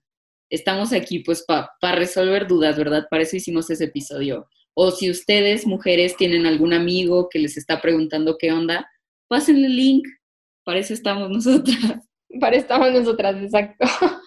Estamos 0.51 0.93
aquí 0.93 1.21
pues 1.21 1.43
para 1.43 1.95
resolver 1.95 2.47
dudas, 2.47 2.77
¿verdad? 2.77 3.07
Para 3.11 3.23
eso 3.23 3.35
hicimos 3.35 3.71
ese 3.71 3.85
episodio. 3.85 4.47
O 4.75 4.91
si 4.91 5.11
ustedes, 5.11 5.67
mujeres, 5.67 6.19
tienen 6.19 6.45
algún 6.45 6.75
amigo 6.75 7.31
que 7.31 7.39
les 7.39 7.57
está 7.57 7.81
preguntando 7.81 8.37
qué 8.39 8.53
onda, 8.53 8.87
pásenle 9.27 9.69
el 9.69 9.77
link. 9.77 10.07
Para 10.63 10.81
eso 10.81 10.93
estamos 10.93 11.31
nosotras. 11.31 12.07
Para 12.39 12.57
eso 12.57 12.65
estamos 12.65 12.93
nosotras, 12.93 13.43
exacto. 13.43 13.87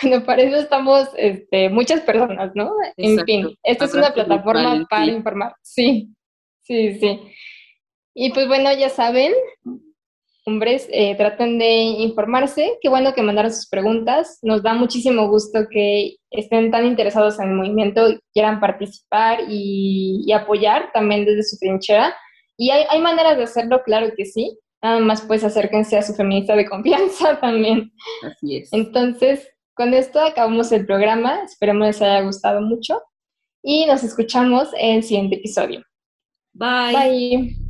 Bueno, 0.00 0.24
para 0.24 0.42
eso 0.42 0.56
estamos 0.56 1.08
este, 1.16 1.68
muchas 1.70 2.02
personas, 2.02 2.52
¿no? 2.54 2.70
En 2.96 3.18
fin, 3.24 3.58
esta 3.64 3.84
es 3.84 3.94
una 3.94 4.14
plataforma 4.14 4.86
para 4.88 5.06
informar. 5.06 5.56
Sí, 5.60 6.14
sí, 6.62 7.00
sí. 7.00 7.20
Y 8.20 8.32
pues 8.32 8.48
bueno, 8.48 8.72
ya 8.76 8.88
saben, 8.88 9.32
hombres, 10.44 10.88
eh, 10.90 11.14
traten 11.16 11.56
de 11.56 11.70
informarse. 11.70 12.76
Qué 12.80 12.88
bueno 12.88 13.14
que 13.14 13.22
mandaron 13.22 13.52
sus 13.52 13.68
preguntas. 13.68 14.40
Nos 14.42 14.64
da 14.64 14.74
muchísimo 14.74 15.28
gusto 15.28 15.68
que 15.70 16.16
estén 16.32 16.72
tan 16.72 16.84
interesados 16.84 17.38
en 17.38 17.50
el 17.50 17.54
movimiento, 17.54 18.10
y 18.10 18.18
quieran 18.32 18.58
participar 18.58 19.42
y, 19.48 20.32
apoyar 20.32 20.90
también 20.92 21.26
desde 21.26 21.44
su 21.44 21.58
trinchera. 21.58 22.12
Y 22.56 22.70
hay, 22.70 22.86
hay 22.90 23.00
maneras 23.00 23.36
de 23.36 23.44
hacerlo, 23.44 23.82
claro 23.84 24.08
que 24.16 24.24
sí. 24.24 24.58
Nada 24.82 24.98
más 24.98 25.22
pues 25.22 25.44
acérquense 25.44 25.96
a 25.96 26.02
su 26.02 26.12
feminista 26.12 26.56
de 26.56 26.66
confianza 26.66 27.38
también. 27.40 27.92
Así 28.24 28.56
es. 28.56 28.72
Entonces, 28.72 29.48
con 29.74 29.94
esto 29.94 30.18
acabamos 30.18 30.72
el 30.72 30.86
programa. 30.86 31.44
Esperemos 31.44 31.86
les 31.86 32.02
haya 32.02 32.22
gustado 32.22 32.62
mucho. 32.62 33.00
Y 33.62 33.86
nos 33.86 34.02
escuchamos 34.02 34.70
en 34.76 34.96
el 34.96 35.02
siguiente 35.04 35.36
episodio. 35.36 35.84
Bye. 36.52 36.94
Bye. 36.96 37.67